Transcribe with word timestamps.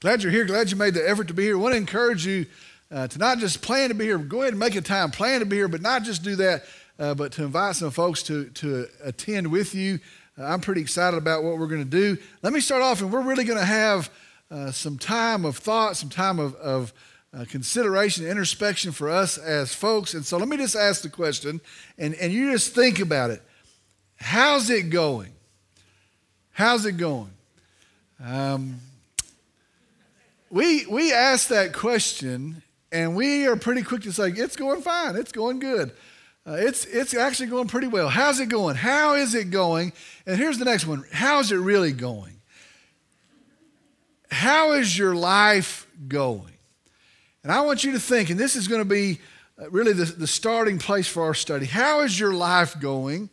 Glad 0.00 0.22
you're 0.22 0.32
here. 0.32 0.46
Glad 0.46 0.70
you 0.70 0.78
made 0.78 0.94
the 0.94 1.06
effort 1.06 1.28
to 1.28 1.34
be 1.34 1.42
here. 1.42 1.58
I 1.58 1.60
want 1.60 1.74
to 1.74 1.76
encourage 1.76 2.24
you 2.24 2.46
uh, 2.90 3.06
to 3.08 3.18
not 3.18 3.36
just 3.36 3.60
plan 3.60 3.90
to 3.90 3.94
be 3.94 4.06
here. 4.06 4.16
Go 4.16 4.40
ahead 4.40 4.54
and 4.54 4.58
make 4.58 4.74
a 4.74 4.80
time, 4.80 5.10
plan 5.10 5.40
to 5.40 5.46
be 5.46 5.56
here, 5.56 5.68
but 5.68 5.82
not 5.82 6.04
just 6.04 6.22
do 6.22 6.36
that, 6.36 6.64
uh, 6.98 7.12
but 7.12 7.32
to 7.32 7.44
invite 7.44 7.76
some 7.76 7.90
folks 7.90 8.22
to, 8.22 8.46
to 8.46 8.86
attend 9.04 9.52
with 9.52 9.74
you. 9.74 9.98
Uh, 10.38 10.44
I'm 10.44 10.62
pretty 10.62 10.80
excited 10.80 11.18
about 11.18 11.42
what 11.42 11.58
we're 11.58 11.66
going 11.66 11.84
to 11.84 11.90
do. 11.90 12.16
Let 12.40 12.54
me 12.54 12.60
start 12.60 12.80
off, 12.80 13.02
and 13.02 13.12
we're 13.12 13.20
really 13.20 13.44
going 13.44 13.58
to 13.58 13.64
have 13.64 14.10
uh, 14.50 14.70
some 14.70 14.96
time 14.96 15.44
of 15.44 15.58
thought, 15.58 15.98
some 15.98 16.08
time 16.08 16.38
of, 16.38 16.54
of 16.54 16.94
uh, 17.34 17.44
consideration, 17.46 18.26
introspection 18.26 18.92
for 18.92 19.10
us 19.10 19.36
as 19.36 19.74
folks. 19.74 20.14
And 20.14 20.24
so 20.24 20.38
let 20.38 20.48
me 20.48 20.56
just 20.56 20.76
ask 20.76 21.02
the 21.02 21.10
question, 21.10 21.60
and, 21.98 22.14
and 22.14 22.32
you 22.32 22.52
just 22.52 22.74
think 22.74 23.00
about 23.00 23.28
it. 23.28 23.42
How's 24.16 24.70
it 24.70 24.88
going? 24.88 25.32
How's 26.52 26.86
it 26.86 26.96
going? 26.96 27.32
Um, 28.24 28.80
we, 30.50 30.84
we 30.86 31.12
ask 31.12 31.48
that 31.48 31.72
question, 31.72 32.62
and 32.90 33.14
we 33.14 33.46
are 33.46 33.56
pretty 33.56 33.82
quick 33.82 34.02
to 34.02 34.12
say, 34.12 34.30
it's 34.30 34.56
going 34.56 34.82
fine, 34.82 35.16
it's 35.16 35.32
going 35.32 35.60
good. 35.60 35.92
Uh, 36.46 36.56
it's, 36.58 36.84
it's 36.86 37.14
actually 37.14 37.48
going 37.48 37.68
pretty 37.68 37.86
well. 37.86 38.08
How's 38.08 38.40
it 38.40 38.48
going? 38.48 38.74
How 38.74 39.14
is 39.14 39.34
it 39.34 39.50
going? 39.50 39.92
And 40.26 40.38
here's 40.38 40.58
the 40.58 40.64
next 40.64 40.86
one 40.86 41.04
How's 41.12 41.52
it 41.52 41.56
really 41.56 41.92
going? 41.92 42.40
How 44.30 44.72
is 44.72 44.96
your 44.96 45.14
life 45.14 45.86
going? 46.08 46.52
And 47.42 47.52
I 47.52 47.60
want 47.62 47.84
you 47.84 47.92
to 47.92 48.00
think, 48.00 48.30
and 48.30 48.38
this 48.38 48.56
is 48.56 48.68
going 48.68 48.80
to 48.80 48.88
be 48.88 49.20
uh, 49.60 49.70
really 49.70 49.92
the, 49.92 50.04
the 50.04 50.26
starting 50.26 50.78
place 50.78 51.08
for 51.08 51.24
our 51.24 51.34
study. 51.34 51.66
How 51.66 52.00
is 52.00 52.18
your 52.18 52.32
life 52.32 52.78
going? 52.80 53.30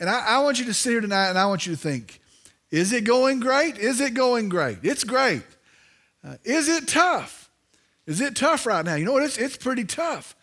And 0.00 0.08
I, 0.08 0.36
I 0.36 0.38
want 0.40 0.58
you 0.58 0.64
to 0.66 0.74
sit 0.74 0.90
here 0.90 1.00
tonight 1.00 1.28
and 1.28 1.38
I 1.38 1.46
want 1.46 1.66
you 1.66 1.74
to 1.74 1.78
think 1.78 2.20
is 2.70 2.92
it 2.92 3.04
going 3.04 3.40
great? 3.40 3.76
Is 3.76 4.00
it 4.00 4.14
going 4.14 4.48
great? 4.48 4.78
It's 4.82 5.04
great. 5.04 5.42
Uh, 6.26 6.36
is 6.44 6.68
it 6.68 6.88
tough? 6.88 7.50
Is 8.06 8.20
it 8.20 8.36
tough 8.36 8.66
right 8.66 8.84
now? 8.84 8.94
You 8.94 9.04
know 9.04 9.12
what? 9.12 9.22
It's, 9.22 9.38
it's 9.38 9.56
pretty 9.56 9.84
tough. 9.84 10.34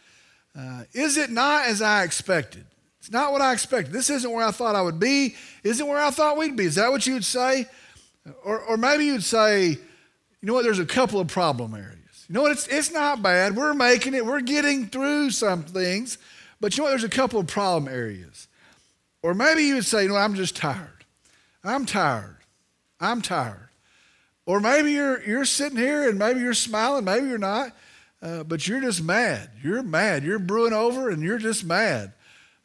Uh, 0.57 0.83
is 0.93 1.17
it 1.17 1.29
not 1.29 1.65
as 1.65 1.81
I 1.81 2.03
expected? 2.03 2.65
It's 2.99 3.11
not 3.11 3.31
what 3.31 3.41
I 3.41 3.53
expected. 3.53 3.93
This 3.93 4.09
isn't 4.09 4.31
where 4.31 4.45
I 4.45 4.51
thought 4.51 4.75
I 4.75 4.81
would 4.81 4.99
be. 4.99 5.35
Isn't 5.63 5.87
where 5.87 6.01
I 6.01 6.09
thought 6.09 6.37
we'd 6.37 6.55
be. 6.55 6.65
Is 6.65 6.75
that 6.75 6.91
what 6.91 7.07
you 7.07 7.13
would 7.13 7.25
say? 7.25 7.65
Or, 8.43 8.59
or 8.59 8.77
maybe 8.77 9.05
you'd 9.05 9.23
say, 9.23 9.69
you 9.69 9.77
know 10.41 10.53
what? 10.53 10.63
There's 10.63 10.79
a 10.79 10.85
couple 10.85 11.19
of 11.19 11.27
problem 11.27 11.73
areas. 11.73 12.25
You 12.27 12.33
know 12.33 12.41
what? 12.41 12.51
It's, 12.51 12.67
it's 12.67 12.91
not 12.91 13.21
bad. 13.23 13.55
We're 13.55 13.73
making 13.73 14.13
it. 14.13 14.25
We're 14.25 14.41
getting 14.41 14.87
through 14.87 15.31
some 15.31 15.63
things. 15.63 16.17
But 16.59 16.77
you 16.77 16.81
know 16.81 16.85
what? 16.85 16.91
There's 16.91 17.03
a 17.05 17.09
couple 17.09 17.39
of 17.39 17.47
problem 17.47 17.91
areas. 17.91 18.47
Or 19.23 19.33
maybe 19.33 19.63
you 19.63 19.75
would 19.75 19.85
say, 19.85 20.03
you 20.03 20.09
know, 20.09 20.15
I'm 20.15 20.35
just 20.35 20.55
tired. 20.55 21.05
I'm 21.63 21.85
tired. 21.85 22.37
I'm 22.99 23.21
tired. 23.21 23.68
Or 24.49 24.59
maybe 24.59 24.93
you're, 24.93 25.21
you're 25.21 25.45
sitting 25.45 25.77
here 25.77 26.09
and 26.09 26.17
maybe 26.17 26.39
you're 26.39 26.55
smiling, 26.55 27.05
maybe 27.05 27.27
you're 27.27 27.37
not, 27.37 27.71
uh, 28.19 28.41
but 28.41 28.67
you're 28.67 28.81
just 28.81 29.03
mad. 29.03 29.47
You're 29.61 29.83
mad. 29.83 30.23
You're 30.23 30.39
brewing 30.39 30.73
over 30.73 31.11
and 31.11 31.21
you're 31.21 31.37
just 31.37 31.63
mad. 31.63 32.13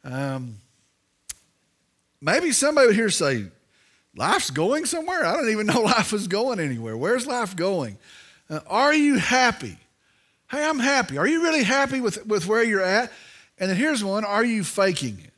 Um, 0.03 0.55
maybe 2.19 2.51
somebody 2.53 2.87
would 2.87 2.95
hear 2.95 3.11
say, 3.11 3.45
Life's 4.15 4.49
going 4.49 4.85
somewhere? 4.85 5.23
I 5.27 5.33
don't 5.33 5.51
even 5.51 5.67
know 5.67 5.81
life 5.81 6.11
is 6.11 6.27
going 6.27 6.59
anywhere. 6.59 6.97
Where's 6.97 7.27
life 7.27 7.55
going? 7.55 7.99
Uh, 8.49 8.61
are 8.65 8.95
you 8.95 9.19
happy? 9.19 9.77
Hey, 10.49 10.67
I'm 10.67 10.79
happy. 10.79 11.19
Are 11.19 11.27
you 11.27 11.43
really 11.43 11.61
happy 11.61 12.01
with, 12.01 12.25
with 12.25 12.47
where 12.47 12.63
you're 12.63 12.81
at? 12.81 13.11
And 13.59 13.69
then 13.69 13.77
here's 13.77 14.03
one 14.03 14.25
Are 14.25 14.43
you 14.43 14.63
faking 14.63 15.19
it? 15.23 15.33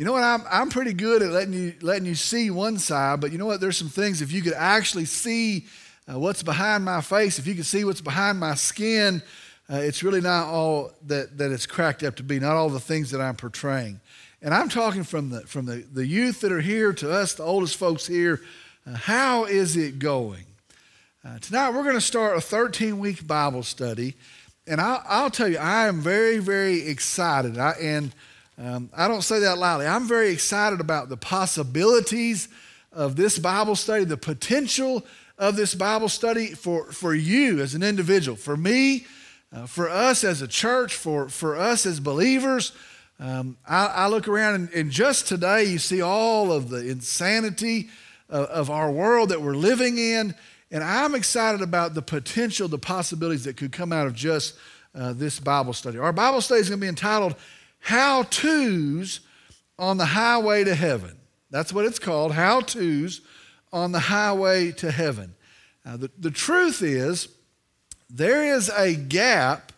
You 0.00 0.06
know 0.06 0.12
what? 0.12 0.22
I'm, 0.22 0.42
I'm 0.50 0.70
pretty 0.70 0.94
good 0.94 1.20
at 1.20 1.28
letting 1.28 1.52
you, 1.52 1.74
letting 1.82 2.06
you 2.06 2.14
see 2.14 2.50
one 2.50 2.78
side, 2.78 3.20
but 3.20 3.32
you 3.32 3.36
know 3.36 3.44
what? 3.44 3.60
There's 3.60 3.76
some 3.76 3.90
things, 3.90 4.22
if 4.22 4.32
you 4.32 4.40
could 4.40 4.54
actually 4.54 5.04
see 5.04 5.66
uh, 6.10 6.18
what's 6.18 6.42
behind 6.42 6.86
my 6.86 7.02
face, 7.02 7.38
if 7.38 7.46
you 7.46 7.54
could 7.54 7.66
see 7.66 7.84
what's 7.84 8.00
behind 8.00 8.40
my 8.40 8.54
skin, 8.54 9.22
uh, 9.70 9.76
it's 9.76 10.02
really 10.02 10.22
not 10.22 10.46
all 10.46 10.92
that, 11.08 11.36
that 11.36 11.52
it's 11.52 11.66
cracked 11.66 12.02
up 12.02 12.16
to 12.16 12.22
be, 12.22 12.40
not 12.40 12.56
all 12.56 12.70
the 12.70 12.80
things 12.80 13.10
that 13.10 13.20
I'm 13.20 13.36
portraying. 13.36 14.00
And 14.40 14.54
I'm 14.54 14.70
talking 14.70 15.04
from 15.04 15.28
the, 15.28 15.42
from 15.42 15.66
the, 15.66 15.84
the 15.92 16.06
youth 16.06 16.40
that 16.40 16.50
are 16.50 16.62
here 16.62 16.94
to 16.94 17.12
us, 17.12 17.34
the 17.34 17.42
oldest 17.42 17.76
folks 17.76 18.06
here. 18.06 18.40
Uh, 18.86 18.94
how 18.94 19.44
is 19.44 19.76
it 19.76 19.98
going? 19.98 20.46
Uh, 21.22 21.38
tonight 21.40 21.74
we're 21.74 21.84
going 21.84 21.94
to 21.94 22.00
start 22.00 22.38
a 22.38 22.40
13 22.40 22.98
week 23.00 23.26
Bible 23.26 23.62
study. 23.62 24.14
And 24.66 24.80
I'll, 24.80 25.04
I'll, 25.06 25.30
tell 25.30 25.48
you, 25.48 25.58
I 25.58 25.88
am 25.88 26.00
very, 26.00 26.38
very 26.38 26.88
excited. 26.88 27.58
I, 27.58 27.72
and 27.72 28.14
um, 28.60 28.90
I 28.94 29.08
don't 29.08 29.22
say 29.22 29.38
that 29.40 29.56
loudly. 29.56 29.86
I'm 29.86 30.06
very 30.06 30.28
excited 30.30 30.80
about 30.80 31.08
the 31.08 31.16
possibilities 31.16 32.48
of 32.92 33.16
this 33.16 33.38
Bible 33.38 33.74
study, 33.74 34.04
the 34.04 34.18
potential 34.18 35.06
of 35.38 35.56
this 35.56 35.74
Bible 35.74 36.10
study 36.10 36.48
for, 36.48 36.92
for 36.92 37.14
you 37.14 37.60
as 37.60 37.74
an 37.74 37.82
individual, 37.82 38.36
for 38.36 38.58
me, 38.58 39.06
uh, 39.50 39.64
for 39.64 39.88
us 39.88 40.24
as 40.24 40.42
a 40.42 40.48
church, 40.48 40.94
for, 40.94 41.30
for 41.30 41.56
us 41.56 41.86
as 41.86 42.00
believers. 42.00 42.72
Um, 43.18 43.56
I, 43.66 43.86
I, 43.86 44.06
look 44.08 44.28
around 44.28 44.54
and, 44.54 44.70
and, 44.72 44.90
just 44.90 45.26
today 45.26 45.64
you 45.64 45.78
see 45.78 46.02
all 46.02 46.52
of 46.52 46.68
the 46.68 46.86
insanity 46.86 47.88
of, 48.28 48.46
of 48.46 48.70
our 48.70 48.90
world 48.90 49.30
that 49.30 49.40
we're 49.40 49.56
living 49.56 49.96
in. 49.96 50.34
And 50.70 50.84
I'm 50.84 51.14
excited 51.14 51.62
about 51.62 51.94
the 51.94 52.02
potential, 52.02 52.68
the 52.68 52.78
possibilities 52.78 53.44
that 53.44 53.56
could 53.56 53.72
come 53.72 53.92
out 53.92 54.06
of 54.06 54.14
just 54.14 54.56
uh, 54.94 55.12
this 55.14 55.40
Bible 55.40 55.72
study. 55.72 55.98
Our 55.98 56.12
Bible 56.12 56.40
study 56.40 56.60
is 56.60 56.68
going 56.68 56.80
to 56.80 56.84
be 56.84 56.88
entitled 56.88 57.34
How 57.80 58.22
To's 58.24 59.20
on 59.78 59.96
the 59.96 60.06
Highway 60.06 60.64
to 60.64 60.74
Heaven. 60.74 61.16
That's 61.50 61.72
what 61.72 61.84
it's 61.84 61.98
called 61.98 62.32
How 62.32 62.60
To's 62.60 63.20
on 63.72 63.92
the 63.92 64.00
Highway 64.00 64.72
to 64.72 64.90
Heaven. 64.90 65.34
Now, 65.84 65.96
the, 65.96 66.10
the 66.18 66.30
truth 66.30 66.82
is, 66.82 67.28
there 68.08 68.54
is 68.54 68.68
a 68.70 68.94
gap 68.94 69.72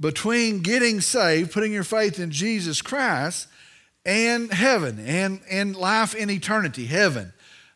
between 0.00 0.60
getting 0.60 1.00
saved, 1.00 1.52
putting 1.52 1.72
your 1.72 1.84
faith 1.84 2.18
in 2.18 2.30
Jesus 2.30 2.82
Christ, 2.82 3.48
and 4.04 4.50
heaven 4.52 4.98
and, 5.04 5.40
and 5.50 5.76
life 5.76 6.14
in 6.14 6.30
eternity, 6.30 6.86
heaven. 6.86 7.32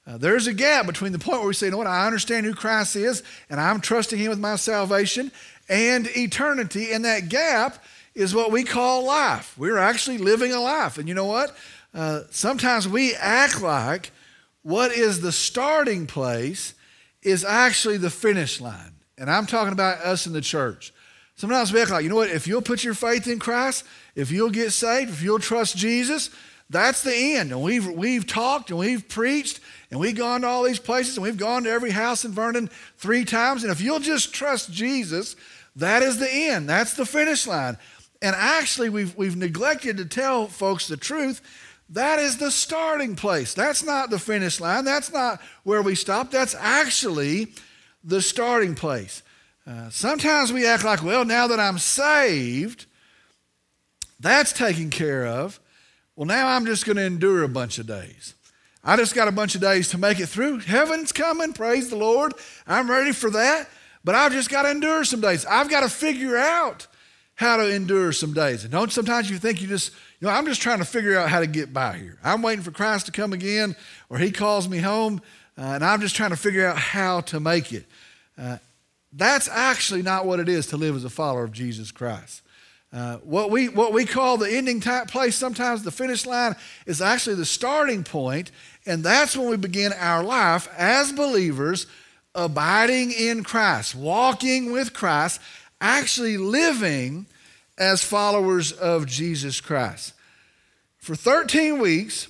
Uh, 0.07 0.17
there's 0.17 0.47
a 0.47 0.55
gap 0.55 0.87
between 0.87 1.13
the 1.13 1.19
point 1.19 1.39
where 1.39 1.49
we 1.49 1.55
say, 1.55 1.67
you 1.67 1.73
know 1.73 1.79
what, 1.79 1.87
I 1.87 2.07
understand 2.07 2.47
who 2.47 2.55
Christ 2.55 2.97
is 2.97 3.23
and 3.51 3.61
I'm 3.61 3.81
trusting 3.81 4.19
Him 4.19 4.31
with 4.31 4.39
my 4.39 4.57
salvation 4.57 5.31
and 5.69 6.09
eternity. 6.17 6.93
And 6.93 7.05
that 7.05 7.29
gap 7.29 7.85
is 8.15 8.35
what 8.35 8.51
we 8.51 8.65
call 8.65 9.05
life. 9.05 9.57
We're 9.57 9.79
actually 9.79 10.19
living 10.19 10.53
a 10.53 10.61
life. 10.61 10.99
And 10.99 11.09
you 11.09 11.15
know 11.15 11.27
what? 11.27 11.57
Uh, 11.95 12.23
sometimes 12.31 12.89
we 12.89 13.15
act 13.15 13.63
like 13.63 14.11
what 14.63 14.93
is 14.93 15.21
the 15.21 15.33
starting 15.33 16.07
place 16.07 16.75
is 17.23 17.45
actually 17.45 17.97
the 17.97 18.11
finish 18.11 18.61
line. 18.61 18.93
And 19.19 19.31
I'm 19.31 19.47
talking 19.47 19.73
about 19.73 19.99
us 19.99 20.27
in 20.27 20.33
the 20.33 20.41
church. 20.41 20.93
Sometimes 21.37 21.73
we 21.73 21.81
act 21.81 21.91
like, 21.91 22.03
you 22.03 22.09
know 22.09 22.17
what, 22.17 22.31
if 22.31 22.47
you'll 22.47 22.63
put 22.63 22.85
your 22.85 22.95
faith 22.95 23.27
in 23.27 23.39
Christ, 23.39 23.85
if 24.15 24.31
you'll 24.31 24.51
get 24.51 24.71
saved, 24.73 25.11
if 25.11 25.23
you'll 25.23 25.39
trust 25.39 25.77
Jesus, 25.77 26.31
that's 26.71 27.03
the 27.03 27.15
end. 27.37 27.53
And 27.53 27.63
we've, 27.63 27.87
we've 27.87 28.27
talked 28.27 28.71
and 28.71 28.79
we've 28.79 29.09
preached 29.09 29.61
and 29.91 30.01
we've 30.01 30.17
gone 30.17 30.43
to 30.43 30.47
all 30.47 30.63
these 30.63 30.79
places 30.79 31.17
and 31.17 31.23
we've 31.23 31.37
gone 31.37 31.65
to 31.65 31.71
every 31.71 31.91
house 31.91 32.25
in 32.25 32.33
Vernon 32.33 32.71
three 32.97 33.25
times. 33.25 33.63
And 33.63 33.73
if 33.73 33.81
you'll 33.81 33.99
just 33.99 34.33
trust 34.33 34.73
Jesus, 34.73 35.37
that 35.77 36.03
is 36.03 36.19
the 36.19 36.31
end. 36.31 36.69
That's 36.69 36.95
the 36.95 37.07
finish 37.07 37.47
line. 37.47 37.77
And 38.23 38.37
actually, 38.37 38.89
we've, 38.89 39.17
we've 39.17 39.37
neglected 39.37 39.97
to 39.99 40.05
tell 40.05 40.47
folks 40.47 40.87
the 40.87 40.97
truth. 40.97 41.43
That 41.91 42.19
is 42.19 42.39
the 42.39 42.51
starting 42.51 43.17
place. 43.17 43.53
That's 43.53 43.85
not 43.85 44.09
the 44.09 44.19
finish 44.19 44.61
line. 44.61 44.85
That's 44.85 45.13
not 45.13 45.41
where 45.65 45.83
we 45.83 45.95
stop. 45.95 46.31
That's 46.31 46.55
actually 46.55 47.53
the 48.03 48.23
starting 48.23 48.75
place. 48.75 49.23
Uh, 49.67 49.91
sometimes 49.91 50.53
we 50.53 50.67
act 50.67 50.85
like, 50.85 51.03
well, 51.03 51.25
now 51.25 51.49
that 51.49 51.61
I'm 51.61 51.79
saved, 51.79 52.87
that's 54.19 54.53
taken 54.53 54.89
care 54.89 55.27
of. 55.27 55.61
Well, 56.17 56.27
now 56.27 56.49
I'm 56.49 56.65
just 56.65 56.87
going 56.87 56.97
to 56.97 57.05
endure 57.05 57.43
a 57.43 57.49
bunch 57.49 57.79
of 57.79 57.87
days. 57.87 58.35
I 58.85 58.97
just 58.97 59.15
got 59.15 59.29
a 59.29 59.33
bunch 59.33 59.55
of 59.55 59.61
days 59.61 59.89
to 59.91 59.99
make 59.99 60.21
it 60.21 60.27
through. 60.27 60.61
Heaven's 60.61 61.13
coming, 61.13 61.53
praise 61.53 61.91
the 61.91 61.97
Lord. 61.97 62.35
I'm 62.67 62.91
ready 62.91 63.13
for 63.13 63.31
that. 63.31 63.69
But 64.05 64.15
I've 64.15 64.33
just 64.33 64.51
got 64.51 64.63
to 64.63 64.71
endure 64.71 65.05
some 65.05 65.21
days. 65.21 65.45
I've 65.45 65.71
got 65.71 65.81
to 65.81 65.89
figure 65.89 66.37
out 66.37 66.87
how 67.43 67.59
to 67.59 67.69
endure 67.69 68.13
some 68.13 68.33
days. 68.33 68.65
And 68.65 68.73
don't 68.73 68.91
sometimes 68.91 69.31
you 69.31 69.37
think 69.37 69.61
you 69.61 69.69
just, 69.69 69.93
you 70.21 70.27
know, 70.27 70.33
I'm 70.33 70.47
just 70.47 70.63
trying 70.63 70.79
to 70.79 70.85
figure 70.85 71.19
out 71.19 71.29
how 71.29 71.41
to 71.41 71.47
get 71.47 71.73
by 71.73 71.99
here. 71.99 72.19
I'm 72.25 72.41
waiting 72.41 72.65
for 72.65 72.71
Christ 72.71 73.07
to 73.07 73.13
come 73.13 73.33
again, 73.33 73.77
or 74.09 74.19
He 74.19 74.31
calls 74.31 74.69
me 74.69 74.79
home, 74.79 75.21
uh, 75.59 75.63
and 75.63 75.85
I'm 75.85 76.01
just 76.01 76.17
trying 76.17 76.31
to 76.31 76.37
figure 76.37 76.67
out 76.67 76.79
how 76.79 77.21
to 77.23 77.41
make 77.41 77.73
it. 77.73 77.85
Uh, 78.39 78.57
that's 79.13 79.49
actually 79.49 80.03
not 80.03 80.25
what 80.25 80.41
it 80.41 80.49
is 80.49 80.69
to 80.69 80.77
live 80.77 80.97
as 80.97 81.05
a 81.05 81.11
follower 81.11 81.45
of 81.45 81.53
Jesus 81.53 81.91
Christ. 81.91 82.41
Uh, 82.93 83.17
what, 83.19 83.51
we, 83.51 83.69
what 83.69 83.93
we 83.93 84.05
call 84.05 84.37
the 84.37 84.51
ending 84.51 84.81
type 84.81 85.09
place, 85.09 85.35
sometimes 85.35 85.83
the 85.83 85.91
finish 85.91 86.27
line, 86.27 86.55
is 86.87 87.01
actually 87.01 87.37
the 87.37 87.45
starting 87.45 88.05
point, 88.05 88.51
and 88.85 89.03
that's 89.03 89.37
when 89.37 89.49
we 89.49 89.57
begin 89.57 89.93
our 89.95 90.23
life 90.23 90.69
as 90.77 91.13
believers, 91.13 91.87
abiding 92.35 93.13
in 93.13 93.45
Christ, 93.45 93.95
walking 93.95 94.73
with 94.73 94.93
Christ, 94.93 95.41
actually 95.83 96.39
living 96.39 97.27
as 97.77 98.03
followers 98.03 98.73
of 98.73 99.07
Jesus 99.07 99.61
Christ. 99.61 100.15
For 100.99 101.17
13 101.17 101.81
weeks, 101.81 102.29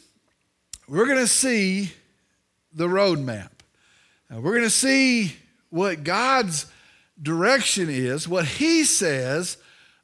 we're 0.88 1.06
going 1.06 1.18
to 1.18 1.26
see 1.26 1.92
the 2.72 2.88
roadmap. 2.88 3.50
We're 4.30 4.52
going 4.52 4.62
to 4.62 4.70
see 4.70 5.36
what 5.68 6.04
God's 6.04 6.66
direction 7.20 7.88
is, 7.90 8.26
what 8.26 8.46
He 8.46 8.84
says 8.84 9.58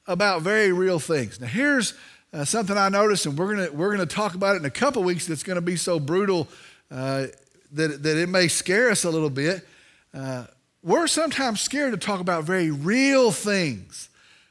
about 0.07 0.43
very 0.43 0.71
real 0.71 0.99
things. 0.99 1.41
Now, 1.41 1.47
here's 1.47 1.95
uh, 2.33 2.45
something 2.45 2.77
I 2.77 2.91
noticed, 2.91 3.25
and 3.25 3.39
we're 3.39 3.55
gonna 3.55 3.73
we're 3.73 3.91
gonna 3.91 4.07
talk 4.07 4.35
about 4.35 4.55
it 4.55 4.59
in 4.59 4.65
a 4.67 4.71
couple 4.71 5.03
weeks. 5.03 5.27
That's 5.27 5.43
gonna 5.43 5.63
be 5.63 5.77
so 5.77 5.99
brutal 5.99 6.47
uh, 6.91 7.29
that 7.73 8.03
that 8.03 8.17
it 8.19 8.29
may 8.29 8.49
scare 8.49 8.91
us 8.91 9.05
a 9.05 9.11
little 9.11 9.31
bit. 9.31 9.67
Uh, 10.13 10.45
we're 10.83 11.07
sometimes 11.07 11.61
scared 11.61 11.93
to 11.93 11.99
talk 11.99 12.21
about 12.21 12.45
very 12.45 12.71
real 12.71 13.31
things. 13.31 14.09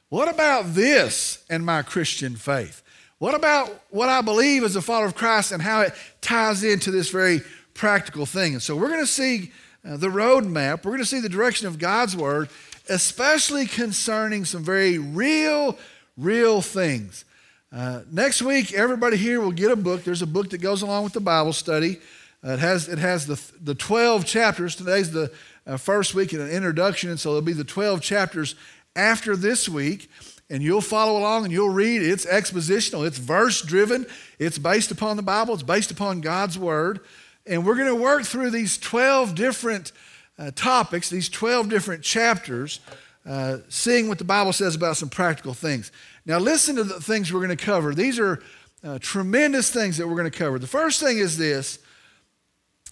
What 0.09 0.27
about 0.29 0.73
this 0.73 1.43
and 1.49 1.65
my 1.65 1.81
Christian 1.81 2.35
faith? 2.35 2.81
What 3.19 3.33
about 3.33 3.69
what 3.89 4.09
I 4.09 4.21
believe 4.21 4.63
as 4.63 4.75
a 4.75 4.81
follower 4.81 5.07
of 5.07 5.15
Christ 5.15 5.51
and 5.51 5.61
how 5.61 5.81
it 5.81 5.93
ties 6.21 6.63
into 6.63 6.91
this 6.91 7.09
very 7.09 7.41
practical 7.73 8.25
thing? 8.25 8.53
And 8.53 8.61
so 8.61 8.75
we're 8.75 8.89
going 8.89 8.99
to 9.01 9.07
see 9.07 9.51
uh, 9.85 9.97
the 9.97 10.07
roadmap. 10.07 10.85
We're 10.85 10.91
going 10.91 10.99
to 10.99 11.05
see 11.05 11.19
the 11.19 11.29
direction 11.29 11.67
of 11.67 11.79
God's 11.79 12.15
word, 12.15 12.49
especially 12.89 13.65
concerning 13.65 14.45
some 14.45 14.63
very 14.63 14.97
real, 14.97 15.77
real 16.15 16.61
things. 16.61 17.25
Uh, 17.71 18.01
next 18.11 18.41
week, 18.41 18.73
everybody 18.73 19.17
here 19.17 19.41
will 19.41 19.51
get 19.51 19.71
a 19.71 19.75
book. 19.75 20.03
There's 20.03 20.21
a 20.21 20.27
book 20.27 20.51
that 20.51 20.59
goes 20.59 20.81
along 20.81 21.03
with 21.03 21.13
the 21.13 21.19
Bible 21.19 21.53
study. 21.53 21.99
Uh, 22.45 22.51
it 22.51 22.59
has 22.59 22.87
it 22.87 22.99
has 22.99 23.25
the 23.25 23.41
the 23.61 23.75
12 23.75 24.25
chapters. 24.25 24.75
Today's 24.75 25.11
the 25.11 25.31
uh, 25.67 25.77
first 25.77 26.15
week 26.15 26.33
in 26.33 26.39
an 26.39 26.49
introduction, 26.49 27.09
and 27.09 27.19
so 27.19 27.29
it'll 27.29 27.41
be 27.41 27.53
the 27.53 27.63
12 27.63 28.01
chapters 28.01 28.55
after 28.95 29.35
this 29.35 29.67
week. 29.67 30.09
And 30.49 30.63
you'll 30.63 30.79
follow 30.79 31.19
along 31.19 31.43
and 31.43 31.51
you'll 31.51 31.69
read. 31.69 32.01
It's 32.01 32.25
expositional. 32.25 33.05
It's 33.05 33.17
verse 33.17 33.61
driven. 33.61 34.05
It's 34.39 34.57
based 34.57 34.91
upon 34.91 35.17
the 35.17 35.23
Bible. 35.23 35.53
It's 35.53 35.61
based 35.61 35.91
upon 35.91 36.21
God's 36.21 36.57
word. 36.57 37.01
And 37.45 37.65
we're 37.65 37.75
going 37.75 37.93
to 37.93 37.95
work 37.95 38.23
through 38.23 38.51
these 38.51 38.77
12 38.77 39.35
different 39.35 39.91
uh, 40.39 40.51
topics, 40.55 41.09
these 41.09 41.27
12 41.27 41.67
different 41.67 42.01
chapters, 42.01 42.79
uh, 43.25 43.57
seeing 43.67 44.07
what 44.07 44.19
the 44.19 44.23
Bible 44.23 44.53
says 44.53 44.73
about 44.73 44.95
some 44.95 45.09
practical 45.09 45.53
things. 45.53 45.91
Now, 46.25 46.39
listen 46.39 46.77
to 46.77 46.85
the 46.85 47.01
things 47.01 47.33
we're 47.33 47.45
going 47.45 47.57
to 47.57 47.65
cover. 47.65 47.93
These 47.93 48.17
are 48.17 48.41
uh, 48.85 48.99
tremendous 49.01 49.69
things 49.69 49.97
that 49.97 50.07
we're 50.07 50.15
going 50.15 50.31
to 50.31 50.37
cover. 50.37 50.59
The 50.59 50.67
first 50.67 51.01
thing 51.01 51.17
is 51.17 51.37
this 51.37 51.79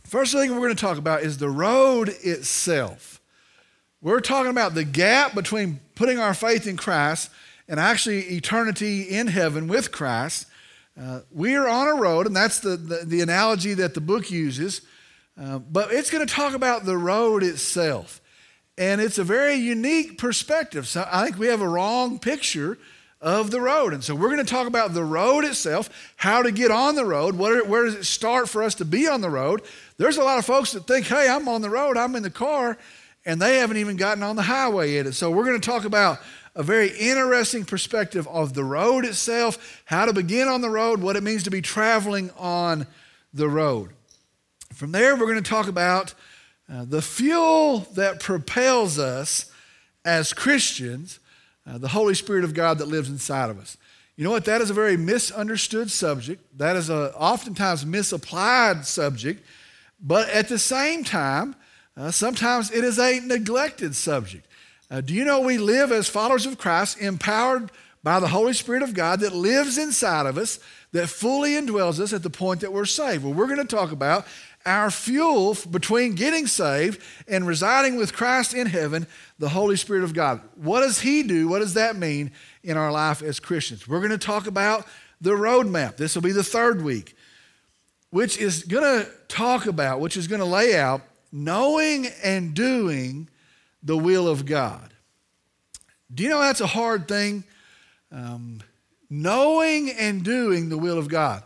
First 0.06 0.34
thing 0.34 0.52
we're 0.52 0.58
going 0.58 0.76
to 0.76 0.82
talk 0.82 1.00
about 1.00 1.24
is 1.24 1.40
the 1.40 1.50
road 1.50 2.10
itself. 2.22 3.20
We're 4.04 4.20
talking 4.20 4.52
about 4.52 4.76
the 4.76 4.84
gap 4.84 5.34
between 5.34 5.80
putting 5.96 6.20
our 6.20 6.36
faith 6.36 6.68
in 6.68 6.78
Christ 6.78 7.32
and 7.68 7.80
actually 7.80 8.20
eternity 8.20 9.02
in 9.02 9.26
heaven 9.26 9.68
with 9.68 9.92
Christ. 9.92 10.46
Uh, 11.00 11.22
we 11.32 11.56
are 11.56 11.68
on 11.68 11.88
a 11.88 12.00
road, 12.00 12.28
and 12.28 12.36
that's 12.36 12.60
the, 12.60 12.78
the, 12.78 13.02
the 13.04 13.22
analogy 13.22 13.74
that 13.74 13.96
the 13.96 14.02
book 14.02 14.30
uses. 14.30 14.82
Uh, 15.42 15.58
but 15.58 15.92
it's 15.92 16.12
going 16.12 16.26
to 16.26 16.32
talk 16.32 16.54
about 16.54 16.86
the 16.86 16.98
road 16.98 17.42
itself. 17.42 18.22
And 18.78 19.02
it's 19.02 19.18
a 19.18 19.24
very 19.24 19.56
unique 19.56 20.20
perspective. 20.20 20.88
So 20.88 21.08
I 21.12 21.24
think 21.26 21.40
we 21.40 21.48
have 21.48 21.62
a 21.62 21.68
wrong 21.68 22.20
picture 22.20 22.78
of 23.22 23.50
the 23.50 23.60
road. 23.60 23.92
And 23.92 24.04
so 24.04 24.14
we're 24.14 24.30
going 24.30 24.46
to 24.46 24.52
talk 24.52 24.68
about 24.68 24.94
the 24.94 25.04
road 25.04 25.46
itself, 25.46 26.14
how 26.18 26.44
to 26.44 26.52
get 26.52 26.70
on 26.70 26.96
the 26.96 27.06
road, 27.06 27.36
where, 27.36 27.64
where 27.66 27.86
does 27.86 27.96
it 27.96 28.04
start 28.04 28.48
for 28.48 28.62
us 28.62 28.76
to 28.76 28.86
be 28.86 29.08
on 29.08 29.22
the 29.22 29.32
road. 29.32 29.64
There's 29.98 30.18
a 30.18 30.24
lot 30.24 30.38
of 30.38 30.46
folks 30.46 30.74
that 30.74 30.88
think, 30.88 31.06
hey, 31.06 31.30
I'm 31.30 31.48
on 31.48 31.62
the 31.62 31.70
road, 31.70 31.98
I'm 31.98 32.16
in 32.16 32.24
the 32.24 32.30
car, 32.30 32.78
and 33.26 33.42
they 33.42 33.58
haven't 33.58 33.78
even 33.78 33.96
gotten 33.96 34.24
on 34.24 34.36
the 34.36 34.44
highway 34.44 34.94
yet. 34.94 35.14
So 35.14 35.32
we're 35.32 35.46
going 35.46 35.60
to 35.60 35.66
talk 35.66 35.86
about 35.86 36.20
a 36.56 36.64
very 36.64 36.90
interesting 36.98 37.66
perspective 37.66 38.28
of 38.28 38.54
the 38.54 38.64
road 38.64 39.06
itself, 39.06 39.82
how 39.86 40.06
to 40.06 40.14
begin 40.14 40.48
on 40.48 40.62
the 40.62 40.70
road, 40.70 41.02
what 41.02 41.16
it 41.16 41.24
means 41.24 41.44
to 41.44 41.50
be 41.50 41.62
traveling 41.62 42.32
on 42.38 42.88
the 43.34 43.50
road. 43.50 43.92
From 44.74 44.92
there, 44.92 45.16
we're 45.16 45.28
going 45.28 45.42
to 45.44 45.50
talk 45.50 45.68
about 45.68 46.14
uh, 46.72 46.86
the 46.86 47.02
fuel 47.02 47.80
that 47.94 48.20
propels 48.20 49.00
us 49.00 49.52
as 50.04 50.34
Christians 50.34 51.20
uh, 51.68 51.78
the 51.78 51.88
Holy 51.88 52.14
Spirit 52.14 52.44
of 52.44 52.54
God 52.54 52.78
that 52.78 52.88
lives 52.88 53.10
inside 53.10 53.50
of 53.50 53.60
us. 53.60 53.78
You 54.16 54.24
know 54.24 54.32
what? 54.32 54.46
That 54.46 54.62
is 54.62 54.70
a 54.70 54.74
very 54.74 54.98
misunderstood 54.98 55.92
subject. 55.92 56.42
That 56.58 56.76
is 56.76 56.90
a 56.90 57.14
oftentimes 57.16 57.86
misapplied 57.86 58.86
subject. 58.86 59.46
But 60.00 60.30
at 60.30 60.48
the 60.48 60.60
same 60.60 61.04
time, 61.04 61.56
uh, 61.98 62.12
sometimes 62.12 62.72
it 62.72 62.84
is 62.84 63.00
a 63.00 63.20
neglected 63.22 63.96
subject. 63.96 64.48
Uh, 64.92 65.02
do 65.02 65.14
you 65.14 65.26
know 65.26 65.42
we 65.42 65.58
live 65.58 65.92
as 65.92 66.08
followers 66.08 66.46
of 66.46 66.58
Christ, 66.58 67.00
empowered 67.00 67.72
by 68.04 68.20
the 68.20 68.28
Holy 68.28 68.54
Spirit 68.54 68.84
of 68.84 68.94
God 68.94 69.22
that 69.22 69.34
lives 69.34 69.78
inside 69.78 70.26
of 70.26 70.38
us, 70.38 70.60
that 70.92 71.08
fully 71.08 71.52
indwells 71.52 72.00
us 72.00 72.14
at 72.14 72.22
the 72.22 72.30
point 72.30 72.62
that 72.62 72.72
we're 72.72 72.86
saved? 72.86 73.24
Well, 73.24 73.34
we're 73.34 73.48
going 73.48 73.58
to 73.58 73.76
talk 73.76 73.92
about 73.92 74.28
our 74.66 74.90
fuel 74.92 75.56
between 75.70 76.16
getting 76.16 76.48
saved 76.48 77.02
and 77.28 77.48
residing 77.48 77.98
with 77.98 78.14
Christ 78.14 78.54
in 78.54 78.68
heaven, 78.68 79.08
the 79.38 79.50
Holy 79.50 79.76
Spirit 79.76 80.04
of 80.04 80.14
God. 80.14 80.42
What 80.56 80.82
does 80.82 81.02
He 81.02 81.24
do? 81.24 81.48
What 81.48 81.60
does 81.60 81.76
that 81.76 81.96
mean 81.96 82.32
in 82.64 82.78
our 82.78 82.92
life 82.92 83.22
as 83.22 83.40
Christians? 83.40 83.88
We're 83.88 84.00
going 84.00 84.12
to 84.12 84.18
talk 84.18 84.48
about 84.48 84.86
the 85.22 85.32
roadmap. 85.32 85.98
This 85.98 86.16
will 86.16 86.24
be 86.24 86.32
the 86.32 86.44
third 86.44 86.84
week, 86.84 87.15
which 88.16 88.38
is 88.38 88.64
going 88.64 88.82
to 88.82 89.12
talk 89.28 89.66
about, 89.66 90.00
which 90.00 90.16
is 90.16 90.26
going 90.26 90.40
to 90.40 90.46
lay 90.46 90.74
out 90.74 91.02
knowing 91.34 92.08
and 92.24 92.54
doing 92.54 93.28
the 93.84 93.98
will 93.98 94.26
of 94.26 94.46
God. 94.46 94.94
Do 96.14 96.24
you 96.24 96.30
know 96.30 96.40
that's 96.40 96.62
a 96.62 96.68
hard 96.68 97.10
thing? 97.10 97.44
Um, 98.14 98.62
knowing 99.10 99.90
and 99.90 100.24
doing 100.24 100.70
the 100.70 100.78
will 100.78 100.98
of 100.98 101.10
God. 101.10 101.44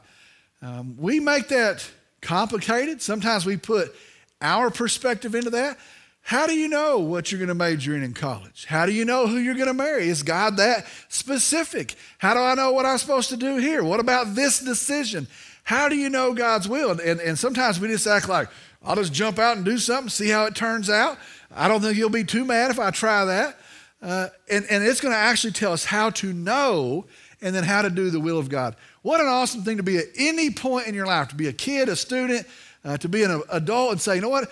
Um, 0.62 0.96
we 0.96 1.20
make 1.20 1.48
that 1.48 1.90
complicated. 2.22 3.02
Sometimes 3.02 3.48
we 3.48 3.58
put 3.58 3.96
our 4.40 4.70
perspective 4.70 5.34
into 5.34 5.50
that. 5.50 5.80
How 6.22 6.46
do 6.46 6.54
you 6.54 6.68
know 6.68 7.00
what 7.00 7.32
you're 7.32 7.40
going 7.40 7.48
to 7.48 7.56
major 7.56 7.96
in 7.96 8.04
in 8.04 8.14
college? 8.14 8.66
How 8.66 8.86
do 8.86 8.92
you 8.92 9.06
know 9.06 9.26
who 9.26 9.38
you're 9.38 9.56
going 9.56 9.66
to 9.66 9.74
marry? 9.74 10.08
Is 10.08 10.22
God 10.22 10.58
that 10.58 10.86
specific? 11.08 11.96
How 12.20 12.36
do 12.36 12.40
I 12.40 12.54
know 12.54 12.74
what 12.74 12.86
I'm 12.86 13.00
supposed 13.00 13.30
to 13.30 13.38
do 13.38 13.58
here? 13.58 13.84
What 13.84 14.00
about 14.00 14.36
this 14.36 14.60
decision? 14.60 15.28
How 15.70 15.88
do 15.88 15.96
you 15.96 16.10
know 16.10 16.34
God's 16.34 16.68
will? 16.68 17.00
And, 17.00 17.22
and 17.22 17.38
sometimes 17.38 17.80
we 17.80 17.90
just 17.90 18.08
act 18.08 18.28
like, 18.28 18.50
I'll 18.84 18.96
just 18.96 19.14
jump 19.14 19.38
out 19.38 19.56
and 19.56 19.64
do 19.64 19.78
something, 19.78 20.10
see 20.10 20.28
how 20.28 20.46
it 20.46 20.56
turns 20.56 20.90
out. 20.90 21.20
I 21.56 21.68
don't 21.68 21.80
think 21.80 21.96
you'll 21.96 22.10
be 22.10 22.24
too 22.24 22.44
mad 22.44 22.72
if 22.72 22.80
I 22.80 22.90
try 22.90 23.24
that. 23.26 23.56
Uh, 24.02 24.30
and, 24.50 24.66
and 24.68 24.84
it's 24.84 25.00
going 25.00 25.14
to 25.14 25.18
actually 25.20 25.54
tell 25.54 25.72
us 25.72 25.86
how 25.86 26.10
to 26.10 26.34
know 26.34 27.06
and 27.40 27.54
then 27.54 27.64
how 27.64 27.84
to 27.84 27.92
do 27.92 28.10
the 28.10 28.20
will 28.20 28.40
of 28.40 28.50
God. 28.50 28.76
What 29.04 29.22
an 29.22 29.28
awesome 29.28 29.62
thing 29.62 29.78
to 29.78 29.84
be 29.84 30.00
at 30.00 30.06
any 30.18 30.50
point 30.50 30.88
in 30.88 30.96
your 30.96 31.06
life, 31.06 31.28
to 31.28 31.36
be 31.36 31.48
a 31.50 31.54
kid, 31.54 31.88
a 31.88 31.96
student, 31.96 32.48
uh, 32.84 32.98
to 32.98 33.08
be 33.08 33.22
an 33.22 33.44
adult 33.52 33.92
and 33.92 34.02
say, 34.02 34.16
you 34.16 34.22
know 34.22 34.30
what? 34.30 34.50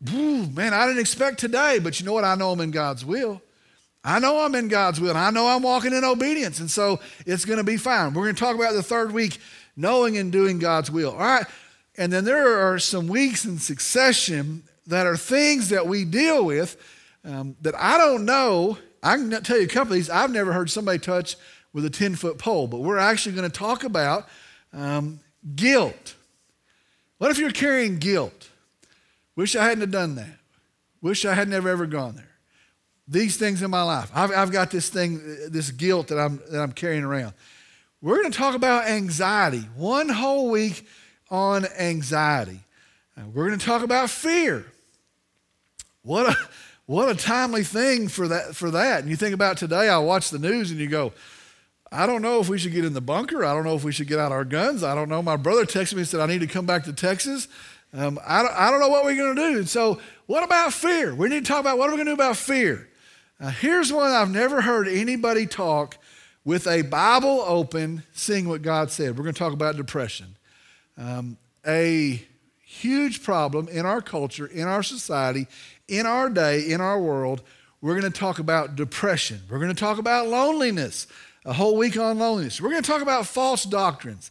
Man, 0.00 0.72
I 0.72 0.86
didn't 0.86 1.00
expect 1.00 1.40
today, 1.40 1.78
but 1.78 2.00
you 2.00 2.06
know 2.06 2.14
what? 2.14 2.24
I 2.24 2.36
know 2.36 2.52
I'm 2.52 2.60
in 2.60 2.70
God's 2.70 3.04
will. 3.04 3.42
I 4.02 4.18
know 4.18 4.40
I'm 4.40 4.54
in 4.54 4.68
God's 4.68 4.98
will. 4.98 5.10
and 5.10 5.18
I 5.18 5.30
know 5.30 5.46
I'm 5.46 5.62
walking 5.62 5.92
in 5.92 6.04
obedience. 6.04 6.60
And 6.60 6.70
so 6.70 7.00
it's 7.26 7.44
going 7.44 7.58
to 7.58 7.64
be 7.64 7.76
fine. 7.76 8.14
We're 8.14 8.24
going 8.24 8.34
to 8.34 8.40
talk 8.40 8.54
about 8.54 8.72
the 8.72 8.82
third 8.82 9.12
week, 9.12 9.38
knowing 9.76 10.16
and 10.16 10.30
doing 10.30 10.58
God's 10.58 10.90
will. 10.90 11.12
All 11.12 11.18
right. 11.18 11.46
And 11.96 12.12
then 12.12 12.24
there 12.24 12.68
are 12.68 12.78
some 12.78 13.06
weeks 13.06 13.44
in 13.44 13.58
succession 13.58 14.64
that 14.86 15.06
are 15.06 15.16
things 15.16 15.68
that 15.68 15.86
we 15.86 16.04
deal 16.04 16.44
with 16.44 16.76
um, 17.24 17.56
that 17.62 17.74
I 17.76 17.96
don't 17.98 18.24
know. 18.24 18.78
I 19.02 19.16
can 19.16 19.30
tell 19.42 19.58
you 19.58 19.64
a 19.64 19.68
couple 19.68 19.92
of 19.92 19.96
these 19.96 20.10
I've 20.10 20.30
never 20.30 20.52
heard 20.52 20.70
somebody 20.70 20.98
touch 20.98 21.36
with 21.72 21.84
a 21.84 21.90
10 21.90 22.14
foot 22.14 22.38
pole, 22.38 22.66
but 22.66 22.80
we're 22.80 22.98
actually 22.98 23.34
going 23.34 23.50
to 23.50 23.58
talk 23.58 23.84
about 23.84 24.28
um, 24.72 25.20
guilt. 25.54 26.14
What 27.18 27.30
if 27.30 27.38
you're 27.38 27.50
carrying 27.50 27.98
guilt? 27.98 28.50
Wish 29.36 29.56
I 29.56 29.64
hadn't 29.64 29.80
have 29.80 29.90
done 29.90 30.14
that. 30.16 30.38
Wish 31.00 31.24
I 31.24 31.34
had 31.34 31.48
never 31.48 31.68
ever 31.68 31.86
gone 31.86 32.16
there. 32.16 32.30
These 33.06 33.36
things 33.36 33.60
in 33.62 33.70
my 33.70 33.82
life. 33.82 34.10
I've, 34.14 34.30
I've 34.30 34.52
got 34.52 34.70
this 34.70 34.88
thing, 34.88 35.20
this 35.50 35.70
guilt 35.70 36.08
that 36.08 36.18
I'm, 36.18 36.40
that 36.50 36.60
I'm 36.60 36.72
carrying 36.72 37.04
around. 37.04 37.34
We're 38.04 38.20
going 38.20 38.30
to 38.30 38.36
talk 38.36 38.54
about 38.54 38.86
anxiety, 38.86 39.60
one 39.76 40.10
whole 40.10 40.50
week 40.50 40.86
on 41.30 41.64
anxiety. 41.64 42.60
We're 43.32 43.46
going 43.46 43.58
to 43.58 43.64
talk 43.64 43.82
about 43.82 44.10
fear. 44.10 44.66
What 46.02 46.28
a, 46.28 46.36
what 46.84 47.08
a 47.08 47.14
timely 47.14 47.64
thing 47.64 48.08
for 48.08 48.28
that, 48.28 48.54
for 48.54 48.70
that. 48.72 49.00
And 49.00 49.08
you 49.08 49.16
think 49.16 49.32
about 49.32 49.56
today, 49.56 49.88
I 49.88 49.96
watch 49.96 50.28
the 50.28 50.38
news 50.38 50.70
and 50.70 50.78
you 50.78 50.86
go, 50.86 51.14
I 51.90 52.04
don't 52.04 52.20
know 52.20 52.40
if 52.40 52.50
we 52.50 52.58
should 52.58 52.72
get 52.72 52.84
in 52.84 52.92
the 52.92 53.00
bunker. 53.00 53.42
I 53.42 53.54
don't 53.54 53.64
know 53.64 53.74
if 53.74 53.84
we 53.84 53.92
should 53.92 54.08
get 54.08 54.18
out 54.18 54.32
our 54.32 54.44
guns. 54.44 54.84
I 54.84 54.94
don't 54.94 55.08
know. 55.08 55.22
My 55.22 55.38
brother 55.38 55.64
texted 55.64 55.94
me 55.94 56.00
and 56.00 56.08
said, 56.08 56.20
I 56.20 56.26
need 56.26 56.42
to 56.42 56.46
come 56.46 56.66
back 56.66 56.84
to 56.84 56.92
Texas. 56.92 57.48
Um, 57.94 58.20
I, 58.26 58.42
don't, 58.42 58.52
I 58.54 58.70
don't 58.70 58.80
know 58.80 58.88
what 58.88 59.06
we're 59.06 59.16
going 59.16 59.34
to 59.34 59.52
do. 59.52 59.58
And 59.60 59.68
so, 59.68 59.98
what 60.26 60.44
about 60.44 60.74
fear? 60.74 61.14
We 61.14 61.30
need 61.30 61.46
to 61.46 61.50
talk 61.50 61.60
about 61.60 61.78
what 61.78 61.88
are 61.88 61.92
we 61.92 61.96
going 61.96 62.08
to 62.08 62.10
do 62.10 62.22
about 62.22 62.36
fear? 62.36 62.86
Uh, 63.40 63.48
here's 63.48 63.90
one 63.90 64.10
I've 64.10 64.30
never 64.30 64.60
heard 64.60 64.88
anybody 64.88 65.46
talk 65.46 65.96
with 66.44 66.66
a 66.66 66.82
Bible 66.82 67.42
open, 67.46 68.02
seeing 68.12 68.48
what 68.48 68.62
God 68.62 68.90
said. 68.90 69.16
We're 69.16 69.24
going 69.24 69.34
to 69.34 69.38
talk 69.38 69.52
about 69.52 69.76
depression. 69.76 70.36
Um, 70.98 71.38
a 71.66 72.22
huge 72.64 73.22
problem 73.22 73.68
in 73.68 73.86
our 73.86 74.02
culture, 74.02 74.46
in 74.46 74.66
our 74.68 74.82
society, 74.82 75.46
in 75.88 76.06
our 76.06 76.28
day, 76.28 76.70
in 76.70 76.80
our 76.80 77.00
world. 77.00 77.42
We're 77.80 77.98
going 77.98 78.12
to 78.12 78.18
talk 78.18 78.38
about 78.38 78.76
depression. 78.76 79.40
We're 79.48 79.58
going 79.58 79.74
to 79.74 79.80
talk 79.80 79.98
about 79.98 80.28
loneliness 80.28 81.06
a 81.44 81.52
whole 81.52 81.76
week 81.76 81.98
on 81.98 82.18
loneliness. 82.18 82.60
We're 82.60 82.70
going 82.70 82.82
to 82.82 82.90
talk 82.90 83.02
about 83.02 83.26
false 83.26 83.64
doctrines. 83.64 84.30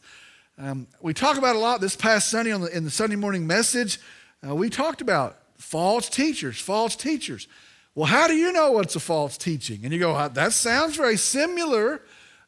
Um, 0.57 0.87
we 1.01 1.13
talk 1.13 1.37
about 1.37 1.55
a 1.55 1.59
lot 1.59 1.81
this 1.81 1.95
past 1.95 2.29
Sunday 2.29 2.51
the, 2.51 2.65
in 2.75 2.83
the 2.83 2.91
Sunday 2.91 3.15
morning 3.15 3.45
message. 3.45 3.99
Uh, 4.47 4.55
we 4.55 4.69
talked 4.69 5.01
about 5.01 5.37
false 5.57 6.09
teachers, 6.09 6.59
false 6.59 6.95
teachers. 6.95 7.47
Well, 7.95 8.07
how 8.07 8.27
do 8.27 8.33
you 8.33 8.51
know 8.51 8.71
what's 8.71 8.95
a 8.95 8.99
false 8.99 9.37
teaching? 9.37 9.81
And 9.83 9.93
you 9.93 9.99
go, 9.99 10.27
that 10.29 10.53
sounds 10.53 10.95
very 10.95 11.17
similar. 11.17 12.01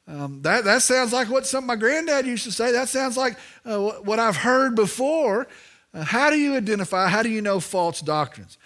Um, 0.08 0.42
that, 0.42 0.64
that 0.64 0.82
sounds 0.82 1.14
like 1.14 1.30
what 1.30 1.46
some 1.46 1.66
my 1.66 1.76
granddad 1.76 2.26
used 2.26 2.46
to 2.46 2.52
say. 2.52 2.72
That 2.72 2.90
sounds 2.90 3.16
like 3.16 3.38
uh, 3.64 3.80
what 3.80 4.20
I've 4.20 4.38
heard 4.38 4.76
before. 4.76 5.48
Uh, 5.94 6.04
how 6.04 6.30
do 6.30 6.38
you 6.38 6.56
identify, 6.56 7.08
how 7.08 7.22
do 7.22 7.30
you 7.30 7.42
know 7.42 7.60
false 7.60 8.02
doctrines? 8.02 8.58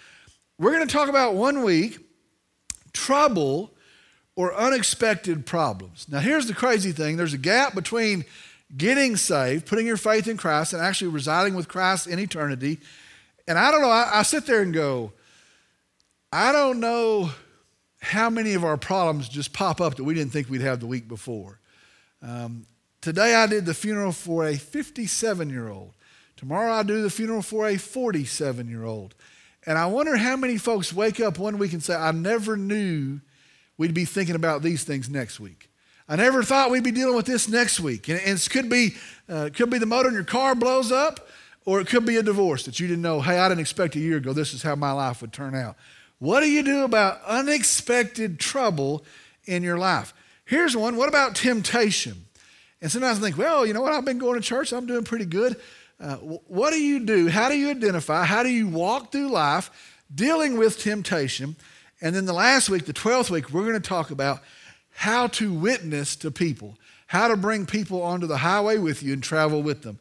We're 0.57 0.71
going 0.71 0.87
to 0.87 0.93
talk 0.93 1.09
about 1.09 1.35
one 1.35 1.63
week 1.63 1.99
trouble 2.93 3.71
or 4.35 4.55
unexpected 4.55 5.45
problems. 5.45 6.07
Now, 6.09 6.19
here's 6.19 6.47
the 6.47 6.53
crazy 6.53 6.91
thing 6.93 7.17
there's 7.17 7.33
a 7.33 7.37
gap 7.37 7.75
between 7.75 8.23
getting 8.75 9.17
saved, 9.17 9.65
putting 9.65 9.85
your 9.85 9.97
faith 9.97 10.27
in 10.27 10.37
Christ, 10.37 10.73
and 10.73 10.81
actually 10.81 11.11
residing 11.11 11.55
with 11.55 11.67
Christ 11.67 12.07
in 12.07 12.19
eternity. 12.19 12.79
And 13.47 13.59
I 13.59 13.71
don't 13.71 13.81
know, 13.81 13.89
I, 13.89 14.19
I 14.19 14.21
sit 14.23 14.45
there 14.45 14.61
and 14.61 14.73
go, 14.73 15.11
I 16.31 16.51
don't 16.51 16.79
know 16.79 17.31
how 18.01 18.29
many 18.29 18.53
of 18.53 18.63
our 18.63 18.77
problems 18.77 19.27
just 19.27 19.51
pop 19.51 19.81
up 19.81 19.95
that 19.95 20.03
we 20.03 20.13
didn't 20.13 20.31
think 20.31 20.49
we'd 20.49 20.61
have 20.61 20.79
the 20.79 20.87
week 20.87 21.07
before. 21.07 21.59
Um, 22.21 22.67
today 23.01 23.33
I 23.33 23.47
did 23.47 23.65
the 23.65 23.73
funeral 23.73 24.11
for 24.11 24.45
a 24.45 24.55
57 24.55 25.49
year 25.49 25.69
old. 25.69 25.93
Tomorrow 26.37 26.71
I 26.71 26.83
do 26.83 27.01
the 27.01 27.09
funeral 27.09 27.41
for 27.41 27.67
a 27.67 27.77
47 27.77 28.69
year 28.69 28.85
old. 28.85 29.15
And 29.65 29.77
I 29.77 29.87
wonder 29.87 30.15
how 30.17 30.37
many 30.37 30.57
folks 30.57 30.93
wake 30.93 31.19
up 31.19 31.37
one 31.37 31.57
week 31.57 31.73
and 31.73 31.83
say, 31.83 31.95
I 31.95 32.11
never 32.11 32.55
knew 32.55 33.19
we'd 33.77 33.93
be 33.93 34.05
thinking 34.05 34.35
about 34.35 34.61
these 34.61 34.83
things 34.83 35.09
next 35.09 35.39
week. 35.39 35.69
I 36.07 36.15
never 36.15 36.43
thought 36.43 36.71
we'd 36.71 36.83
be 36.83 36.91
dealing 36.91 37.15
with 37.15 37.25
this 37.25 37.49
next 37.49 37.79
week. 37.79 38.07
And, 38.07 38.19
it 38.19 38.47
could 38.49 38.69
be, 38.69 38.95
uh, 39.27 39.49
could 39.53 39.69
be 39.69 39.77
the 39.77 39.85
motor 39.85 40.09
in 40.09 40.15
your 40.15 40.23
car 40.23 40.55
blows 40.55 40.91
up, 40.91 41.27
or 41.65 41.81
it 41.81 41.87
could 41.87 42.05
be 42.05 42.17
a 42.17 42.23
divorce 42.23 42.63
that 42.65 42.79
you 42.79 42.87
didn't 42.87 43.01
know, 43.01 43.21
hey, 43.21 43.37
I 43.37 43.49
didn't 43.49 43.61
expect 43.61 43.95
a 43.95 43.99
year 43.99 44.17
ago 44.17 44.33
this 44.33 44.53
is 44.53 44.63
how 44.63 44.75
my 44.75 44.91
life 44.91 45.21
would 45.21 45.33
turn 45.33 45.53
out. 45.53 45.75
What 46.19 46.41
do 46.41 46.49
you 46.49 46.63
do 46.63 46.83
about 46.83 47.21
unexpected 47.25 48.39
trouble 48.39 49.05
in 49.45 49.63
your 49.63 49.77
life? 49.77 50.13
Here's 50.45 50.75
one. 50.75 50.97
What 50.97 51.09
about 51.09 51.35
temptation? 51.35 52.25
And 52.81 52.91
sometimes 52.91 53.19
I 53.19 53.21
think, 53.21 53.37
well, 53.37 53.65
you 53.65 53.73
know 53.73 53.81
what? 53.81 53.93
I've 53.93 54.05
been 54.05 54.19
going 54.19 54.35
to 54.39 54.45
church. 54.45 54.71
I'm 54.73 54.85
doing 54.85 55.03
pretty 55.03 55.25
good. 55.25 55.55
Uh, 55.99 56.15
what 56.15 56.71
do 56.71 56.81
you 56.81 56.99
do? 57.01 57.27
How 57.27 57.49
do 57.49 57.57
you 57.57 57.69
identify? 57.69 58.23
How 58.23 58.43
do 58.43 58.49
you 58.49 58.67
walk 58.67 59.11
through 59.11 59.29
life 59.29 59.69
dealing 60.13 60.57
with 60.57 60.79
temptation? 60.79 61.55
And 62.01 62.15
then 62.15 62.25
the 62.25 62.33
last 62.33 62.69
week, 62.69 62.85
the 62.85 62.93
12th 62.93 63.29
week, 63.29 63.51
we're 63.51 63.63
going 63.63 63.73
to 63.73 63.79
talk 63.79 64.11
about 64.11 64.41
how 64.91 65.27
to 65.27 65.53
witness 65.53 66.15
to 66.17 66.31
people, 66.31 66.77
how 67.07 67.27
to 67.27 67.35
bring 67.35 67.65
people 67.65 68.01
onto 68.01 68.27
the 68.27 68.37
highway 68.37 68.77
with 68.77 69.03
you 69.03 69.13
and 69.13 69.23
travel 69.23 69.61
with 69.61 69.83
them. 69.83 69.99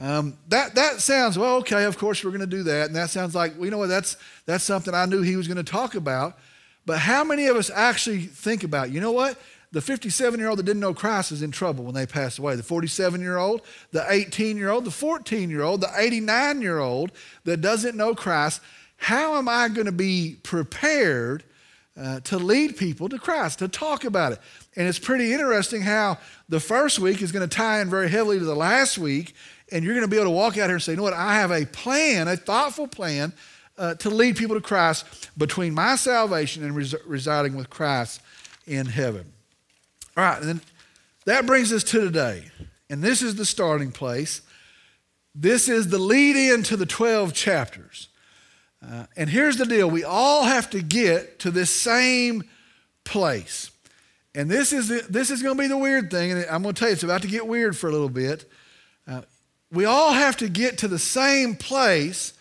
Um, 0.00 0.38
that, 0.48 0.74
that 0.76 1.00
sounds, 1.00 1.38
well, 1.38 1.56
okay, 1.56 1.84
of 1.84 1.98
course 1.98 2.24
we're 2.24 2.30
going 2.30 2.40
to 2.40 2.46
do 2.46 2.62
that. 2.62 2.86
And 2.86 2.96
that 2.96 3.10
sounds 3.10 3.34
like, 3.34 3.54
well, 3.56 3.66
you 3.66 3.70
know 3.70 3.78
what, 3.78 3.88
that's, 3.88 4.16
that's 4.46 4.64
something 4.64 4.94
I 4.94 5.04
knew 5.04 5.20
he 5.20 5.36
was 5.36 5.46
going 5.46 5.62
to 5.62 5.62
talk 5.62 5.94
about. 5.94 6.38
But 6.86 7.00
how 7.00 7.22
many 7.22 7.46
of 7.46 7.56
us 7.56 7.70
actually 7.70 8.22
think 8.22 8.64
about, 8.64 8.90
you 8.90 9.00
know 9.00 9.12
what? 9.12 9.38
The 9.72 9.82
57 9.82 10.40
year 10.40 10.48
old 10.48 10.58
that 10.58 10.64
didn't 10.64 10.80
know 10.80 10.94
Christ 10.94 11.32
is 11.32 11.42
in 11.42 11.50
trouble 11.50 11.84
when 11.84 11.94
they 11.94 12.06
pass 12.06 12.38
away. 12.38 12.56
The 12.56 12.62
47 12.62 13.20
year 13.20 13.36
old, 13.36 13.60
the 13.92 14.04
18 14.08 14.56
year 14.56 14.70
old, 14.70 14.86
the 14.86 14.90
14 14.90 15.50
year 15.50 15.62
old, 15.62 15.82
the 15.82 15.92
89 15.94 16.62
year 16.62 16.78
old 16.78 17.12
that 17.44 17.60
doesn't 17.60 17.96
know 17.96 18.14
Christ. 18.14 18.62
How 18.96 19.36
am 19.36 19.48
I 19.48 19.68
going 19.68 19.86
to 19.86 19.92
be 19.92 20.38
prepared 20.42 21.44
uh, 21.96 22.20
to 22.20 22.38
lead 22.38 22.78
people 22.78 23.08
to 23.10 23.18
Christ, 23.18 23.60
to 23.60 23.68
talk 23.68 24.04
about 24.04 24.32
it? 24.32 24.40
And 24.76 24.88
it's 24.88 24.98
pretty 24.98 25.32
interesting 25.32 25.82
how 25.82 26.18
the 26.48 26.60
first 26.60 26.98
week 26.98 27.22
is 27.22 27.30
going 27.30 27.48
to 27.48 27.54
tie 27.54 27.80
in 27.80 27.90
very 27.90 28.08
heavily 28.08 28.38
to 28.38 28.44
the 28.44 28.56
last 28.56 28.98
week 28.98 29.34
and 29.72 29.84
you're 29.84 29.94
going 29.94 30.04
to 30.04 30.10
be 30.10 30.16
able 30.16 30.26
to 30.26 30.36
walk 30.36 30.58
out 30.58 30.66
here 30.66 30.76
and 30.76 30.82
say, 30.82 30.92
you 30.92 30.96
know 30.96 31.02
what, 31.02 31.12
I 31.12 31.34
have 31.34 31.50
a 31.50 31.64
plan, 31.66 32.28
a 32.28 32.36
thoughtful 32.36 32.88
plan 32.88 33.32
uh, 33.78 33.94
to 33.94 34.10
lead 34.10 34.36
people 34.36 34.56
to 34.56 34.60
Christ 34.60 35.30
between 35.38 35.74
my 35.74 35.96
salvation 35.96 36.64
and 36.64 36.76
res- 36.76 36.94
residing 37.06 37.56
with 37.56 37.70
Christ 37.70 38.20
in 38.66 38.86
heaven. 38.86 39.32
All 40.16 40.24
right, 40.24 40.38
and 40.38 40.48
then 40.48 40.60
that 41.24 41.46
brings 41.46 41.72
us 41.72 41.84
to 41.84 42.00
today. 42.00 42.50
And 42.88 43.02
this 43.02 43.22
is 43.22 43.36
the 43.36 43.46
starting 43.46 43.92
place. 43.92 44.42
This 45.34 45.68
is 45.68 45.88
the 45.88 45.98
lead 45.98 46.36
in 46.36 46.62
to 46.64 46.76
the 46.76 46.86
12 46.86 47.32
chapters. 47.32 48.08
Uh, 48.84 49.06
and 49.16 49.30
here's 49.30 49.56
the 49.56 49.66
deal 49.66 49.88
we 49.88 50.04
all 50.04 50.44
have 50.44 50.70
to 50.70 50.82
get 50.82 51.38
to 51.40 51.50
this 51.50 51.70
same 51.70 52.42
place. 53.04 53.70
And 54.34 54.50
this 54.50 54.72
is, 54.72 54.88
the, 54.88 55.04
this 55.08 55.30
is 55.30 55.42
going 55.42 55.56
to 55.56 55.62
be 55.62 55.68
the 55.68 55.78
weird 55.78 56.10
thing. 56.10 56.32
And 56.32 56.44
I'm 56.50 56.62
going 56.62 56.74
to 56.74 56.78
tell 56.78 56.88
you, 56.88 56.94
it's 56.94 57.02
about 57.02 57.22
to 57.22 57.28
get 57.28 57.46
weird 57.46 57.76
for 57.76 57.88
a 57.88 57.92
little 57.92 58.08
bit. 58.08 58.49
We 59.72 59.84
all 59.84 60.12
have 60.12 60.36
to 60.38 60.48
get 60.48 60.78
to 60.78 60.88
the 60.88 60.98
same 60.98 61.54
place 61.54 62.32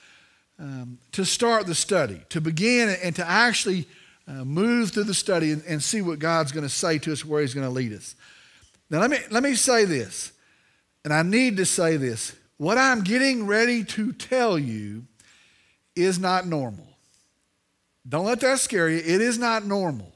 um, 0.57 0.97
to 1.13 1.23
start 1.23 1.67
the 1.67 1.75
study, 1.75 2.21
to 2.29 2.41
begin 2.41 2.89
and 2.89 3.15
to 3.15 3.27
actually 3.27 3.87
uh, 4.27 4.43
move 4.43 4.91
through 4.91 5.05
the 5.05 5.13
study 5.13 5.51
and, 5.51 5.63
and 5.67 5.81
see 5.81 6.01
what 6.01 6.19
God's 6.19 6.51
going 6.51 6.63
to 6.65 6.69
say 6.69 6.97
to 6.99 7.11
us, 7.11 7.23
where 7.23 7.41
He's 7.41 7.53
going 7.53 7.67
to 7.67 7.73
lead 7.73 7.93
us. 7.93 8.15
Now, 8.89 8.99
let 8.99 9.09
me, 9.09 9.17
let 9.29 9.43
me 9.43 9.55
say 9.55 9.85
this, 9.85 10.31
and 11.03 11.13
I 11.13 11.21
need 11.21 11.57
to 11.57 11.65
say 11.65 11.97
this. 11.97 12.35
What 12.57 12.77
I'm 12.77 13.03
getting 13.03 13.47
ready 13.47 13.83
to 13.85 14.11
tell 14.11 14.59
you 14.59 15.05
is 15.95 16.19
not 16.19 16.45
normal. 16.45 16.87
Don't 18.07 18.25
let 18.25 18.41
that 18.41 18.59
scare 18.59 18.89
you. 18.89 18.97
It 18.97 19.21
is 19.21 19.37
not 19.37 19.65
normal. 19.65 20.11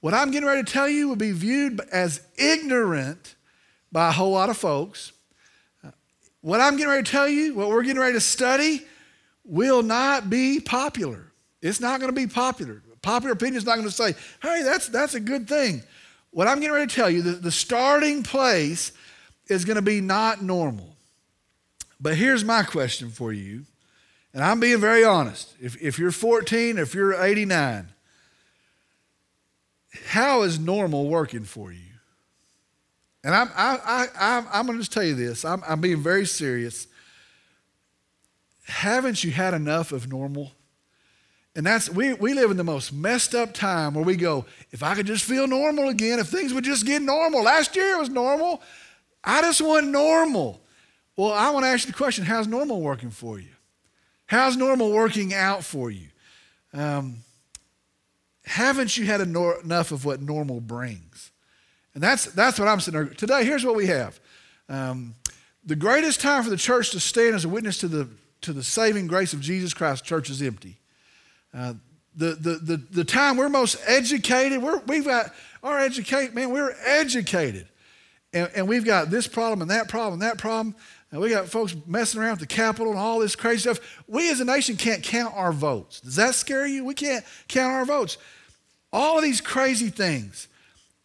What 0.00 0.12
I'm 0.12 0.30
getting 0.30 0.48
ready 0.48 0.62
to 0.62 0.72
tell 0.72 0.88
you 0.88 1.08
will 1.08 1.16
be 1.16 1.32
viewed 1.32 1.80
as 1.92 2.20
ignorant 2.36 3.36
by 3.90 4.08
a 4.08 4.12
whole 4.12 4.32
lot 4.32 4.50
of 4.50 4.56
folks. 4.56 5.12
What 6.46 6.60
I'm 6.60 6.76
getting 6.76 6.90
ready 6.90 7.02
to 7.02 7.10
tell 7.10 7.28
you, 7.28 7.54
what 7.54 7.70
we're 7.70 7.82
getting 7.82 8.00
ready 8.00 8.12
to 8.12 8.20
study, 8.20 8.86
will 9.44 9.82
not 9.82 10.30
be 10.30 10.60
popular. 10.60 11.32
It's 11.60 11.80
not 11.80 11.98
going 11.98 12.08
to 12.08 12.14
be 12.14 12.28
popular. 12.28 12.84
Popular 13.02 13.32
opinion 13.32 13.56
is 13.56 13.66
not 13.66 13.74
going 13.74 13.88
to 13.88 13.92
say, 13.92 14.14
hey, 14.40 14.62
that's, 14.62 14.88
that's 14.88 15.14
a 15.14 15.20
good 15.20 15.48
thing. 15.48 15.82
What 16.30 16.46
I'm 16.46 16.60
getting 16.60 16.72
ready 16.72 16.86
to 16.86 16.94
tell 16.94 17.10
you, 17.10 17.22
the, 17.22 17.32
the 17.32 17.50
starting 17.50 18.22
place 18.22 18.92
is 19.48 19.64
going 19.64 19.74
to 19.74 19.82
be 19.82 20.00
not 20.00 20.40
normal. 20.40 20.94
But 22.00 22.14
here's 22.14 22.44
my 22.44 22.62
question 22.62 23.10
for 23.10 23.32
you, 23.32 23.64
and 24.32 24.44
I'm 24.44 24.60
being 24.60 24.80
very 24.80 25.02
honest. 25.02 25.52
If, 25.60 25.82
if 25.82 25.98
you're 25.98 26.12
14, 26.12 26.78
if 26.78 26.94
you're 26.94 27.20
89, 27.20 27.88
how 30.10 30.42
is 30.42 30.60
normal 30.60 31.08
working 31.08 31.42
for 31.42 31.72
you? 31.72 31.85
And 33.26 33.34
I'm, 33.34 33.50
I, 33.56 34.06
I, 34.16 34.44
I'm 34.52 34.66
going 34.66 34.78
to 34.78 34.82
just 34.82 34.92
tell 34.92 35.02
you 35.02 35.16
this 35.16 35.44
I'm, 35.44 35.60
I'm 35.66 35.80
being 35.80 36.00
very 36.00 36.24
serious. 36.24 36.86
Haven't 38.66 39.24
you 39.24 39.32
had 39.32 39.52
enough 39.52 39.90
of 39.90 40.08
normal? 40.08 40.52
And 41.56 41.66
that's, 41.66 41.90
we, 41.90 42.14
we 42.14 42.34
live 42.34 42.52
in 42.52 42.56
the 42.56 42.62
most 42.62 42.92
messed 42.92 43.34
up 43.34 43.52
time 43.52 43.94
where 43.94 44.04
we 44.04 44.14
go, 44.14 44.44
if 44.70 44.84
I 44.84 44.94
could 44.94 45.06
just 45.06 45.24
feel 45.24 45.48
normal 45.48 45.88
again, 45.88 46.20
if 46.20 46.28
things 46.28 46.54
would 46.54 46.62
just 46.62 46.86
get 46.86 47.02
normal. 47.02 47.42
Last 47.42 47.74
year 47.74 47.96
it 47.96 47.98
was 47.98 48.10
normal. 48.10 48.62
I 49.24 49.40
just 49.40 49.60
want 49.60 49.88
normal. 49.88 50.60
Well, 51.16 51.32
I 51.32 51.50
want 51.50 51.64
to 51.64 51.68
ask 51.68 51.84
you 51.84 51.90
the 51.90 51.98
question 51.98 52.24
how's 52.24 52.46
normal 52.46 52.80
working 52.80 53.10
for 53.10 53.40
you? 53.40 53.50
How's 54.26 54.56
normal 54.56 54.92
working 54.92 55.34
out 55.34 55.64
for 55.64 55.90
you? 55.90 56.06
Um, 56.72 57.16
haven't 58.44 58.96
you 58.96 59.06
had 59.06 59.20
enough 59.20 59.90
of 59.90 60.04
what 60.04 60.22
normal 60.22 60.60
brings? 60.60 61.32
And 61.96 62.02
that's, 62.02 62.26
that's 62.26 62.58
what 62.58 62.68
I'm 62.68 62.78
sitting 62.78 63.00
there. 63.00 63.14
Today, 63.14 63.42
here's 63.46 63.64
what 63.64 63.74
we 63.74 63.86
have. 63.86 64.20
Um, 64.68 65.14
the 65.64 65.74
greatest 65.74 66.20
time 66.20 66.44
for 66.44 66.50
the 66.50 66.56
church 66.58 66.90
to 66.90 67.00
stand 67.00 67.34
as 67.34 67.46
a 67.46 67.48
witness 67.48 67.78
to 67.78 67.88
the, 67.88 68.06
to 68.42 68.52
the 68.52 68.62
saving 68.62 69.06
grace 69.06 69.32
of 69.32 69.40
Jesus 69.40 69.72
Christ, 69.72 70.04
church 70.04 70.28
is 70.28 70.42
empty. 70.42 70.76
Uh, 71.54 71.72
the, 72.14 72.34
the, 72.34 72.50
the, 72.56 72.76
the 72.76 73.04
time 73.04 73.38
we're 73.38 73.48
most 73.48 73.78
educated, 73.86 74.62
we're, 74.62 74.76
we've 74.80 75.06
got 75.06 75.32
our 75.62 75.78
educate, 75.78 76.34
man, 76.34 76.50
we're 76.50 76.76
educated. 76.84 77.66
And, 78.34 78.50
and 78.54 78.68
we've 78.68 78.84
got 78.84 79.08
this 79.08 79.26
problem 79.26 79.62
and 79.62 79.70
that 79.70 79.88
problem 79.88 80.20
and 80.20 80.22
that 80.22 80.36
problem. 80.36 80.74
And 81.10 81.18
we 81.22 81.30
got 81.30 81.48
folks 81.48 81.74
messing 81.86 82.20
around 82.20 82.32
with 82.32 82.40
the 82.40 82.46
Capitol 82.46 82.90
and 82.90 82.98
all 82.98 83.20
this 83.20 83.34
crazy 83.34 83.60
stuff. 83.60 84.02
We 84.06 84.30
as 84.30 84.40
a 84.40 84.44
nation 84.44 84.76
can't 84.76 85.02
count 85.02 85.32
our 85.34 85.50
votes. 85.50 86.00
Does 86.02 86.16
that 86.16 86.34
scare 86.34 86.66
you? 86.66 86.84
We 86.84 86.92
can't 86.92 87.24
count 87.48 87.72
our 87.72 87.86
votes. 87.86 88.18
All 88.92 89.16
of 89.16 89.24
these 89.24 89.40
crazy 89.40 89.88
things. 89.88 90.48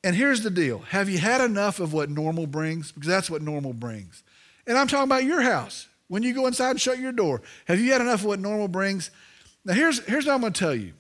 And 0.04 0.16
here's 0.16 0.42
the 0.42 0.50
deal 0.50 0.80
have 0.80 1.10
you 1.10 1.20
had 1.20 1.42
enough 1.42 1.80
of 1.80 1.94
what 1.94 2.10
normal 2.10 2.48
brings? 2.48 2.92
Because 2.92 3.08
that's 3.08 3.30
what 3.30 3.42
normal 3.42 3.74
brings. 3.74 4.24
And 4.68 4.78
I'm 4.78 4.88
talking 4.88 5.06
about 5.06 5.24
your 5.24 5.42
house. 5.42 5.88
When 6.08 6.24
you 6.24 6.34
go 6.34 6.46
inside 6.46 6.72
and 6.72 6.82
shut 6.82 7.00
your 7.00 7.14
door, 7.14 7.42
have 7.66 7.80
you 7.80 7.92
had 7.92 8.02
enough 8.02 8.20
of 8.22 8.26
what 8.26 8.40
normal 8.40 8.68
brings? 8.68 9.12
Now, 9.64 9.74
here's, 9.74 10.04
here's 10.06 10.26
what 10.26 10.34
I'm 10.34 10.42
going 10.42 10.54
to 10.54 10.60
tell 10.60 10.76
you. 10.76 10.94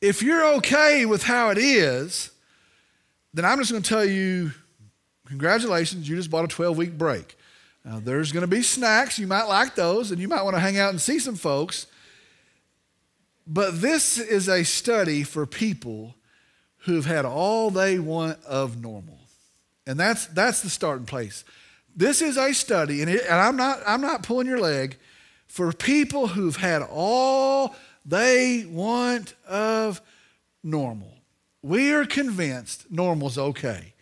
If 0.00 0.22
you're 0.22 0.54
okay 0.56 1.04
with 1.04 1.24
how 1.24 1.50
it 1.50 1.58
is, 1.58 2.30
then 3.34 3.44
I'm 3.44 3.58
just 3.58 3.70
going 3.70 3.82
to 3.82 3.88
tell 3.88 4.04
you 4.04 4.52
congratulations, 5.26 6.08
you 6.08 6.14
just 6.14 6.30
bought 6.30 6.44
a 6.44 6.48
12 6.48 6.76
week 6.76 6.98
break. 6.98 7.36
Now, 7.84 7.98
there's 7.98 8.30
going 8.30 8.42
to 8.42 8.46
be 8.46 8.62
snacks. 8.62 9.18
You 9.18 9.26
might 9.26 9.44
like 9.44 9.74
those, 9.74 10.10
and 10.10 10.20
you 10.20 10.28
might 10.28 10.42
want 10.42 10.54
to 10.54 10.60
hang 10.60 10.78
out 10.78 10.90
and 10.90 11.00
see 11.00 11.18
some 11.18 11.34
folks. 11.34 11.86
But 13.46 13.80
this 13.80 14.18
is 14.18 14.48
a 14.48 14.62
study 14.62 15.24
for 15.24 15.46
people 15.46 16.14
who've 16.84 17.06
had 17.06 17.24
all 17.24 17.70
they 17.70 17.98
want 17.98 18.42
of 18.44 18.80
normal. 18.80 19.18
And 19.86 19.98
that's, 19.98 20.26
that's 20.26 20.62
the 20.62 20.70
starting 20.70 21.06
place. 21.06 21.44
This 21.94 22.22
is 22.22 22.36
a 22.36 22.52
study, 22.52 23.02
and, 23.02 23.10
it, 23.10 23.22
and 23.28 23.34
I'm, 23.34 23.56
not, 23.56 23.80
I'm 23.86 24.00
not 24.00 24.22
pulling 24.22 24.46
your 24.46 24.60
leg 24.60 24.96
for 25.46 25.72
people 25.72 26.28
who've 26.28 26.56
had 26.56 26.82
all 26.82 27.74
they 28.06 28.64
want 28.68 29.34
of 29.46 30.00
normal. 30.62 31.12
We 31.62 31.92
are 31.92 32.06
convinced 32.06 32.90
normal's 32.90 33.38
okay. 33.38 33.92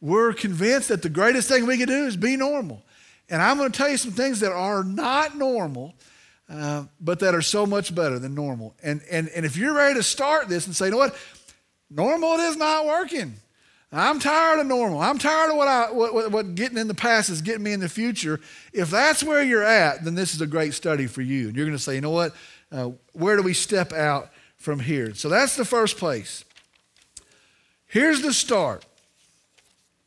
We're 0.00 0.32
convinced 0.32 0.88
that 0.88 1.02
the 1.02 1.08
greatest 1.08 1.48
thing 1.48 1.66
we 1.66 1.76
can 1.76 1.88
do 1.88 2.06
is 2.06 2.16
be 2.16 2.36
normal. 2.36 2.82
And 3.28 3.42
I'm 3.42 3.56
going 3.56 3.70
to 3.70 3.76
tell 3.76 3.88
you 3.88 3.96
some 3.96 4.12
things 4.12 4.40
that 4.40 4.52
are 4.52 4.84
not 4.84 5.36
normal, 5.36 5.94
uh, 6.48 6.84
but 7.00 7.18
that 7.20 7.34
are 7.34 7.42
so 7.42 7.66
much 7.66 7.94
better 7.94 8.18
than 8.18 8.34
normal. 8.34 8.74
And, 8.82 9.00
and, 9.10 9.28
and 9.30 9.44
if 9.44 9.56
you're 9.56 9.74
ready 9.74 9.94
to 9.94 10.02
start 10.02 10.48
this 10.48 10.66
and 10.66 10.76
say, 10.76 10.86
you 10.86 10.90
know 10.92 10.98
what, 10.98 11.16
normal 11.94 12.34
it 12.34 12.40
is 12.40 12.56
not 12.56 12.86
working. 12.86 13.34
I'm 13.94 14.18
tired 14.18 14.58
of 14.58 14.66
normal. 14.66 15.00
I'm 15.00 15.18
tired 15.18 15.50
of 15.50 15.56
what, 15.56 15.68
I, 15.68 15.92
what, 15.92 16.32
what, 16.32 16.54
getting 16.54 16.78
in 16.78 16.88
the 16.88 16.94
past 16.94 17.28
is 17.28 17.42
getting 17.42 17.62
me 17.62 17.72
in 17.72 17.80
the 17.80 17.90
future. 17.90 18.40
If 18.72 18.90
that's 18.90 19.22
where 19.22 19.42
you're 19.42 19.62
at, 19.62 20.02
then 20.02 20.14
this 20.14 20.34
is 20.34 20.40
a 20.40 20.46
great 20.46 20.72
study 20.72 21.06
for 21.06 21.20
you. 21.20 21.48
And 21.48 21.56
you're 21.56 21.66
going 21.66 21.76
to 21.76 21.82
say, 21.82 21.96
you 21.96 22.00
know 22.00 22.10
what? 22.10 22.34
Uh, 22.70 22.92
where 23.12 23.36
do 23.36 23.42
we 23.42 23.52
step 23.52 23.92
out 23.92 24.30
from 24.56 24.80
here? 24.80 25.14
So 25.14 25.28
that's 25.28 25.56
the 25.56 25.66
first 25.66 25.98
place. 25.98 26.46
Here's 27.86 28.22
the 28.22 28.32
start. 28.32 28.86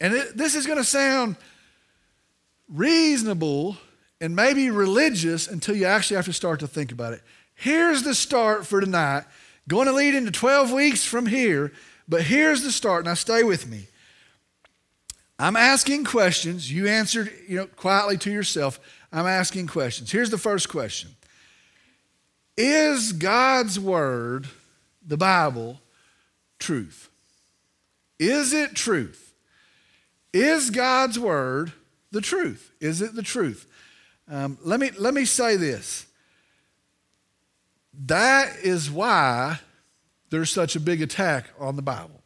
And 0.01 0.15
it, 0.15 0.35
this 0.35 0.55
is 0.55 0.65
going 0.65 0.79
to 0.79 0.83
sound 0.83 1.35
reasonable 2.67 3.77
and 4.19 4.35
maybe 4.35 4.71
religious 4.71 5.47
until 5.47 5.75
you 5.75 5.85
actually 5.85 6.15
have 6.15 6.25
to 6.25 6.33
start 6.33 6.59
to 6.61 6.67
think 6.67 6.91
about 6.91 7.13
it. 7.13 7.21
Here's 7.53 8.01
the 8.01 8.15
start 8.15 8.65
for 8.65 8.81
tonight. 8.81 9.25
Going 9.67 9.87
to 9.87 9.93
lead 9.93 10.15
into 10.15 10.31
12 10.31 10.71
weeks 10.71 11.03
from 11.03 11.25
here 11.25 11.71
but 12.07 12.23
here's 12.23 12.61
the 12.61 12.71
start. 12.71 13.05
Now, 13.05 13.13
stay 13.13 13.43
with 13.43 13.67
me. 13.67 13.87
I'm 15.37 15.55
asking 15.55 16.05
questions. 16.05 16.71
You 16.71 16.87
answered, 16.87 17.31
you 17.47 17.57
know, 17.57 17.67
quietly 17.67 18.17
to 18.19 18.31
yourself. 18.31 18.79
I'm 19.11 19.25
asking 19.25 19.67
questions. 19.67 20.11
Here's 20.11 20.29
the 20.29 20.37
first 20.37 20.69
question 20.69 21.11
Is 22.57 23.11
God's 23.11 23.79
word, 23.79 24.47
the 25.05 25.17
Bible, 25.17 25.81
truth? 26.59 27.09
Is 28.19 28.53
it 28.53 28.75
truth? 28.75 29.33
Is 30.31 30.69
God's 30.69 31.17
word 31.17 31.73
the 32.11 32.21
truth? 32.21 32.71
Is 32.79 33.01
it 33.01 33.15
the 33.15 33.23
truth? 33.23 33.67
Um, 34.29 34.57
let, 34.63 34.79
me, 34.79 34.91
let 34.97 35.13
me 35.13 35.25
say 35.25 35.55
this. 35.55 36.04
That 38.05 38.57
is 38.63 38.91
why 38.91 39.59
there's 40.29 40.49
such 40.49 40.75
a 40.75 40.79
big 40.79 41.01
attack 41.01 41.45
on 41.59 41.75
the 41.75 41.81
Bible. 41.81 42.21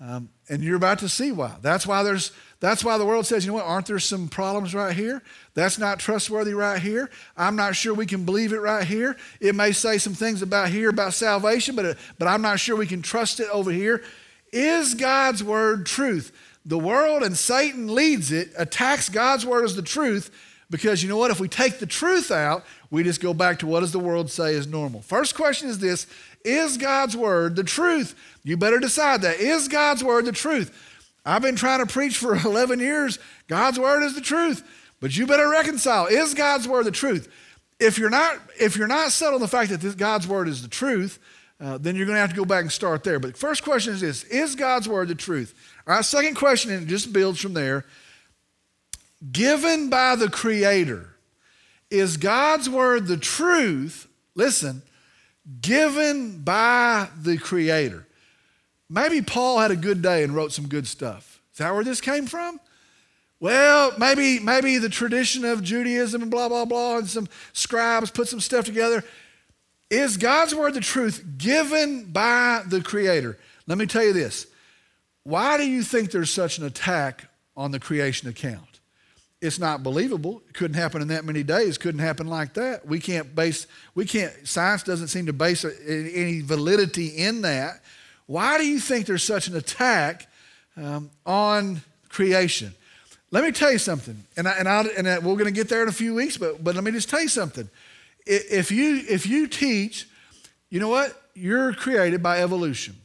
Um, 0.00 0.30
and 0.48 0.62
you're 0.62 0.76
about 0.76 1.00
to 1.00 1.08
see 1.08 1.30
why. 1.30 1.56
That's 1.60 1.86
why 1.86 2.02
there's 2.02 2.32
that's 2.60 2.84
why 2.84 2.98
the 2.98 3.06
world 3.06 3.26
says, 3.26 3.44
you 3.44 3.50
know 3.50 3.56
what, 3.56 3.64
aren't 3.64 3.86
there 3.86 3.98
some 3.98 4.28
problems 4.28 4.74
right 4.74 4.94
here? 4.94 5.22
That's 5.54 5.78
not 5.78 5.98
trustworthy 5.98 6.52
right 6.52 6.80
here. 6.80 7.08
I'm 7.34 7.56
not 7.56 7.74
sure 7.74 7.94
we 7.94 8.04
can 8.04 8.26
believe 8.26 8.52
it 8.52 8.58
right 8.60 8.84
here. 8.84 9.16
It 9.40 9.54
may 9.54 9.72
say 9.72 9.96
some 9.96 10.12
things 10.12 10.42
about 10.42 10.68
here 10.68 10.90
about 10.90 11.14
salvation, 11.14 11.74
but, 11.74 11.96
but 12.18 12.28
I'm 12.28 12.42
not 12.42 12.60
sure 12.60 12.76
we 12.76 12.86
can 12.86 13.00
trust 13.00 13.40
it 13.40 13.48
over 13.50 13.70
here. 13.70 14.02
Is 14.52 14.94
God's 14.94 15.42
word 15.42 15.86
truth? 15.86 16.32
The 16.66 16.78
world 16.78 17.22
and 17.22 17.34
Satan 17.34 17.94
leads 17.94 18.30
it, 18.30 18.50
attacks 18.58 19.08
God's 19.08 19.46
word 19.46 19.64
as 19.64 19.74
the 19.74 19.82
truth, 19.82 20.30
because 20.70 21.02
you 21.02 21.08
know 21.08 21.16
what? 21.16 21.30
If 21.30 21.40
we 21.40 21.48
take 21.48 21.78
the 21.78 21.86
truth 21.86 22.30
out, 22.30 22.64
we 22.90 23.02
just 23.02 23.20
go 23.20 23.34
back 23.34 23.58
to 23.58 23.66
what 23.66 23.80
does 23.80 23.92
the 23.92 23.98
world 23.98 24.30
say 24.30 24.54
is 24.54 24.66
normal. 24.66 25.02
First 25.02 25.34
question 25.34 25.68
is 25.68 25.78
this 25.78 26.06
is 26.44 26.76
God's 26.76 27.16
word 27.16 27.56
the 27.56 27.64
truth? 27.64 28.14
You 28.44 28.56
better 28.56 28.78
decide 28.78 29.22
that. 29.22 29.40
Is 29.40 29.68
God's 29.68 30.02
word 30.02 30.24
the 30.24 30.32
truth? 30.32 30.72
I've 31.26 31.42
been 31.42 31.56
trying 31.56 31.80
to 31.80 31.92
preach 31.92 32.16
for 32.16 32.34
11 32.44 32.80
years. 32.80 33.18
God's 33.48 33.78
word 33.78 34.02
is 34.02 34.14
the 34.14 34.20
truth. 34.20 34.64
But 35.00 35.16
you 35.16 35.26
better 35.26 35.48
reconcile. 35.48 36.06
Is 36.06 36.34
God's 36.34 36.68
word 36.68 36.84
the 36.84 36.90
truth? 36.90 37.28
If 37.78 37.98
you're 37.98 38.10
not, 38.10 38.38
if 38.58 38.76
you're 38.76 38.86
not 38.86 39.10
settled 39.10 39.36
on 39.36 39.40
the 39.40 39.48
fact 39.48 39.70
that 39.70 39.80
this 39.80 39.94
God's 39.94 40.28
word 40.28 40.46
is 40.48 40.62
the 40.62 40.68
truth, 40.68 41.18
uh, 41.58 41.78
then 41.78 41.96
you're 41.96 42.06
going 42.06 42.16
to 42.16 42.20
have 42.20 42.30
to 42.30 42.36
go 42.36 42.44
back 42.44 42.62
and 42.62 42.72
start 42.72 43.04
there. 43.04 43.18
But 43.18 43.32
the 43.32 43.38
first 43.38 43.64
question 43.64 43.94
is 43.94 44.00
this 44.00 44.24
Is 44.24 44.54
God's 44.54 44.88
word 44.88 45.08
the 45.08 45.14
truth? 45.14 45.54
All 45.86 45.94
right, 45.94 46.04
second 46.04 46.34
question, 46.34 46.70
and 46.70 46.82
it 46.82 46.86
just 46.86 47.12
builds 47.12 47.40
from 47.40 47.54
there. 47.54 47.86
Given 49.32 49.90
by 49.90 50.16
the 50.16 50.30
Creator, 50.30 51.08
is 51.90 52.16
God's 52.16 52.70
word 52.70 53.06
the 53.06 53.16
truth? 53.16 54.08
Listen, 54.34 54.82
given 55.60 56.38
by 56.38 57.08
the 57.20 57.36
Creator. 57.36 58.06
Maybe 58.88 59.22
Paul 59.22 59.58
had 59.58 59.70
a 59.70 59.76
good 59.76 60.02
day 60.02 60.22
and 60.24 60.34
wrote 60.34 60.52
some 60.52 60.68
good 60.68 60.86
stuff. 60.86 61.40
Is 61.52 61.58
that 61.58 61.74
where 61.74 61.84
this 61.84 62.00
came 62.00 62.26
from? 62.26 62.60
Well, 63.40 63.92
maybe, 63.98 64.38
maybe 64.38 64.78
the 64.78 64.88
tradition 64.88 65.44
of 65.44 65.62
Judaism 65.62 66.22
and 66.22 66.30
blah, 66.30 66.48
blah, 66.48 66.64
blah, 66.64 66.98
and 66.98 67.08
some 67.08 67.28
scribes 67.52 68.10
put 68.10 68.28
some 68.28 68.40
stuff 68.40 68.64
together. 68.64 69.02
Is 69.88 70.16
God's 70.16 70.54
word 70.54 70.74
the 70.74 70.80
truth 70.80 71.24
given 71.36 72.04
by 72.04 72.62
the 72.66 72.80
Creator? 72.82 73.38
Let 73.66 73.78
me 73.78 73.86
tell 73.86 74.04
you 74.04 74.12
this. 74.12 74.46
Why 75.24 75.56
do 75.56 75.66
you 75.66 75.82
think 75.82 76.10
there's 76.10 76.30
such 76.30 76.58
an 76.58 76.64
attack 76.64 77.28
on 77.56 77.70
the 77.70 77.80
creation 77.80 78.28
account? 78.28 78.69
It's 79.40 79.58
not 79.58 79.82
believable. 79.82 80.42
It 80.48 80.54
couldn't 80.54 80.76
happen 80.76 81.00
in 81.00 81.08
that 81.08 81.24
many 81.24 81.42
days. 81.42 81.78
Couldn't 81.78 82.00
happen 82.00 82.26
like 82.26 82.54
that. 82.54 82.86
We 82.86 83.00
can't 83.00 83.34
base, 83.34 83.66
we 83.94 84.04
can't, 84.04 84.32
science 84.46 84.82
doesn't 84.82 85.08
seem 85.08 85.26
to 85.26 85.32
base 85.32 85.64
any 85.64 86.42
validity 86.42 87.08
in 87.08 87.42
that. 87.42 87.80
Why 88.26 88.58
do 88.58 88.66
you 88.66 88.78
think 88.78 89.06
there's 89.06 89.24
such 89.24 89.48
an 89.48 89.56
attack 89.56 90.28
um, 90.76 91.10
on 91.24 91.82
creation? 92.08 92.74
Let 93.32 93.44
me 93.44 93.52
tell 93.52 93.72
you 93.72 93.78
something, 93.78 94.24
and, 94.36 94.48
I, 94.48 94.52
and, 94.52 94.68
I, 94.68 94.82
and 94.96 95.08
I, 95.08 95.18
we're 95.20 95.34
going 95.34 95.44
to 95.44 95.52
get 95.52 95.68
there 95.68 95.82
in 95.82 95.88
a 95.88 95.92
few 95.92 96.14
weeks, 96.14 96.36
but, 96.36 96.62
but 96.62 96.74
let 96.74 96.82
me 96.82 96.90
just 96.90 97.08
tell 97.08 97.22
you 97.22 97.28
something. 97.28 97.68
If 98.26 98.70
you, 98.72 99.02
if 99.08 99.26
you 99.26 99.46
teach, 99.46 100.08
you 100.68 100.80
know 100.80 100.88
what? 100.88 101.20
You're 101.34 101.72
created 101.72 102.22
by 102.22 102.42
evolution, 102.42 102.96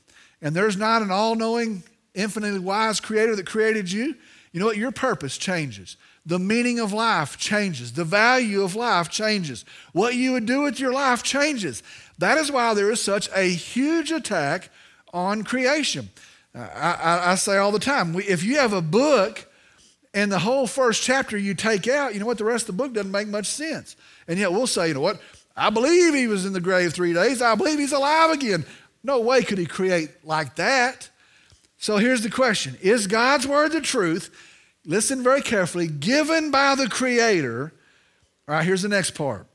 and 0.42 0.56
there's 0.56 0.78
not 0.78 1.02
an 1.02 1.12
all 1.12 1.36
knowing, 1.36 1.84
infinitely 2.14 2.60
wise 2.60 3.00
creator 3.00 3.36
that 3.36 3.46
created 3.46 3.92
you. 3.92 4.16
You 4.52 4.60
know 4.60 4.66
what? 4.66 4.78
Your 4.78 4.92
purpose 4.92 5.38
changes. 5.38 5.96
The 6.26 6.40
meaning 6.40 6.80
of 6.80 6.92
life 6.92 7.38
changes. 7.38 7.94
The 7.94 8.04
value 8.04 8.64
of 8.64 8.76
life 8.76 9.10
changes. 9.10 9.64
What 9.94 10.16
you 10.16 10.32
would 10.32 10.46
do 10.46 10.62
with 10.62 10.80
your 10.80 10.92
life 10.92 11.22
changes. 11.22 11.84
That 12.18 12.38
is 12.38 12.52
why 12.52 12.74
there 12.74 12.92
is 12.92 13.00
such 13.00 13.30
a 13.36 13.44
huge 13.44 14.12
attack 14.12 14.70
on 15.14 15.44
creation. 15.44 16.10
I, 16.56 16.60
I, 16.60 17.32
I 17.32 17.36
say 17.36 17.58
all 17.58 17.72
the 17.72 17.80
time 17.80 18.14
we, 18.14 18.24
if 18.24 18.44
you 18.44 18.58
have 18.58 18.74
a 18.74 18.82
book 18.82 19.46
and 20.14 20.32
the 20.32 20.40
whole 20.40 20.66
first 20.66 21.04
chapter 21.04 21.38
you 21.38 21.54
take 21.54 21.88
out, 21.88 22.14
you 22.14 22.20
know 22.20 22.26
what? 22.26 22.38
The 22.38 22.46
rest 22.46 22.70
of 22.70 22.78
the 22.78 22.84
book 22.84 22.94
doesn't 22.94 23.12
make 23.12 23.28
much 23.28 23.48
sense. 23.48 23.96
And 24.28 24.40
yet 24.40 24.52
we'll 24.52 24.68
say, 24.68 24.88
you 24.88 24.94
know 24.94 25.02
what? 25.02 25.20
I 25.56 25.70
believe 25.70 26.14
he 26.14 26.28
was 26.28 26.46
in 26.46 26.54
the 26.54 26.62
grave 26.62 26.94
three 26.94 27.14
days. 27.14 27.42
I 27.42 27.56
believe 27.56 27.80
he's 27.80 27.92
alive 27.92 28.32
again. 28.32 28.66
No 29.04 29.20
way 29.20 29.44
could 29.44 29.58
he 29.58 29.66
create 29.66 30.10
like 30.24 30.56
that. 30.56 31.10
So 31.78 31.98
here's 31.98 32.24
the 32.24 32.30
question 32.30 32.78
Is 32.82 33.08
God's 33.08 33.48
word 33.48 33.72
the 33.72 33.82
truth? 33.82 34.36
Listen 34.86 35.24
very 35.24 35.42
carefully, 35.42 35.88
given 35.88 36.52
by 36.52 36.76
the 36.76 36.88
Creator. 36.88 37.74
All 38.48 38.56
right, 38.56 38.66
here's 38.66 38.82
the 38.82 38.90
next 38.90 39.12
part 39.12 39.48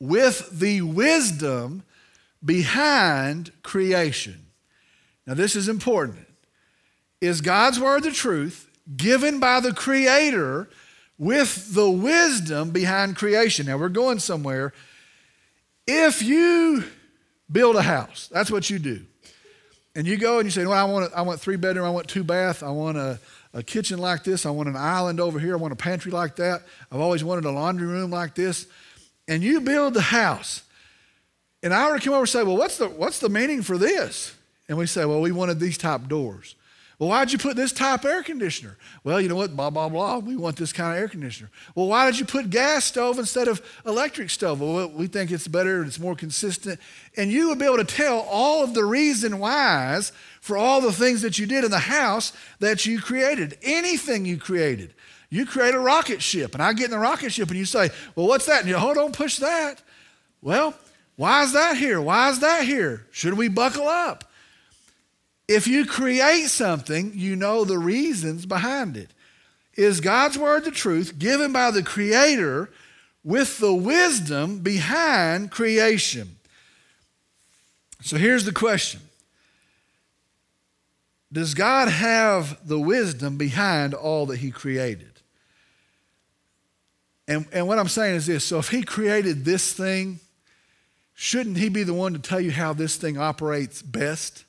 with 0.00 0.58
the 0.58 0.82
wisdom 0.82 1.84
behind 2.44 3.52
creation. 3.62 4.46
Now, 5.26 5.34
this 5.34 5.54
is 5.54 5.68
important. 5.68 6.26
Is 7.20 7.40
God's 7.40 7.78
word 7.78 8.02
the 8.02 8.10
truth 8.10 8.68
given 8.96 9.38
by 9.38 9.60
the 9.60 9.72
Creator 9.72 10.68
with 11.18 11.72
the 11.72 11.88
wisdom 11.88 12.70
behind 12.70 13.16
creation? 13.16 13.66
Now, 13.66 13.78
we're 13.78 13.88
going 13.88 14.18
somewhere. 14.18 14.72
If 15.86 16.20
you 16.22 16.84
build 17.50 17.76
a 17.76 17.82
house, 17.82 18.28
that's 18.32 18.50
what 18.50 18.68
you 18.68 18.80
do. 18.80 19.06
And 19.94 20.06
you 20.06 20.16
go 20.16 20.38
and 20.38 20.46
you 20.46 20.50
say, 20.50 20.64
well, 20.64 20.78
I 20.78 20.90
want, 20.90 21.12
a, 21.12 21.16
I 21.16 21.22
want 21.22 21.40
three 21.40 21.56
bedroom, 21.56 21.84
I 21.84 21.90
want 21.90 22.08
two 22.08 22.24
bath, 22.24 22.62
I 22.62 22.70
want 22.70 22.96
a, 22.96 23.18
a 23.54 23.62
kitchen 23.62 23.98
like 23.98 24.24
this. 24.24 24.46
I 24.46 24.50
want 24.50 24.68
an 24.68 24.76
island 24.76 25.20
over 25.20 25.38
here. 25.38 25.54
I 25.54 25.56
want 25.56 25.72
a 25.72 25.76
pantry 25.76 26.10
like 26.10 26.36
that. 26.36 26.62
I've 26.90 27.00
always 27.00 27.22
wanted 27.22 27.44
a 27.44 27.50
laundry 27.50 27.86
room 27.86 28.10
like 28.10 28.34
this. 28.34 28.66
And 29.28 29.42
you 29.42 29.60
build 29.60 29.94
the 29.94 30.00
house. 30.00 30.62
And 31.62 31.72
I 31.72 31.90
would 31.90 32.02
come 32.02 32.14
over 32.14 32.22
and 32.22 32.28
say, 32.28 32.42
Well, 32.42 32.56
what's 32.56 32.78
the, 32.78 32.88
what's 32.88 33.20
the 33.20 33.28
meaning 33.28 33.62
for 33.62 33.78
this? 33.78 34.34
And 34.68 34.78
we 34.78 34.86
say, 34.86 35.04
Well, 35.04 35.20
we 35.20 35.32
wanted 35.32 35.60
these 35.60 35.78
type 35.78 36.08
doors. 36.08 36.54
Well, 37.02 37.08
why'd 37.08 37.32
you 37.32 37.38
put 37.38 37.56
this 37.56 37.72
type 37.72 38.04
air 38.04 38.22
conditioner? 38.22 38.76
Well, 39.02 39.20
you 39.20 39.28
know 39.28 39.34
what? 39.34 39.56
Blah, 39.56 39.70
blah, 39.70 39.88
blah. 39.88 40.18
We 40.18 40.36
want 40.36 40.54
this 40.54 40.72
kind 40.72 40.92
of 40.92 41.02
air 41.02 41.08
conditioner. 41.08 41.50
Well, 41.74 41.88
why 41.88 42.06
did 42.06 42.16
you 42.16 42.24
put 42.24 42.48
gas 42.48 42.84
stove 42.84 43.18
instead 43.18 43.48
of 43.48 43.60
electric 43.84 44.30
stove? 44.30 44.60
Well, 44.60 44.88
we 44.88 45.08
think 45.08 45.32
it's 45.32 45.48
better, 45.48 45.82
it's 45.82 45.98
more 45.98 46.14
consistent. 46.14 46.78
And 47.16 47.32
you 47.32 47.48
would 47.48 47.58
be 47.58 47.64
able 47.64 47.78
to 47.78 47.84
tell 47.84 48.20
all 48.30 48.62
of 48.62 48.72
the 48.72 48.84
reason 48.84 49.40
whys 49.40 50.12
for 50.40 50.56
all 50.56 50.80
the 50.80 50.92
things 50.92 51.22
that 51.22 51.40
you 51.40 51.46
did 51.46 51.64
in 51.64 51.72
the 51.72 51.80
house 51.80 52.32
that 52.60 52.86
you 52.86 53.00
created, 53.00 53.58
anything 53.62 54.24
you 54.24 54.38
created. 54.38 54.94
You 55.28 55.44
create 55.44 55.74
a 55.74 55.80
rocket 55.80 56.22
ship, 56.22 56.54
and 56.54 56.62
I 56.62 56.72
get 56.72 56.84
in 56.84 56.90
the 56.92 56.98
rocket 56.98 57.32
ship, 57.32 57.48
and 57.48 57.58
you 57.58 57.64
say, 57.64 57.90
Well, 58.14 58.28
what's 58.28 58.46
that? 58.46 58.60
And 58.60 58.68
you, 58.68 58.76
oh, 58.76 58.94
don't 58.94 59.12
push 59.12 59.38
that. 59.38 59.82
Well, 60.40 60.72
why 61.16 61.42
is 61.42 61.52
that 61.54 61.76
here? 61.76 62.00
Why 62.00 62.30
is 62.30 62.38
that 62.38 62.64
here? 62.64 63.08
Should 63.10 63.34
we 63.34 63.48
buckle 63.48 63.88
up? 63.88 64.22
If 65.48 65.66
you 65.66 65.86
create 65.86 66.46
something, 66.48 67.12
you 67.14 67.36
know 67.36 67.64
the 67.64 67.78
reasons 67.78 68.46
behind 68.46 68.96
it. 68.96 69.10
Is 69.74 70.00
God's 70.00 70.38
word 70.38 70.64
the 70.64 70.70
truth 70.70 71.18
given 71.18 71.52
by 71.52 71.70
the 71.70 71.82
Creator 71.82 72.70
with 73.24 73.58
the 73.58 73.72
wisdom 73.72 74.58
behind 74.58 75.50
creation. 75.50 76.36
So 78.02 78.16
here's 78.16 78.44
the 78.44 78.52
question 78.52 79.00
Does 81.32 81.54
God 81.54 81.88
have 81.88 82.66
the 82.66 82.78
wisdom 82.78 83.38
behind 83.38 83.94
all 83.94 84.26
that 84.26 84.38
He 84.38 84.50
created? 84.50 85.08
And, 87.28 87.46
and 87.52 87.68
what 87.68 87.78
I'm 87.78 87.88
saying 87.88 88.16
is 88.16 88.26
this 88.26 88.44
so 88.44 88.58
if 88.58 88.68
He 88.68 88.82
created 88.82 89.44
this 89.44 89.72
thing, 89.72 90.20
shouldn't 91.14 91.56
He 91.56 91.68
be 91.68 91.82
the 91.82 91.94
one 91.94 92.12
to 92.12 92.18
tell 92.18 92.40
you 92.40 92.50
how 92.50 92.72
this 92.72 92.96
thing 92.96 93.16
operates 93.16 93.80
best? 93.80 94.44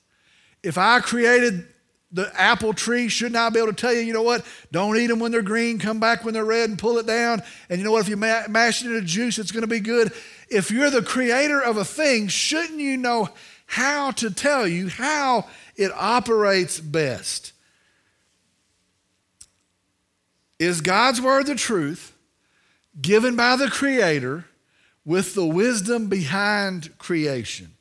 If 0.64 0.78
I 0.78 1.02
created 1.02 1.68
the 2.12 2.32
apple 2.40 2.74
tree, 2.74 3.10
shouldn't 3.10 3.36
I 3.36 3.50
be 3.50 3.60
able 3.60 3.70
to 3.70 3.74
tell 3.74 3.92
you, 3.92 4.02
you 4.02 4.14
know 4.14 4.22
what? 4.22 4.46
Don't 4.72 4.96
eat 4.98 5.08
them 5.08 5.20
when 5.20 5.32
they're 5.32 5.42
green, 5.42 5.80
come 5.80 6.00
back 6.00 6.24
when 6.24 6.34
they're 6.34 6.46
red 6.46 6.70
and 6.70 6.78
pull 6.78 6.98
it 7.00 7.08
down. 7.08 7.42
And 7.70 7.80
you 7.80 7.84
know 7.84 7.92
what? 7.92 8.04
If 8.04 8.10
you 8.10 8.18
mash 8.18 8.84
it 8.84 8.88
into 8.88 9.02
juice, 9.02 9.40
it's 9.40 9.52
going 9.52 9.62
to 9.62 9.68
be 9.68 9.80
good. 9.80 10.14
If 10.48 10.70
you're 10.70 10.92
the 10.92 11.02
creator 11.02 11.60
of 11.60 11.78
a 11.78 11.84
thing, 11.84 12.28
shouldn't 12.28 12.80
you 12.80 12.98
know 12.98 13.30
how 13.66 14.12
to 14.12 14.30
tell 14.30 14.68
you 14.68 14.90
how 14.90 15.48
it 15.76 15.92
operates 15.96 16.80
best? 16.80 17.54
Is 20.60 20.82
God's 20.82 21.20
word 21.20 21.48
the 21.48 21.56
truth 21.56 22.16
given 23.02 23.36
by 23.36 23.56
the 23.56 23.70
creator 23.70 24.46
with 25.04 25.34
the 25.34 25.46
wisdom 25.46 26.08
behind 26.08 26.96
creation? 27.00 27.73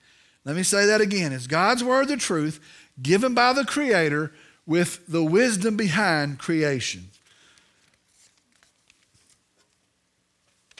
Let 0.44 0.56
me 0.56 0.62
say 0.62 0.86
that 0.86 1.00
again. 1.00 1.32
Is 1.32 1.46
God's 1.46 1.84
word 1.84 2.08
the 2.08 2.16
truth? 2.16 2.60
given 3.00 3.34
by 3.34 3.52
the 3.52 3.64
Creator 3.64 4.32
with 4.66 5.06
the 5.06 5.24
wisdom 5.24 5.76
behind 5.76 6.38
creation. 6.38 7.08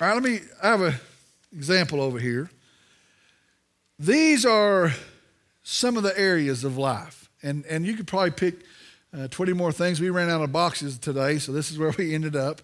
All 0.00 0.08
right, 0.08 0.14
let 0.14 0.22
me, 0.22 0.40
I 0.62 0.68
have 0.68 0.80
an 0.80 0.94
example 1.52 2.00
over 2.00 2.18
here. 2.18 2.50
These 3.98 4.44
are 4.44 4.92
some 5.62 5.96
of 5.96 6.02
the 6.02 6.18
areas 6.18 6.64
of 6.64 6.76
life, 6.76 7.30
and, 7.42 7.64
and 7.66 7.86
you 7.86 7.94
could 7.94 8.06
probably 8.06 8.32
pick 8.32 8.64
uh, 9.16 9.28
20 9.28 9.52
more 9.52 9.70
things. 9.70 10.00
We 10.00 10.10
ran 10.10 10.28
out 10.28 10.42
of 10.42 10.50
boxes 10.50 10.98
today, 10.98 11.38
so 11.38 11.52
this 11.52 11.70
is 11.70 11.78
where 11.78 11.94
we 11.96 12.14
ended 12.14 12.34
up. 12.34 12.62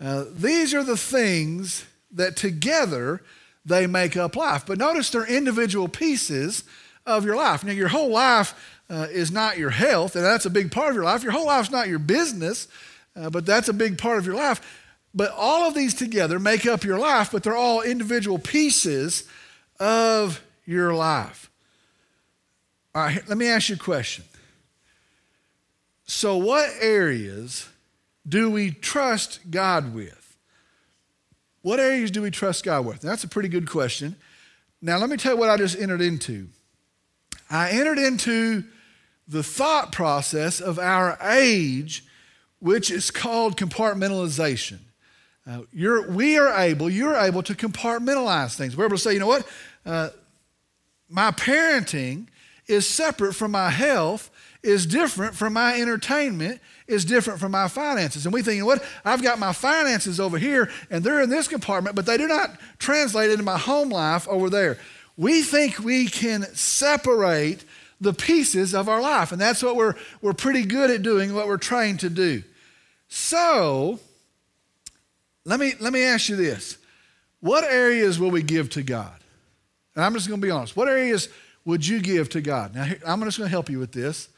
Uh, 0.00 0.24
these 0.32 0.74
are 0.74 0.82
the 0.82 0.96
things 0.96 1.86
that 2.10 2.36
together 2.36 3.22
they 3.64 3.86
make 3.86 4.16
up 4.16 4.36
life. 4.36 4.66
But 4.66 4.78
notice 4.78 5.10
they're 5.10 5.26
individual 5.26 5.88
pieces 5.88 6.64
of 7.06 7.24
your 7.24 7.36
life. 7.36 7.64
Now, 7.64 7.72
your 7.72 7.88
whole 7.88 8.10
life 8.10 8.54
uh, 8.90 9.06
is 9.10 9.30
not 9.30 9.58
your 9.58 9.70
health, 9.70 10.16
and 10.16 10.24
that's 10.24 10.46
a 10.46 10.50
big 10.50 10.70
part 10.70 10.90
of 10.90 10.94
your 10.94 11.04
life. 11.04 11.22
Your 11.22 11.32
whole 11.32 11.46
life's 11.46 11.70
not 11.70 11.88
your 11.88 11.98
business, 11.98 12.68
uh, 13.16 13.30
but 13.30 13.46
that's 13.46 13.68
a 13.68 13.72
big 13.72 13.98
part 13.98 14.18
of 14.18 14.26
your 14.26 14.34
life. 14.34 14.60
But 15.14 15.32
all 15.36 15.68
of 15.68 15.74
these 15.74 15.94
together 15.94 16.38
make 16.38 16.66
up 16.66 16.84
your 16.84 16.98
life, 16.98 17.30
but 17.32 17.42
they're 17.42 17.56
all 17.56 17.82
individual 17.82 18.38
pieces 18.38 19.24
of 19.78 20.42
your 20.64 20.94
life. 20.94 21.50
All 22.94 23.02
right, 23.02 23.26
let 23.28 23.38
me 23.38 23.48
ask 23.48 23.68
you 23.68 23.76
a 23.76 23.78
question. 23.78 24.24
So, 26.04 26.36
what 26.36 26.68
areas 26.80 27.68
do 28.28 28.50
we 28.50 28.70
trust 28.70 29.40
God 29.50 29.94
with? 29.94 30.21
What 31.62 31.80
areas 31.80 32.10
do 32.10 32.22
we 32.22 32.30
trust 32.30 32.64
God 32.64 32.84
with? 32.84 33.00
That's 33.00 33.24
a 33.24 33.28
pretty 33.28 33.48
good 33.48 33.68
question. 33.68 34.16
Now, 34.80 34.98
let 34.98 35.08
me 35.08 35.16
tell 35.16 35.34
you 35.34 35.38
what 35.38 35.48
I 35.48 35.56
just 35.56 35.78
entered 35.78 36.00
into. 36.00 36.48
I 37.48 37.70
entered 37.70 37.98
into 37.98 38.64
the 39.28 39.42
thought 39.42 39.92
process 39.92 40.60
of 40.60 40.78
our 40.78 41.16
age, 41.22 42.04
which 42.58 42.90
is 42.90 43.10
called 43.10 43.56
compartmentalization. 43.56 44.78
Uh, 45.46 45.62
we 45.72 46.36
are 46.38 46.60
able, 46.60 46.90
you're 46.90 47.16
able 47.16 47.42
to 47.42 47.54
compartmentalize 47.54 48.56
things. 48.56 48.76
We're 48.76 48.86
able 48.86 48.96
to 48.96 49.02
say, 49.02 49.12
you 49.12 49.20
know 49.20 49.26
what? 49.26 49.46
Uh, 49.84 50.10
my 51.08 51.30
parenting 51.30 52.26
is 52.66 52.86
separate 52.86 53.34
from 53.34 53.50
my 53.50 53.70
health, 53.70 54.30
is 54.62 54.86
different 54.86 55.34
from 55.34 55.52
my 55.52 55.80
entertainment, 55.80 56.60
is 56.86 57.04
different 57.04 57.40
from 57.40 57.52
my 57.52 57.68
finances. 57.68 58.26
And 58.26 58.32
we 58.32 58.42
think, 58.42 58.64
what? 58.64 58.84
I've 59.04 59.22
got 59.22 59.38
my 59.38 59.52
finances 59.52 60.18
over 60.18 60.38
here 60.38 60.70
and 60.90 61.04
they're 61.04 61.22
in 61.22 61.30
this 61.30 61.48
compartment, 61.48 61.96
but 61.96 62.06
they 62.06 62.16
do 62.16 62.26
not 62.26 62.58
translate 62.78 63.30
into 63.30 63.44
my 63.44 63.58
home 63.58 63.88
life 63.88 64.26
over 64.28 64.50
there 64.50 64.78
we 65.16 65.42
think 65.42 65.78
we 65.78 66.06
can 66.06 66.42
separate 66.54 67.64
the 68.00 68.12
pieces 68.12 68.74
of 68.74 68.88
our 68.88 69.00
life. 69.00 69.32
And 69.32 69.40
that's 69.40 69.62
what 69.62 69.76
we're, 69.76 69.94
we're 70.20 70.32
pretty 70.32 70.64
good 70.64 70.90
at 70.90 71.02
doing, 71.02 71.34
what 71.34 71.46
we're 71.46 71.56
trying 71.56 71.98
to 71.98 72.10
do. 72.10 72.42
So, 73.08 74.00
let 75.44 75.60
me, 75.60 75.74
let 75.80 75.92
me 75.92 76.02
ask 76.02 76.28
you 76.28 76.36
this 76.36 76.78
What 77.40 77.64
areas 77.64 78.18
will 78.18 78.30
we 78.30 78.42
give 78.42 78.70
to 78.70 78.82
God? 78.82 79.14
And 79.94 80.04
I'm 80.04 80.14
just 80.14 80.28
going 80.28 80.40
to 80.40 80.46
be 80.46 80.50
honest. 80.50 80.76
What 80.76 80.88
areas 80.88 81.28
would 81.64 81.86
you 81.86 82.00
give 82.00 82.30
to 82.30 82.40
God? 82.40 82.74
Now, 82.74 82.90
I'm 83.06 83.22
just 83.22 83.38
going 83.38 83.46
to 83.46 83.50
help 83.50 83.68
you 83.68 83.78
with 83.78 83.92
this. 83.92 84.28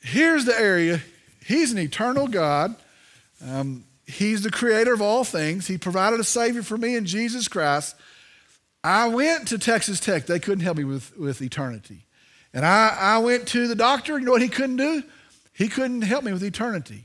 Here's 0.00 0.44
the 0.44 0.58
area 0.58 1.02
He's 1.48 1.72
an 1.72 1.78
eternal 1.78 2.28
God. 2.28 2.76
Um, 3.42 3.84
he's 4.06 4.42
the 4.42 4.50
creator 4.50 4.92
of 4.92 5.00
all 5.00 5.24
things. 5.24 5.66
He 5.66 5.78
provided 5.78 6.20
a 6.20 6.24
Savior 6.24 6.62
for 6.62 6.76
me 6.76 6.94
in 6.94 7.06
Jesus 7.06 7.48
Christ. 7.48 7.96
I 8.84 9.08
went 9.08 9.48
to 9.48 9.56
Texas 9.56 9.98
Tech. 9.98 10.26
They 10.26 10.40
couldn't 10.40 10.60
help 10.60 10.76
me 10.76 10.84
with, 10.84 11.16
with 11.16 11.40
eternity. 11.40 12.04
And 12.52 12.66
I, 12.66 12.94
I 13.00 13.18
went 13.18 13.48
to 13.48 13.66
the 13.66 13.74
doctor. 13.74 14.18
You 14.18 14.26
know 14.26 14.32
what 14.32 14.42
he 14.42 14.50
couldn't 14.50 14.76
do? 14.76 15.02
He 15.54 15.68
couldn't 15.68 16.02
help 16.02 16.22
me 16.22 16.34
with 16.34 16.44
eternity. 16.44 17.04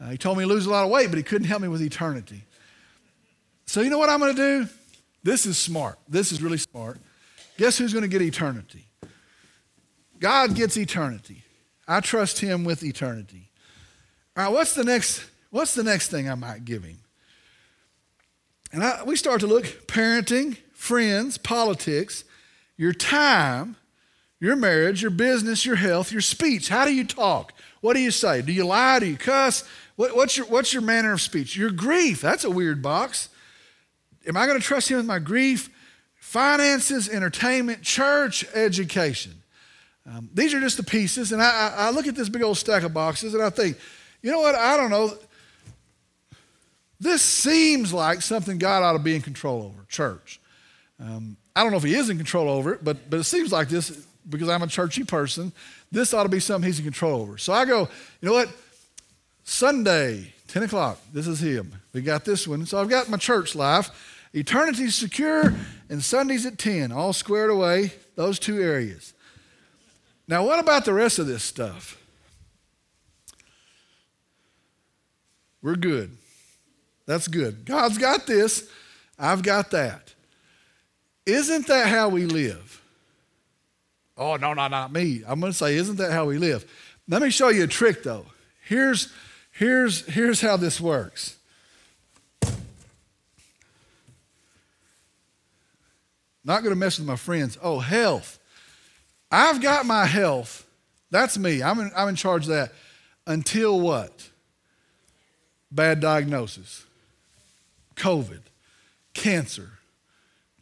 Uh, 0.00 0.08
he 0.08 0.16
told 0.16 0.38
me 0.38 0.44
to 0.44 0.48
lose 0.48 0.64
a 0.64 0.70
lot 0.70 0.84
of 0.84 0.90
weight, 0.90 1.10
but 1.10 1.18
he 1.18 1.22
couldn't 1.22 1.46
help 1.46 1.60
me 1.60 1.68
with 1.68 1.82
eternity. 1.82 2.44
So, 3.66 3.82
you 3.82 3.90
know 3.90 3.98
what 3.98 4.08
I'm 4.08 4.20
going 4.20 4.34
to 4.34 4.64
do? 4.64 4.68
This 5.22 5.44
is 5.44 5.58
smart. 5.58 5.98
This 6.08 6.32
is 6.32 6.42
really 6.42 6.56
smart. 6.56 6.98
Guess 7.58 7.76
who's 7.76 7.92
going 7.92 8.04
to 8.04 8.08
get 8.08 8.22
eternity? 8.22 8.86
God 10.18 10.54
gets 10.54 10.78
eternity. 10.78 11.42
I 11.86 12.00
trust 12.00 12.38
him 12.38 12.64
with 12.64 12.82
eternity. 12.82 13.45
All 14.36 14.44
right, 14.44 14.52
what's 14.52 14.74
the 14.74 14.84
next, 14.84 15.24
what's 15.50 15.74
the 15.74 15.82
next 15.82 16.10
thing 16.10 16.28
I 16.28 16.34
might 16.34 16.66
give 16.66 16.84
him? 16.84 16.98
And 18.70 18.84
I, 18.84 19.02
we 19.04 19.16
start 19.16 19.40
to 19.40 19.46
look 19.46 19.64
parenting, 19.86 20.58
friends, 20.74 21.38
politics, 21.38 22.24
your 22.76 22.92
time, 22.92 23.76
your 24.38 24.54
marriage, 24.54 25.00
your 25.00 25.10
business, 25.10 25.64
your 25.64 25.76
health, 25.76 26.12
your 26.12 26.20
speech. 26.20 26.68
How 26.68 26.84
do 26.84 26.94
you 26.94 27.04
talk? 27.04 27.54
What 27.80 27.94
do 27.94 28.00
you 28.00 28.10
say? 28.10 28.42
Do 28.42 28.52
you 28.52 28.66
lie? 28.66 28.98
Do 28.98 29.06
you 29.06 29.16
cuss? 29.16 29.64
What, 29.94 30.14
what's, 30.14 30.36
your, 30.36 30.44
what's 30.46 30.74
your 30.74 30.82
manner 30.82 31.14
of 31.14 31.22
speech? 31.22 31.56
Your 31.56 31.70
grief. 31.70 32.20
That's 32.20 32.44
a 32.44 32.50
weird 32.50 32.82
box. 32.82 33.30
Am 34.26 34.36
I 34.36 34.46
going 34.46 34.58
to 34.60 34.64
trust 34.64 34.90
him 34.90 34.98
with 34.98 35.06
my 35.06 35.18
grief? 35.18 35.70
Finances, 36.20 37.08
entertainment, 37.08 37.80
church, 37.82 38.44
education. 38.52 39.32
Um, 40.04 40.28
these 40.34 40.52
are 40.52 40.60
just 40.60 40.76
the 40.76 40.82
pieces. 40.82 41.32
And 41.32 41.40
I, 41.40 41.72
I 41.74 41.90
look 41.90 42.06
at 42.06 42.14
this 42.14 42.28
big 42.28 42.42
old 42.42 42.58
stack 42.58 42.82
of 42.82 42.92
boxes 42.92 43.32
and 43.32 43.42
I 43.42 43.48
think, 43.48 43.78
you 44.26 44.32
know 44.32 44.40
what? 44.40 44.56
I 44.56 44.76
don't 44.76 44.90
know. 44.90 45.16
This 46.98 47.22
seems 47.22 47.92
like 47.92 48.22
something 48.22 48.58
God 48.58 48.82
ought 48.82 48.94
to 48.94 48.98
be 48.98 49.14
in 49.14 49.22
control 49.22 49.62
over, 49.62 49.86
church. 49.88 50.40
Um, 50.98 51.36
I 51.54 51.62
don't 51.62 51.70
know 51.70 51.78
if 51.78 51.84
he 51.84 51.94
is 51.94 52.10
in 52.10 52.16
control 52.16 52.48
over 52.48 52.72
it, 52.72 52.82
but, 52.82 53.08
but 53.08 53.20
it 53.20 53.24
seems 53.24 53.52
like 53.52 53.68
this, 53.68 54.04
because 54.28 54.48
I'm 54.48 54.64
a 54.64 54.66
churchy 54.66 55.04
person, 55.04 55.52
this 55.92 56.12
ought 56.12 56.24
to 56.24 56.28
be 56.28 56.40
something 56.40 56.66
he's 56.66 56.80
in 56.80 56.84
control 56.84 57.20
over. 57.20 57.38
So 57.38 57.52
I 57.52 57.66
go, 57.66 57.82
you 58.20 58.28
know 58.28 58.32
what? 58.32 58.48
Sunday, 59.44 60.32
10 60.48 60.64
o'clock, 60.64 60.98
this 61.12 61.28
is 61.28 61.38
him. 61.38 61.72
We 61.92 62.00
got 62.00 62.24
this 62.24 62.48
one. 62.48 62.66
So 62.66 62.80
I've 62.80 62.88
got 62.88 63.08
my 63.08 63.18
church 63.18 63.54
life. 63.54 63.90
Eternity's 64.34 64.96
secure, 64.96 65.54
and 65.88 66.02
Sunday's 66.02 66.44
at 66.46 66.58
10, 66.58 66.90
all 66.90 67.12
squared 67.12 67.50
away, 67.50 67.92
those 68.16 68.40
two 68.40 68.60
areas. 68.60 69.14
Now, 70.26 70.44
what 70.44 70.58
about 70.58 70.84
the 70.84 70.94
rest 70.94 71.20
of 71.20 71.28
this 71.28 71.44
stuff? 71.44 72.02
We're 75.66 75.74
good. 75.74 76.16
That's 77.06 77.26
good. 77.26 77.64
God's 77.64 77.98
got 77.98 78.24
this, 78.24 78.70
I've 79.18 79.42
got 79.42 79.72
that. 79.72 80.14
Isn't 81.26 81.66
that 81.66 81.88
how 81.88 82.08
we 82.08 82.24
live? 82.24 82.80
Oh, 84.16 84.36
no, 84.36 84.54
no, 84.54 84.68
not 84.68 84.92
me. 84.92 85.24
I'm 85.26 85.40
going 85.40 85.50
to 85.50 85.58
say, 85.58 85.74
isn't 85.74 85.96
that 85.96 86.12
how 86.12 86.24
we 86.24 86.38
live? 86.38 86.64
Let 87.08 87.20
me 87.20 87.30
show 87.30 87.48
you 87.48 87.64
a 87.64 87.66
trick, 87.66 88.04
though. 88.04 88.26
Here's, 88.64 89.12
here's, 89.50 90.06
here's 90.06 90.40
how 90.40 90.56
this 90.56 90.80
works. 90.80 91.36
Not 96.44 96.62
going 96.62 96.70
to 96.70 96.76
mess 96.76 96.96
with 97.00 97.08
my 97.08 97.16
friends. 97.16 97.58
Oh, 97.60 97.80
health. 97.80 98.38
I've 99.32 99.60
got 99.60 99.84
my 99.84 100.06
health. 100.06 100.64
That's 101.10 101.36
me. 101.36 101.60
I'm 101.60 101.80
in, 101.80 101.90
I'm 101.96 102.08
in 102.08 102.14
charge 102.14 102.44
of 102.44 102.50
that. 102.50 102.72
Until 103.26 103.80
what? 103.80 104.30
Bad 105.70 106.00
diagnosis, 106.00 106.84
COVID, 107.96 108.40
cancer, 109.14 109.70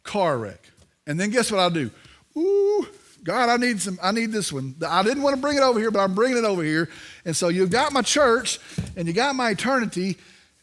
car 0.03 0.37
wreck. 0.37 0.69
And 1.07 1.19
then 1.19 1.29
guess 1.29 1.51
what 1.51 1.59
I'll 1.59 1.69
do? 1.69 1.91
Ooh, 2.37 2.87
God, 3.23 3.49
I 3.49 3.57
need 3.57 3.81
some, 3.81 3.99
I 4.01 4.11
need 4.11 4.31
this 4.31 4.51
one. 4.51 4.75
I 4.87 5.03
didn't 5.03 5.23
want 5.23 5.35
to 5.35 5.41
bring 5.41 5.57
it 5.57 5.63
over 5.63 5.79
here, 5.79 5.91
but 5.91 5.99
I'm 5.99 6.15
bringing 6.15 6.37
it 6.37 6.43
over 6.43 6.63
here. 6.63 6.89
And 7.25 7.35
so 7.35 7.49
you've 7.49 7.71
got 7.71 7.93
my 7.93 8.01
church 8.01 8.59
and 8.95 9.07
you 9.07 9.13
got 9.13 9.35
my 9.35 9.51
eternity, 9.51 10.17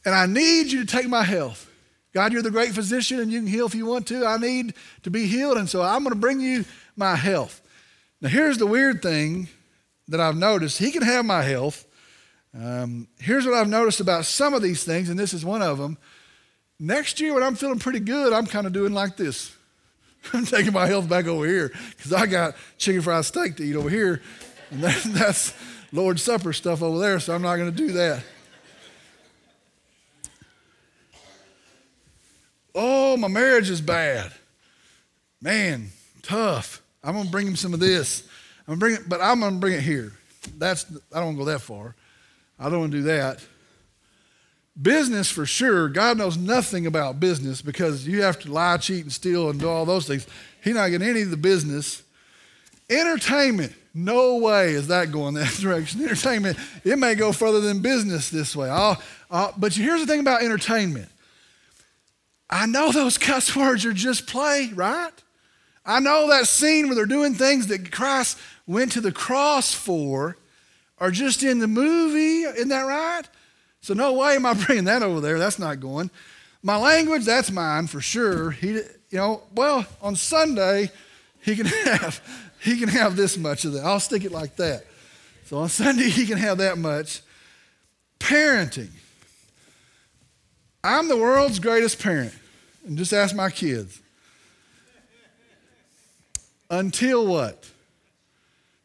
and 0.04 0.14
I 0.14 0.26
need 0.26 0.72
you 0.72 0.84
to 0.84 0.86
take 0.86 1.08
my 1.08 1.22
health. 1.22 1.68
God, 2.12 2.32
you're 2.32 2.42
the 2.42 2.50
great 2.50 2.72
physician 2.72 3.20
and 3.20 3.32
you 3.32 3.40
can 3.40 3.48
heal 3.48 3.66
if 3.66 3.74
you 3.74 3.86
want 3.86 4.06
to. 4.08 4.26
I 4.26 4.36
need 4.36 4.74
to 5.02 5.10
be 5.10 5.26
healed, 5.26 5.56
and 5.56 5.68
so 5.68 5.82
I'm 5.82 6.02
going 6.02 6.14
to 6.14 6.20
bring 6.20 6.40
you 6.40 6.64
my 6.96 7.16
health. 7.16 7.60
Now, 8.20 8.28
here's 8.28 8.58
the 8.58 8.66
weird 8.66 9.02
thing 9.02 9.48
that 10.08 10.20
I've 10.20 10.36
noticed 10.36 10.78
He 10.78 10.92
can 10.92 11.02
have 11.02 11.24
my 11.24 11.42
health. 11.42 11.86
Um, 12.54 13.08
here's 13.18 13.46
what 13.46 13.54
I've 13.54 13.68
noticed 13.68 14.00
about 14.00 14.26
some 14.26 14.52
of 14.52 14.62
these 14.62 14.84
things, 14.84 15.08
and 15.08 15.18
this 15.18 15.32
is 15.32 15.44
one 15.44 15.62
of 15.62 15.78
them. 15.78 15.96
Next 16.78 17.20
year, 17.20 17.34
when 17.34 17.42
I'm 17.42 17.54
feeling 17.54 17.78
pretty 17.78 18.00
good, 18.00 18.32
I'm 18.32 18.46
kind 18.46 18.66
of 18.66 18.72
doing 18.72 18.92
like 18.92 19.16
this. 19.16 19.54
I'm 20.32 20.44
taking 20.44 20.72
my 20.72 20.86
health 20.86 21.08
back 21.08 21.26
over 21.26 21.46
here 21.46 21.72
because 21.96 22.12
I 22.12 22.26
got 22.26 22.54
chicken 22.78 23.02
fried 23.02 23.24
steak 23.24 23.56
to 23.56 23.64
eat 23.64 23.76
over 23.76 23.88
here. 23.88 24.20
And 24.70 24.80
that, 24.84 25.02
that's 25.04 25.54
Lord's 25.92 26.22
Supper 26.22 26.52
stuff 26.52 26.82
over 26.82 26.98
there, 26.98 27.20
so 27.20 27.34
I'm 27.34 27.42
not 27.42 27.56
going 27.56 27.70
to 27.70 27.76
do 27.76 27.92
that. 27.92 28.22
Oh, 32.74 33.16
my 33.16 33.28
marriage 33.28 33.68
is 33.68 33.80
bad. 33.80 34.32
Man, 35.40 35.88
tough. 36.22 36.82
I'm 37.04 37.14
going 37.14 37.26
to 37.26 37.30
bring 37.30 37.46
him 37.46 37.56
some 37.56 37.74
of 37.74 37.80
this. 37.80 38.26
I'm 38.66 38.74
to 38.74 38.78
bring 38.78 38.94
it, 38.94 39.08
but 39.08 39.20
I'm 39.20 39.40
going 39.40 39.54
to 39.54 39.58
bring 39.58 39.74
it 39.74 39.80
here. 39.80 40.12
That's 40.56 40.86
I 41.14 41.20
don't 41.20 41.36
go 41.36 41.44
that 41.46 41.60
far. 41.60 41.94
I 42.62 42.70
don't 42.70 42.78
want 42.78 42.92
to 42.92 42.98
do 42.98 43.04
that. 43.04 43.44
Business 44.80 45.30
for 45.30 45.44
sure. 45.44 45.88
God 45.88 46.16
knows 46.16 46.36
nothing 46.36 46.86
about 46.86 47.20
business 47.20 47.60
because 47.60 48.06
you 48.06 48.22
have 48.22 48.38
to 48.40 48.52
lie, 48.52 48.76
cheat, 48.76 49.02
and 49.02 49.12
steal 49.12 49.50
and 49.50 49.60
do 49.60 49.68
all 49.68 49.84
those 49.84 50.06
things. 50.06 50.26
He's 50.62 50.74
not 50.74 50.88
getting 50.88 51.06
any 51.06 51.22
of 51.22 51.30
the 51.30 51.36
business. 51.36 52.02
Entertainment. 52.88 53.74
No 53.94 54.36
way 54.36 54.70
is 54.70 54.88
that 54.88 55.12
going 55.12 55.34
that 55.34 55.52
direction. 55.60 56.02
Entertainment, 56.02 56.56
it 56.84 56.98
may 56.98 57.14
go 57.14 57.32
further 57.32 57.60
than 57.60 57.80
business 57.80 58.30
this 58.30 58.56
way. 58.56 58.70
I'll, 58.70 59.02
I'll, 59.30 59.52
but 59.58 59.74
here's 59.74 60.00
the 60.00 60.06
thing 60.06 60.20
about 60.20 60.42
entertainment. 60.42 61.08
I 62.48 62.66
know 62.66 62.92
those 62.92 63.18
cuss 63.18 63.54
words 63.56 63.84
are 63.84 63.92
just 63.92 64.26
play, 64.26 64.70
right? 64.74 65.12
I 65.84 65.98
know 65.98 66.28
that 66.28 66.46
scene 66.46 66.86
where 66.86 66.94
they're 66.94 67.06
doing 67.06 67.34
things 67.34 67.66
that 67.66 67.90
Christ 67.90 68.38
went 68.66 68.92
to 68.92 69.00
the 69.00 69.10
cross 69.10 69.74
for 69.74 70.36
are 71.02 71.10
just 71.10 71.42
in 71.42 71.58
the 71.58 71.66
movie. 71.66 72.44
Isn't 72.44 72.68
that 72.68 72.82
right? 72.82 73.24
So 73.80 73.92
no 73.92 74.12
way 74.12 74.36
am 74.36 74.46
I 74.46 74.54
bringing 74.66 74.84
that 74.84 75.02
over 75.02 75.20
there. 75.20 75.38
That's 75.38 75.58
not 75.58 75.80
going. 75.80 76.10
My 76.62 76.76
language, 76.76 77.24
that's 77.24 77.50
mine 77.50 77.88
for 77.88 78.00
sure. 78.00 78.52
He, 78.52 78.68
you 78.68 78.84
know, 79.10 79.42
well, 79.52 79.84
on 80.00 80.14
Sunday, 80.14 80.92
he 81.42 81.56
can 81.56 81.66
have 81.84 82.22
he 82.60 82.78
can 82.78 82.88
have 82.88 83.16
this 83.16 83.36
much 83.36 83.64
of 83.64 83.72
that. 83.72 83.84
I'll 83.84 83.98
stick 83.98 84.24
it 84.24 84.30
like 84.30 84.54
that. 84.56 84.84
So 85.46 85.58
on 85.58 85.68
Sunday, 85.80 86.08
he 86.08 86.24
can 86.24 86.38
have 86.38 86.58
that 86.58 86.78
much. 86.78 87.20
Parenting. 88.20 88.90
I'm 90.84 91.08
the 91.08 91.16
world's 91.16 91.58
greatest 91.58 92.00
parent. 92.00 92.32
And 92.86 92.96
just 92.96 93.12
ask 93.12 93.34
my 93.34 93.50
kids. 93.50 94.00
Until 96.70 97.26
what? 97.26 97.68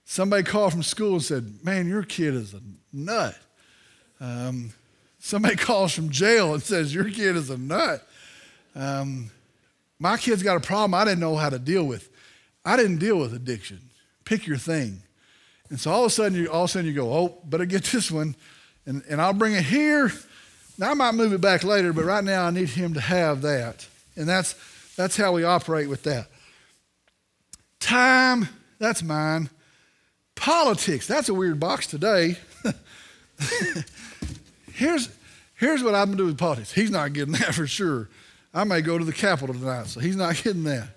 Somebody 0.09 0.43
called 0.43 0.71
from 0.71 0.83
school 0.83 1.15
and 1.15 1.21
said, 1.21 1.59
Man, 1.63 1.85
your 1.85 2.01
kid 2.01 2.33
is 2.33 2.53
a 2.53 2.61
nut. 2.93 3.37
Um, 4.21 4.71
somebody 5.19 5.55
calls 5.57 5.91
from 5.93 6.11
jail 6.11 6.53
and 6.53 6.63
says, 6.63 6.95
Your 6.95 7.09
kid 7.09 7.35
is 7.35 7.49
a 7.49 7.57
nut. 7.57 8.07
Um, 8.73 9.29
my 9.99 10.15
kid's 10.15 10.43
got 10.43 10.55
a 10.55 10.61
problem 10.61 10.93
I 10.93 11.03
didn't 11.03 11.19
know 11.19 11.35
how 11.35 11.49
to 11.49 11.59
deal 11.59 11.83
with. 11.83 12.09
I 12.63 12.77
didn't 12.77 12.99
deal 12.99 13.19
with 13.19 13.33
addiction. 13.33 13.81
Pick 14.23 14.47
your 14.47 14.55
thing. 14.57 15.03
And 15.69 15.77
so 15.77 15.91
all 15.91 16.05
of 16.05 16.07
a 16.07 16.09
sudden, 16.09 16.37
you, 16.37 16.49
all 16.49 16.63
of 16.63 16.69
a 16.69 16.71
sudden 16.71 16.87
you 16.87 16.93
go, 16.93 17.11
oh, 17.11 17.39
better 17.43 17.65
get 17.65 17.83
this 17.91 18.09
one, 18.09 18.33
and, 18.85 19.03
and 19.09 19.21
I'll 19.21 19.33
bring 19.33 19.55
it 19.55 19.65
here. 19.65 20.13
Now 20.77 20.91
I 20.91 20.93
might 20.93 21.15
move 21.15 21.33
it 21.33 21.41
back 21.41 21.65
later, 21.65 21.91
but 21.91 22.05
right 22.05 22.23
now 22.23 22.45
I 22.45 22.51
need 22.51 22.69
him 22.69 22.93
to 22.93 23.01
have 23.01 23.41
that, 23.41 23.85
and 24.15 24.25
that's 24.25 24.55
that's 24.95 25.17
how 25.17 25.33
we 25.33 25.43
operate 25.43 25.89
with 25.89 26.03
that. 26.03 26.27
Time, 27.81 28.47
that's 28.79 29.03
mine. 29.03 29.49
Politics, 30.37 31.07
that's 31.07 31.29
a 31.29 31.33
weird 31.33 31.59
box 31.59 31.87
today. 31.87 32.37
here's 34.71 35.09
here's 35.55 35.83
what 35.83 35.95
I'm 35.95 36.05
gonna 36.05 36.17
do 36.17 36.25
with 36.27 36.37
politics. 36.37 36.71
He's 36.71 36.91
not 36.91 37.11
getting 37.11 37.33
that 37.33 37.53
for 37.55 37.67
sure. 37.67 38.07
I 38.53 38.63
may 38.63 38.81
go 38.81 38.97
to 38.97 39.03
the 39.03 39.13
Capitol 39.13 39.53
tonight, 39.53 39.87
so 39.87 39.99
he's 39.99 40.15
not 40.15 40.41
getting 40.43 40.63
that. 40.63 40.89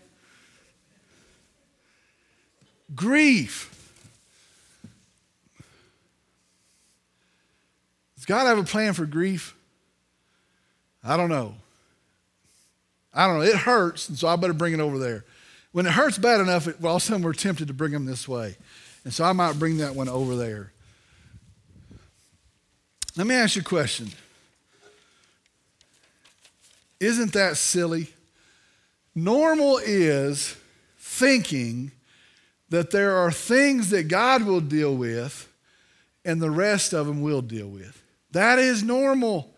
Grief. 2.95 3.67
Does 8.17 8.27
God 8.27 8.47
have 8.47 8.59
a 8.59 8.65
plan 8.65 8.93
for 8.93 9.07
grief? 9.07 9.57
I 11.03 11.17
don't 11.17 11.31
know. 11.31 11.55
I 13.15 13.27
don't 13.27 13.39
know. 13.39 13.45
It 13.45 13.57
hurts, 13.57 14.11
and 14.11 14.19
so 14.19 14.29
I 14.29 14.37
better 14.37 14.53
bring 14.53 14.75
it 14.75 14.81
over 14.81 14.99
there. 14.99 15.25
When 15.73 15.87
it 15.87 15.93
hurts 15.93 16.19
bad 16.19 16.41
enough, 16.41 16.67
it, 16.67 16.81
well, 16.81 16.91
all 16.91 16.97
of 16.97 17.03
a 17.03 17.07
sudden 17.07 17.23
we're 17.23 17.33
tempted 17.33 17.69
to 17.69 17.75
bring 17.75 17.93
them 17.93 18.05
this 18.05 18.29
way. 18.29 18.57
And 19.05 19.13
so 19.13 19.25
I 19.25 19.33
might 19.33 19.59
bring 19.59 19.79
that 19.79 19.95
one 19.95 20.09
over 20.09 20.37
there. 20.37 20.73
Let 23.17 23.27
me 23.27 23.35
ask 23.35 23.57
you 23.57 23.63
a 23.63 23.65
question. 23.65 24.09
Isn't 27.01 27.33
that 27.33 27.57
silly? 27.57 28.09
Normal 29.15 29.79
is 29.79 30.57
thinking 30.99 31.93
that 32.69 32.91
there 32.91 33.17
are 33.17 33.33
things 33.33 33.91
that 33.91 34.05
God 34.05 34.45
will 34.45 34.61
deal 34.61 34.95
with 34.95 35.49
and 36.25 36.41
the 36.41 36.51
rest 36.51 36.93
of 36.93 37.07
them 37.07 37.23
will 37.23 37.43
deal 37.43 37.69
with. 37.69 38.03
That 38.31 38.59
is 38.59 38.83
normal. 38.83 39.55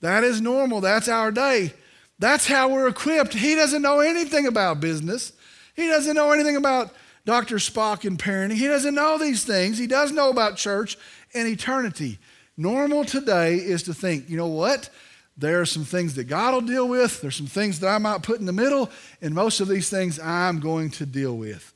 That 0.00 0.24
is 0.24 0.40
normal. 0.40 0.80
That's 0.80 1.08
our 1.08 1.30
day. 1.30 1.72
That's 2.18 2.46
how 2.46 2.68
we're 2.68 2.88
equipped. 2.88 3.34
He 3.34 3.54
doesn't 3.54 3.82
know 3.82 4.00
anything 4.00 4.46
about 4.46 4.80
business. 4.80 5.32
He 5.74 5.86
doesn't 5.86 6.14
know 6.14 6.32
anything 6.32 6.56
about 6.56 6.92
Dr. 7.26 7.56
Spock 7.56 8.04
and 8.04 8.18
parenting. 8.18 8.54
He 8.54 8.68
doesn't 8.68 8.94
know 8.94 9.18
these 9.18 9.44
things. 9.44 9.76
He 9.76 9.88
does 9.88 10.12
know 10.12 10.30
about 10.30 10.56
church 10.56 10.96
and 11.34 11.46
eternity. 11.48 12.18
Normal 12.56 13.04
today 13.04 13.56
is 13.56 13.82
to 13.82 13.94
think, 13.94 14.30
you 14.30 14.36
know 14.36 14.46
what? 14.46 14.88
There 15.36 15.60
are 15.60 15.66
some 15.66 15.84
things 15.84 16.14
that 16.14 16.24
God 16.24 16.54
will 16.54 16.60
deal 16.62 16.88
with. 16.88 17.20
There's 17.20 17.36
some 17.36 17.48
things 17.48 17.80
that 17.80 17.88
I 17.88 17.98
might 17.98 18.22
put 18.22 18.38
in 18.38 18.46
the 18.46 18.52
middle, 18.52 18.90
and 19.20 19.34
most 19.34 19.60
of 19.60 19.66
these 19.66 19.90
things 19.90 20.20
I'm 20.20 20.60
going 20.60 20.88
to 20.92 21.04
deal 21.04 21.36
with. 21.36 21.74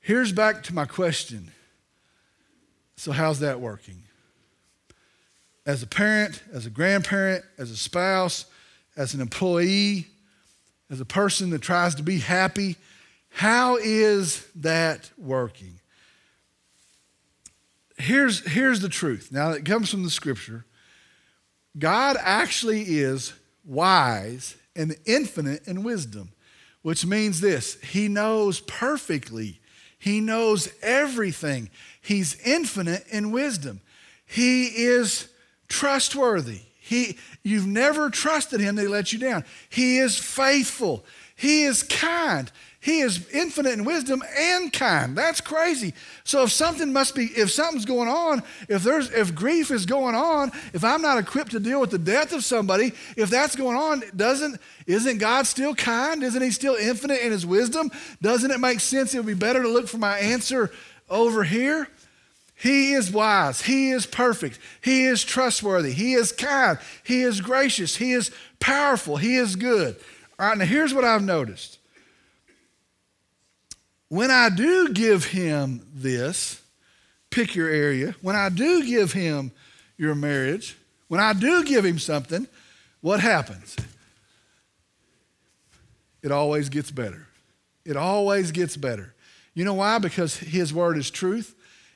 Here's 0.00 0.32
back 0.32 0.62
to 0.64 0.74
my 0.74 0.86
question. 0.86 1.50
So, 2.96 3.10
how's 3.10 3.40
that 3.40 3.60
working? 3.60 4.04
As 5.66 5.82
a 5.82 5.86
parent, 5.88 6.40
as 6.52 6.66
a 6.66 6.70
grandparent, 6.70 7.44
as 7.58 7.70
a 7.72 7.76
spouse, 7.76 8.46
as 8.96 9.12
an 9.12 9.20
employee, 9.20 10.06
as 10.88 11.00
a 11.00 11.04
person 11.04 11.50
that 11.50 11.62
tries 11.62 11.96
to 11.96 12.02
be 12.04 12.18
happy, 12.18 12.76
how 13.34 13.76
is 13.76 14.46
that 14.56 15.10
working? 15.18 15.80
Here's, 17.96 18.46
here's 18.50 18.80
the 18.80 18.88
truth. 18.88 19.30
Now, 19.30 19.50
it 19.50 19.64
comes 19.64 19.90
from 19.90 20.02
the 20.02 20.10
scripture. 20.10 20.64
God 21.78 22.16
actually 22.20 22.82
is 22.82 23.32
wise 23.64 24.56
and 24.74 24.96
infinite 25.04 25.66
in 25.68 25.84
wisdom, 25.84 26.32
which 26.82 27.06
means 27.06 27.40
this 27.40 27.74
He 27.82 28.08
knows 28.08 28.60
perfectly 28.60 29.60
he 30.04 30.20
knows 30.20 30.68
everything. 30.82 31.70
He's 32.02 32.38
infinite 32.44 33.06
in 33.08 33.30
wisdom. 33.30 33.80
He 34.26 34.66
is 34.66 35.30
trustworthy. 35.66 36.60
He, 36.78 37.16
you've 37.42 37.66
never 37.66 38.10
trusted 38.10 38.60
him, 38.60 38.74
they 38.74 38.86
let 38.86 39.14
you 39.14 39.18
down. 39.18 39.46
He 39.70 39.96
is 39.96 40.18
faithful. 40.18 41.06
He 41.36 41.62
is 41.64 41.82
kind. 41.84 42.52
He 42.84 43.00
is 43.00 43.26
infinite 43.30 43.72
in 43.72 43.86
wisdom 43.86 44.22
and 44.38 44.70
kind. 44.70 45.16
That's 45.16 45.40
crazy. 45.40 45.94
So 46.22 46.42
if 46.42 46.52
something 46.52 46.92
must 46.92 47.14
be, 47.14 47.24
if 47.24 47.50
something's 47.50 47.86
going 47.86 48.10
on, 48.10 48.42
if 48.68 48.82
there's, 48.82 49.10
if 49.10 49.34
grief 49.34 49.70
is 49.70 49.86
going 49.86 50.14
on, 50.14 50.52
if 50.74 50.84
I'm 50.84 51.00
not 51.00 51.16
equipped 51.16 51.52
to 51.52 51.60
deal 51.60 51.80
with 51.80 51.90
the 51.90 51.98
death 51.98 52.34
of 52.34 52.44
somebody, 52.44 52.92
if 53.16 53.30
that's 53.30 53.56
going 53.56 53.78
on, 53.78 54.02
doesn't, 54.14 54.60
isn't 54.86 55.16
God 55.16 55.46
still 55.46 55.74
kind? 55.74 56.22
Isn't 56.22 56.42
He 56.42 56.50
still 56.50 56.74
infinite 56.74 57.22
in 57.22 57.32
His 57.32 57.46
wisdom? 57.46 57.90
Doesn't 58.20 58.50
it 58.50 58.60
make 58.60 58.80
sense? 58.80 59.14
It 59.14 59.16
would 59.16 59.26
be 59.28 59.32
better 59.32 59.62
to 59.62 59.68
look 59.68 59.88
for 59.88 59.96
my 59.96 60.18
answer 60.18 60.70
over 61.08 61.42
here. 61.42 61.88
He 62.54 62.92
is 62.92 63.10
wise. 63.10 63.62
He 63.62 63.92
is 63.92 64.04
perfect. 64.04 64.58
He 64.82 65.06
is 65.06 65.24
trustworthy. 65.24 65.92
He 65.92 66.12
is 66.12 66.32
kind. 66.32 66.78
He 67.02 67.22
is 67.22 67.40
gracious. 67.40 67.96
He 67.96 68.12
is 68.12 68.30
powerful. 68.60 69.16
He 69.16 69.36
is 69.36 69.56
good. 69.56 69.96
All 70.38 70.48
right, 70.48 70.58
now 70.58 70.66
here's 70.66 70.92
what 70.92 71.04
I've 71.04 71.24
noticed 71.24 71.73
when 74.08 74.30
I 74.30 74.48
do 74.48 74.92
give 74.92 75.24
him 75.24 75.86
this, 75.94 76.60
pick 77.30 77.54
your 77.54 77.68
area, 77.68 78.14
when 78.20 78.36
I 78.36 78.48
do 78.48 78.84
give 78.86 79.12
him 79.12 79.52
your 79.96 80.14
marriage, 80.14 80.76
when 81.08 81.20
I 81.20 81.32
do 81.32 81.64
give 81.64 81.84
him 81.84 81.98
something, 81.98 82.46
what 83.00 83.20
happens? 83.20 83.76
It 86.22 86.32
always 86.32 86.68
gets 86.68 86.90
better. 86.90 87.26
It 87.84 87.96
always 87.96 88.50
gets 88.50 88.76
better. 88.76 89.14
You 89.52 89.64
know 89.64 89.74
why? 89.74 89.98
Because 89.98 90.36
his 90.36 90.72
word 90.72 90.96
is 90.96 91.10
truth 91.10 91.54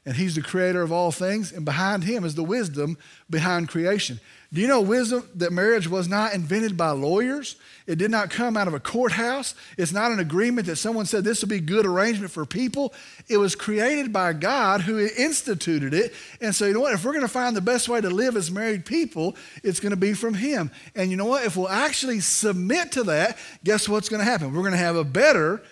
and 0.09 0.17
He's 0.17 0.37
the 0.37 0.41
creator 0.41 0.81
of 0.81 0.91
all 0.91 1.13
things, 1.13 1.53
and 1.53 1.67
behind 1.67 2.05
Him 2.05 2.25
is 2.25 2.35
the 2.35 2.43
wisdom 2.43 2.97
behind 3.29 3.69
creation. 3.69 4.19
Do 4.51 4.63
you 4.63 4.67
know 4.67 4.81
wisdom 4.81 5.29
that 5.35 5.53
marriage 5.53 5.87
was 5.87 6.09
not 6.09 6.33
invented 6.33 6.79
by 6.79 6.93
lawyers? 6.93 7.57
It 7.87 7.99
did 7.99 8.11
not 8.11 8.31
come 8.31 8.57
out 8.57 8.67
of 8.67 8.73
a 8.73 8.81
courthouse. 8.81 9.55
It's 9.77 9.93
not 9.93 10.11
an 10.11 10.19
agreement 10.19 10.67
that 10.69 10.77
someone 10.77 11.05
said 11.05 11.25
this 11.25 11.43
will 11.43 11.51
be 11.51 11.61
good 11.61 11.85
arrangement 11.85 12.33
for 12.33 12.47
people. 12.47 12.95
It 13.29 13.37
was 13.37 13.55
created 13.55 14.11
by 14.11 14.33
God 14.33 14.81
who 14.81 14.99
instituted 14.99 15.93
it. 15.93 16.15
And 16.41 16.55
so, 16.55 16.65
you 16.65 16.73
know 16.73 16.81
what? 16.81 16.95
If 16.95 17.05
we're 17.05 17.13
going 17.13 17.21
to 17.21 17.29
find 17.29 17.55
the 17.55 17.61
best 17.61 17.91
way 17.91 18.01
to 18.01 18.09
live 18.09 18.35
as 18.35 18.51
married 18.51 18.87
people, 18.87 19.37
it's 19.63 19.79
going 19.79 19.91
to 19.91 19.97
be 19.97 20.15
from 20.15 20.33
Him. 20.33 20.71
And 20.95 21.11
you 21.11 21.19
know 21.19 21.27
what? 21.27 21.45
If 21.45 21.55
we'll 21.55 21.69
actually 21.69 22.21
submit 22.21 22.93
to 22.93 23.03
that, 23.03 23.37
guess 23.63 23.87
what's 23.87 24.09
going 24.09 24.25
to 24.25 24.31
happen? 24.31 24.55
We're 24.55 24.63
going 24.63 24.73
to 24.73 24.79
have 24.79 24.97
a 24.97 25.05
better 25.05 25.63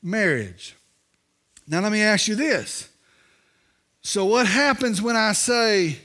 marriage. 0.00 0.76
Now, 1.66 1.80
let 1.80 1.90
me 1.90 2.02
ask 2.02 2.28
you 2.28 2.36
this. 2.36 2.88
So, 4.02 4.24
what 4.24 4.46
happens 4.46 5.00
when 5.00 5.16
I 5.16 5.32
say, 5.32 5.98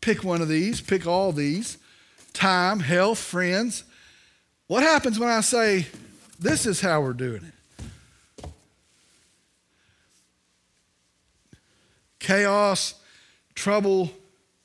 Pick 0.00 0.22
one 0.22 0.40
of 0.40 0.48
these, 0.48 0.80
pick 0.80 1.06
all 1.06 1.32
these 1.32 1.78
time, 2.32 2.80
health, 2.80 3.18
friends. 3.18 3.84
What 4.68 4.82
happens 4.82 5.18
when 5.18 5.28
I 5.28 5.40
say, 5.40 5.86
this 6.38 6.66
is 6.66 6.80
how 6.80 7.00
we're 7.00 7.14
doing 7.14 7.42
it? 7.44 8.50
Chaos, 12.20 12.94
trouble, 13.54 14.10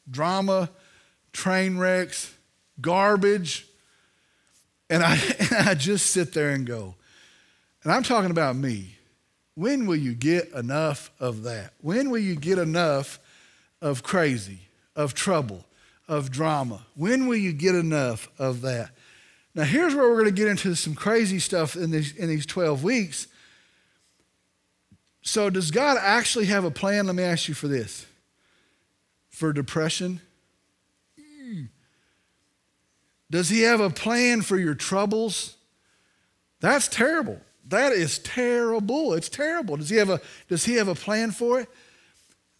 drama, 0.10 0.70
train 1.32 1.78
wrecks, 1.78 2.34
garbage. 2.80 3.66
And 4.90 5.02
I, 5.02 5.16
and 5.40 5.70
I 5.70 5.74
just 5.74 6.08
sit 6.12 6.34
there 6.34 6.52
and 6.52 6.68
go, 6.68 6.96
and 7.84 7.92
I'm 7.92 8.04
talking 8.04 8.32
about 8.32 8.56
me. 8.56 8.93
When 9.56 9.86
will 9.86 9.96
you 9.96 10.14
get 10.14 10.52
enough 10.52 11.12
of 11.20 11.44
that? 11.44 11.74
When 11.82 12.10
will 12.10 12.20
you 12.20 12.36
get 12.36 12.58
enough 12.58 13.20
of 13.82 14.04
crazy? 14.04 14.62
of 14.96 15.14
trouble, 15.14 15.66
of 16.08 16.32
drama? 16.32 16.86
When 16.96 17.28
will 17.28 17.38
you 17.38 17.54
get 17.54 17.76
enough 17.76 18.30
of 18.38 18.62
that? 18.62 18.92
Now, 19.56 19.64
here's 19.64 19.94
where 19.94 20.10
we're 20.10 20.22
going 20.22 20.26
to 20.26 20.42
get 20.42 20.48
into 20.48 20.76
some 20.76 20.96
crazy 20.96 21.40
stuff 21.40 21.76
in 21.76 21.92
these, 21.92 22.16
in 22.16 22.28
these 22.28 22.46
12 22.46 22.84
weeks. 22.84 23.28
So, 25.22 25.50
does 25.50 25.72
God 25.72 25.98
actually 26.00 26.46
have 26.46 26.66
a 26.66 26.72
plan? 26.72 27.06
Let 27.06 27.16
me 27.16 27.24
ask 27.24 27.48
you 27.48 27.54
for 27.54 27.68
this 27.68 28.06
for 29.30 29.54
depression? 29.54 30.22
Does 33.32 33.50
He 33.50 33.62
have 33.62 33.80
a 33.80 33.90
plan 33.90 34.42
for 34.42 34.58
your 34.58 34.76
troubles? 34.76 35.56
That's 36.60 36.88
terrible. 36.88 37.40
That 37.70 37.94
is 37.94 38.20
terrible. 38.20 39.14
It's 39.14 39.30
terrible. 39.30 39.78
Does 39.78 39.90
He 39.90 39.98
have 39.98 40.10
a, 40.10 40.22
does 40.50 40.66
he 40.66 40.76
have 40.76 40.88
a 40.88 40.96
plan 40.96 41.32
for 41.32 41.62
it? 41.62 41.70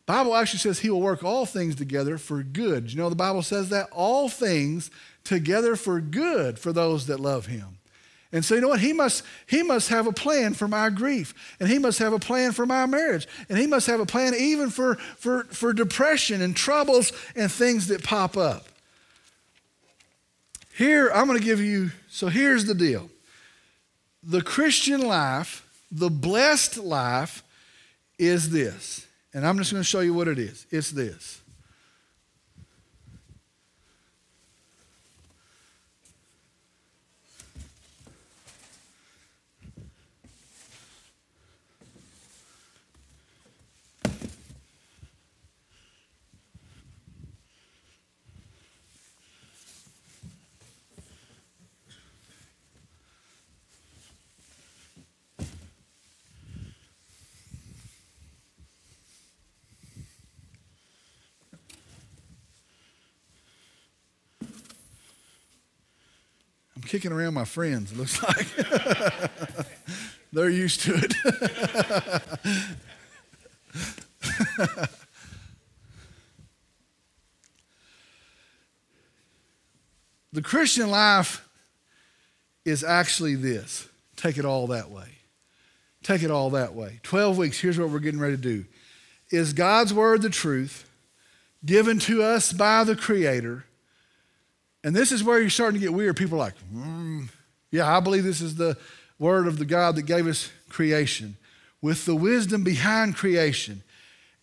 Bible 0.06 0.36
actually 0.36 0.60
says 0.60 0.80
he 0.80 0.90
will 0.90 1.02
work 1.02 1.24
all 1.24 1.46
things 1.46 1.76
together 1.76 2.18
for 2.18 2.44
good. 2.44 2.92
You 2.92 2.98
know 2.98 3.10
the 3.10 3.16
Bible 3.16 3.42
says 3.42 3.70
that? 3.70 3.88
All 3.92 4.28
things 4.28 4.92
together 5.24 5.76
for 5.76 6.02
good 6.02 6.60
for 6.60 6.74
those 6.74 7.08
that 7.08 7.20
love 7.20 7.46
him. 7.46 7.78
And 8.34 8.44
so 8.44 8.56
you 8.56 8.62
know 8.62 8.70
what? 8.70 8.80
He 8.80 8.94
must, 8.94 9.24
he 9.46 9.62
must 9.62 9.90
have 9.90 10.08
a 10.08 10.12
plan 10.12 10.56
for 10.56 10.68
my 10.68 10.90
grief. 10.90 11.56
And 11.60 11.70
he 11.70 11.78
must 11.78 12.00
have 12.00 12.14
a 12.14 12.20
plan 12.20 12.52
for 12.52 12.66
my 12.66 12.86
marriage. 12.88 13.28
And 13.48 13.60
he 13.60 13.68
must 13.68 13.86
have 13.88 14.00
a 14.00 14.08
plan 14.08 14.34
even 14.36 14.72
for, 14.72 14.96
for, 14.96 15.44
for 15.46 15.72
depression 15.72 16.42
and 16.42 16.56
troubles 16.56 17.14
and 17.36 17.52
things 17.52 17.88
that 17.88 18.04
pop 18.04 18.36
up. 18.36 18.66
Here, 20.76 21.12
I'm 21.14 21.28
going 21.28 21.38
to 21.38 21.46
give 21.46 21.62
you, 21.62 21.92
so 22.10 22.28
here's 22.28 22.66
the 22.66 22.74
deal. 22.74 23.12
The 24.24 24.42
Christian 24.42 25.02
life, 25.02 25.68
the 25.92 26.10
blessed 26.10 26.78
life, 26.78 27.44
is 28.18 28.50
this 28.50 29.06
and 29.34 29.46
I'm 29.46 29.58
just 29.58 29.72
going 29.72 29.82
to 29.82 29.88
show 29.88 30.02
you 30.02 30.14
what 30.14 30.28
it 30.28 30.38
is. 30.38 30.66
It's 30.70 30.92
this. 30.92 31.42
Kicking 66.94 67.12
around 67.12 67.34
my 67.34 67.44
friends, 67.44 67.92
it 67.92 67.98
looks 67.98 68.24
like. 68.24 68.46
They're 70.32 70.48
used 70.48 70.82
to 70.82 70.94
it. 70.94 71.12
the 80.34 80.44
Christian 80.44 80.92
life 80.92 81.44
is 82.64 82.84
actually 82.84 83.34
this 83.34 83.88
take 84.16 84.38
it 84.38 84.46
all 84.46 84.68
that 84.68 84.92
way. 84.92 85.18
Take 86.04 86.22
it 86.22 86.30
all 86.30 86.52
that 86.52 86.76
way. 86.76 87.00
12 87.02 87.40
weeks, 87.40 87.60
here's 87.60 87.80
what 87.80 87.90
we're 87.90 87.98
getting 87.98 88.20
ready 88.20 88.36
to 88.36 88.42
do. 88.42 88.66
Is 89.32 89.54
God's 89.54 89.96
word 89.96 90.22
the 90.22 90.30
truth 90.30 90.88
given 91.66 91.98
to 92.02 92.22
us 92.22 92.54
by 92.54 92.84
the 92.84 92.96
Creator? 92.96 93.66
And 94.84 94.96
this 94.96 95.12
is 95.12 95.24
where 95.24 95.40
you're 95.40 95.50
starting 95.50 95.80
to 95.80 95.86
get 95.86 95.94
weird. 95.94 96.18
People 96.18 96.38
are 96.38 96.46
like, 96.46 96.56
mm, 96.74 97.30
yeah, 97.72 97.96
I 97.96 98.00
believe 98.00 98.24
this 98.24 98.42
is 98.42 98.56
the 98.56 98.78
word 99.18 99.48
of 99.48 99.58
the 99.58 99.66
God 99.66 99.96
that 99.96 100.04
gave 100.04 100.28
us 100.28 100.52
creation 100.70 101.38
with 101.82 102.06
the 102.06 102.16
wisdom 102.16 102.64
behind 102.64 103.16
creation. 103.16 103.84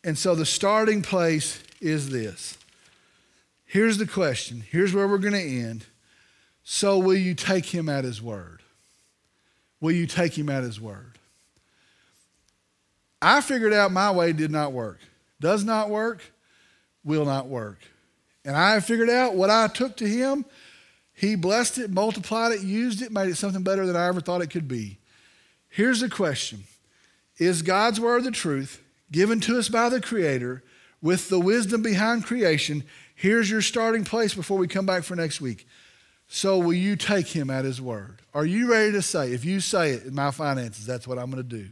And 0.03 0.17
so 0.17 0.35
the 0.35 0.47
starting 0.47 1.03
place 1.03 1.63
is 1.81 2.11
this. 2.11 2.57
Here's 3.67 3.99
the 3.99 4.07
question. 4.07 4.65
Here's 4.69 4.93
where 4.93 5.07
we're 5.07 5.19
going 5.19 5.35
to 5.35 5.39
end. 5.41 5.85
So, 6.65 6.99
will 6.99 7.15
you 7.15 7.35
take 7.35 7.67
him 7.67 7.89
at 7.89 8.05
his 8.05 8.21
word? 8.21 8.63
Will 9.81 9.93
you 9.93 10.07
take 10.07 10.37
him 10.37 10.49
at 10.49 10.63
his 10.63 10.81
word? 10.81 11.19
I 13.23 13.41
figured 13.41 13.73
out 13.73 13.93
my 13.93 14.11
way 14.11 14.33
did 14.33 14.51
not 14.51 14.73
work. 14.73 14.99
Does 15.41 15.65
not 15.65 15.89
work, 15.89 16.23
will 17.05 17.25
not 17.25 17.47
work. 17.47 17.79
And 18.45 18.57
I 18.57 18.81
figured 18.81 19.11
out 19.11 19.35
what 19.35 19.51
I 19.51 19.69
took 19.69 19.97
to 19.99 20.09
him. 20.09 20.45
He 21.13 21.35
blessed 21.35 21.79
it, 21.79 21.91
multiplied 21.91 22.53
it, 22.53 22.63
used 22.63 23.03
it, 23.03 23.13
made 23.13 23.29
it 23.29 23.37
something 23.37 23.63
better 23.63 23.87
than 23.87 23.97
I 23.97 24.07
ever 24.07 24.21
thought 24.21 24.41
it 24.41 24.51
could 24.51 24.69
be. 24.69 24.99
Here's 25.69 26.01
the 26.01 26.09
question 26.09 26.65
Is 27.39 27.63
God's 27.63 28.01
word 28.01 28.25
the 28.25 28.31
truth 28.31 28.83
given 29.13 29.41
to 29.41 29.59
us 29.59 29.69
by 29.69 29.89
the 29.89 30.01
Creator 30.01 30.63
with 31.03 31.29
the 31.29 31.41
wisdom 31.41 31.83
behind 31.83 32.25
creation? 32.25 32.85
Here's 33.15 33.51
your 33.51 33.61
starting 33.61 34.05
place 34.05 34.35
before 34.35 34.57
we 34.57 34.67
come 34.67 34.87
back 34.87 35.03
for 35.03 35.15
next 35.15 35.41
week. 35.41 35.67
So, 36.27 36.59
will 36.59 36.73
you 36.73 36.97
take 36.97 37.27
him 37.27 37.51
at 37.51 37.65
his 37.65 37.83
word? 37.83 38.23
Are 38.33 38.47
you 38.47 38.71
ready 38.71 38.93
to 38.93 39.03
say, 39.03 39.33
if 39.33 39.45
you 39.45 39.61
say 39.61 39.91
it 39.91 40.05
in 40.05 40.15
my 40.15 40.31
finances, 40.31 40.87
that's 40.87 41.07
what 41.07 41.19
I'm 41.19 41.31
going 41.31 41.43
to 41.43 41.57
do? 41.59 41.69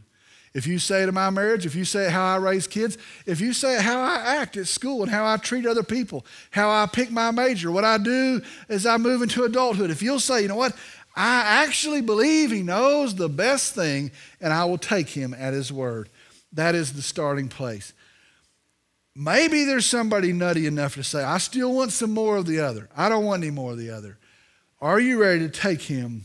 If 0.53 0.65
you 0.65 0.79
say 0.79 1.03
in 1.03 1.13
my 1.13 1.29
marriage, 1.29 1.65
if 1.65 1.75
you 1.75 1.85
say 1.85 2.09
how 2.09 2.25
I 2.25 2.37
raise 2.37 2.65
kids, 2.65 2.97
if 3.25 3.39
you 3.39 3.53
say 3.53 3.81
how 3.81 4.01
I 4.01 4.15
act 4.37 4.57
at 4.57 4.67
school 4.67 5.03
and 5.03 5.11
how 5.11 5.25
I 5.25 5.37
treat 5.37 5.65
other 5.65 5.83
people, 5.83 6.25
how 6.49 6.69
I 6.69 6.87
pick 6.87 7.11
my 7.11 7.31
major, 7.31 7.71
what 7.71 7.85
I 7.85 7.97
do 7.97 8.41
as 8.67 8.85
I 8.85 8.97
move 8.97 9.21
into 9.21 9.43
adulthood, 9.43 9.91
if 9.91 10.01
you'll 10.01 10.19
say, 10.19 10.41
you 10.41 10.47
know 10.47 10.55
what, 10.55 10.75
I 11.15 11.65
actually 11.65 12.01
believe 12.01 12.51
he 12.51 12.63
knows 12.63 13.13
the 13.13 13.29
best 13.29 13.75
thing 13.75 14.11
and 14.41 14.51
I 14.51 14.65
will 14.65 14.77
take 14.77 15.09
him 15.09 15.33
at 15.33 15.53
his 15.53 15.71
word. 15.71 16.09
That 16.53 16.75
is 16.75 16.93
the 16.93 17.01
starting 17.01 17.47
place. 17.47 17.93
Maybe 19.15 19.65
there's 19.65 19.85
somebody 19.85 20.31
nutty 20.33 20.65
enough 20.65 20.95
to 20.95 21.03
say, 21.03 21.23
I 21.23 21.39
still 21.39 21.73
want 21.73 21.91
some 21.91 22.11
more 22.11 22.37
of 22.37 22.45
the 22.45 22.59
other. 22.61 22.89
I 22.95 23.09
don't 23.09 23.25
want 23.25 23.43
any 23.43 23.51
more 23.51 23.71
of 23.71 23.77
the 23.77 23.91
other. 23.91 24.17
Are 24.81 24.99
you 24.99 25.21
ready 25.21 25.39
to 25.39 25.49
take 25.49 25.81
him 25.81 26.23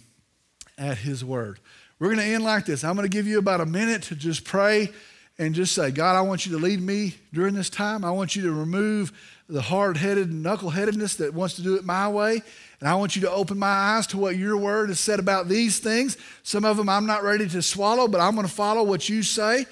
at 0.78 0.98
his 0.98 1.24
word? 1.24 1.58
We're 2.04 2.14
going 2.14 2.26
to 2.26 2.34
end 2.34 2.44
like 2.44 2.66
this. 2.66 2.84
I'm 2.84 2.96
going 2.96 3.08
to 3.08 3.16
give 3.16 3.26
you 3.26 3.38
about 3.38 3.62
a 3.62 3.64
minute 3.64 4.02
to 4.02 4.14
just 4.14 4.44
pray 4.44 4.90
and 5.38 5.54
just 5.54 5.74
say, 5.74 5.90
God, 5.90 6.16
I 6.16 6.20
want 6.20 6.44
you 6.44 6.52
to 6.52 6.58
lead 6.58 6.82
me 6.82 7.14
during 7.32 7.54
this 7.54 7.70
time. 7.70 8.04
I 8.04 8.10
want 8.10 8.36
you 8.36 8.42
to 8.42 8.52
remove 8.52 9.10
the 9.48 9.62
hard 9.62 9.96
headed 9.96 10.28
knuckleheadedness 10.28 11.16
that 11.16 11.32
wants 11.32 11.54
to 11.54 11.62
do 11.62 11.76
it 11.76 11.84
my 11.86 12.06
way. 12.10 12.42
And 12.78 12.90
I 12.90 12.94
want 12.96 13.16
you 13.16 13.22
to 13.22 13.30
open 13.30 13.58
my 13.58 13.68
eyes 13.68 14.06
to 14.08 14.18
what 14.18 14.36
your 14.36 14.58
word 14.58 14.90
has 14.90 15.00
said 15.00 15.18
about 15.18 15.48
these 15.48 15.78
things. 15.78 16.18
Some 16.42 16.66
of 16.66 16.76
them 16.76 16.90
I'm 16.90 17.06
not 17.06 17.22
ready 17.22 17.48
to 17.48 17.62
swallow, 17.62 18.06
but 18.06 18.20
I'm 18.20 18.34
going 18.34 18.46
to 18.46 18.52
follow 18.52 18.82
what 18.82 19.08
you 19.08 19.22
say. 19.22 19.64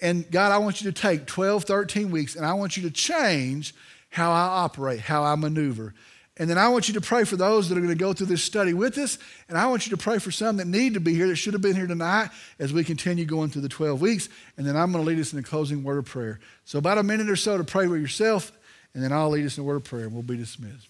And 0.00 0.30
God, 0.30 0.52
I 0.52 0.58
want 0.58 0.82
you 0.82 0.92
to 0.92 0.96
take 0.96 1.26
12, 1.26 1.64
13 1.64 2.12
weeks 2.12 2.36
and 2.36 2.46
I 2.46 2.52
want 2.52 2.76
you 2.76 2.84
to 2.84 2.92
change 2.92 3.74
how 4.08 4.30
I 4.30 4.44
operate, 4.62 5.00
how 5.00 5.24
I 5.24 5.34
maneuver. 5.34 5.94
And 6.38 6.48
then 6.48 6.56
I 6.56 6.68
want 6.68 6.88
you 6.88 6.94
to 6.94 7.00
pray 7.00 7.24
for 7.24 7.36
those 7.36 7.68
that 7.68 7.76
are 7.76 7.80
going 7.80 7.92
to 7.92 7.98
go 7.98 8.14
through 8.14 8.28
this 8.28 8.42
study 8.42 8.72
with 8.72 8.96
us. 8.96 9.18
And 9.48 9.58
I 9.58 9.66
want 9.66 9.86
you 9.86 9.90
to 9.90 10.02
pray 10.02 10.18
for 10.18 10.30
some 10.30 10.56
that 10.56 10.66
need 10.66 10.94
to 10.94 11.00
be 11.00 11.14
here, 11.14 11.28
that 11.28 11.36
should 11.36 11.52
have 11.52 11.60
been 11.60 11.76
here 11.76 11.86
tonight 11.86 12.30
as 12.58 12.72
we 12.72 12.84
continue 12.84 13.26
going 13.26 13.50
through 13.50 13.62
the 13.62 13.68
12 13.68 14.00
weeks. 14.00 14.28
And 14.56 14.66
then 14.66 14.74
I'm 14.74 14.92
going 14.92 15.04
to 15.04 15.08
lead 15.08 15.20
us 15.20 15.34
in 15.34 15.38
a 15.38 15.42
closing 15.42 15.84
word 15.84 15.98
of 15.98 16.06
prayer. 16.06 16.40
So, 16.64 16.78
about 16.78 16.96
a 16.96 17.02
minute 17.02 17.28
or 17.28 17.36
so 17.36 17.58
to 17.58 17.64
pray 17.64 17.86
with 17.86 18.00
yourself, 18.00 18.50
and 18.94 19.04
then 19.04 19.12
I'll 19.12 19.28
lead 19.28 19.44
us 19.44 19.58
in 19.58 19.62
a 19.62 19.66
word 19.66 19.76
of 19.76 19.84
prayer, 19.84 20.04
and 20.04 20.12
we'll 20.14 20.22
be 20.22 20.36
dismissed. 20.36 20.88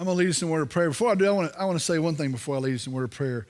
I'm 0.00 0.06
going 0.06 0.16
to 0.16 0.24
lead 0.24 0.30
us 0.30 0.40
in 0.40 0.48
word 0.48 0.62
of 0.62 0.70
prayer. 0.70 0.88
Before 0.88 1.12
I 1.12 1.14
do, 1.14 1.26
I 1.26 1.30
want 1.30 1.52
to, 1.52 1.60
I 1.60 1.64
want 1.66 1.78
to 1.78 1.84
say 1.84 1.98
one 1.98 2.16
thing 2.16 2.32
before 2.32 2.56
I 2.56 2.58
lead 2.60 2.74
us 2.74 2.86
in 2.86 2.92
word 2.94 3.04
of 3.04 3.10
prayer. 3.10 3.46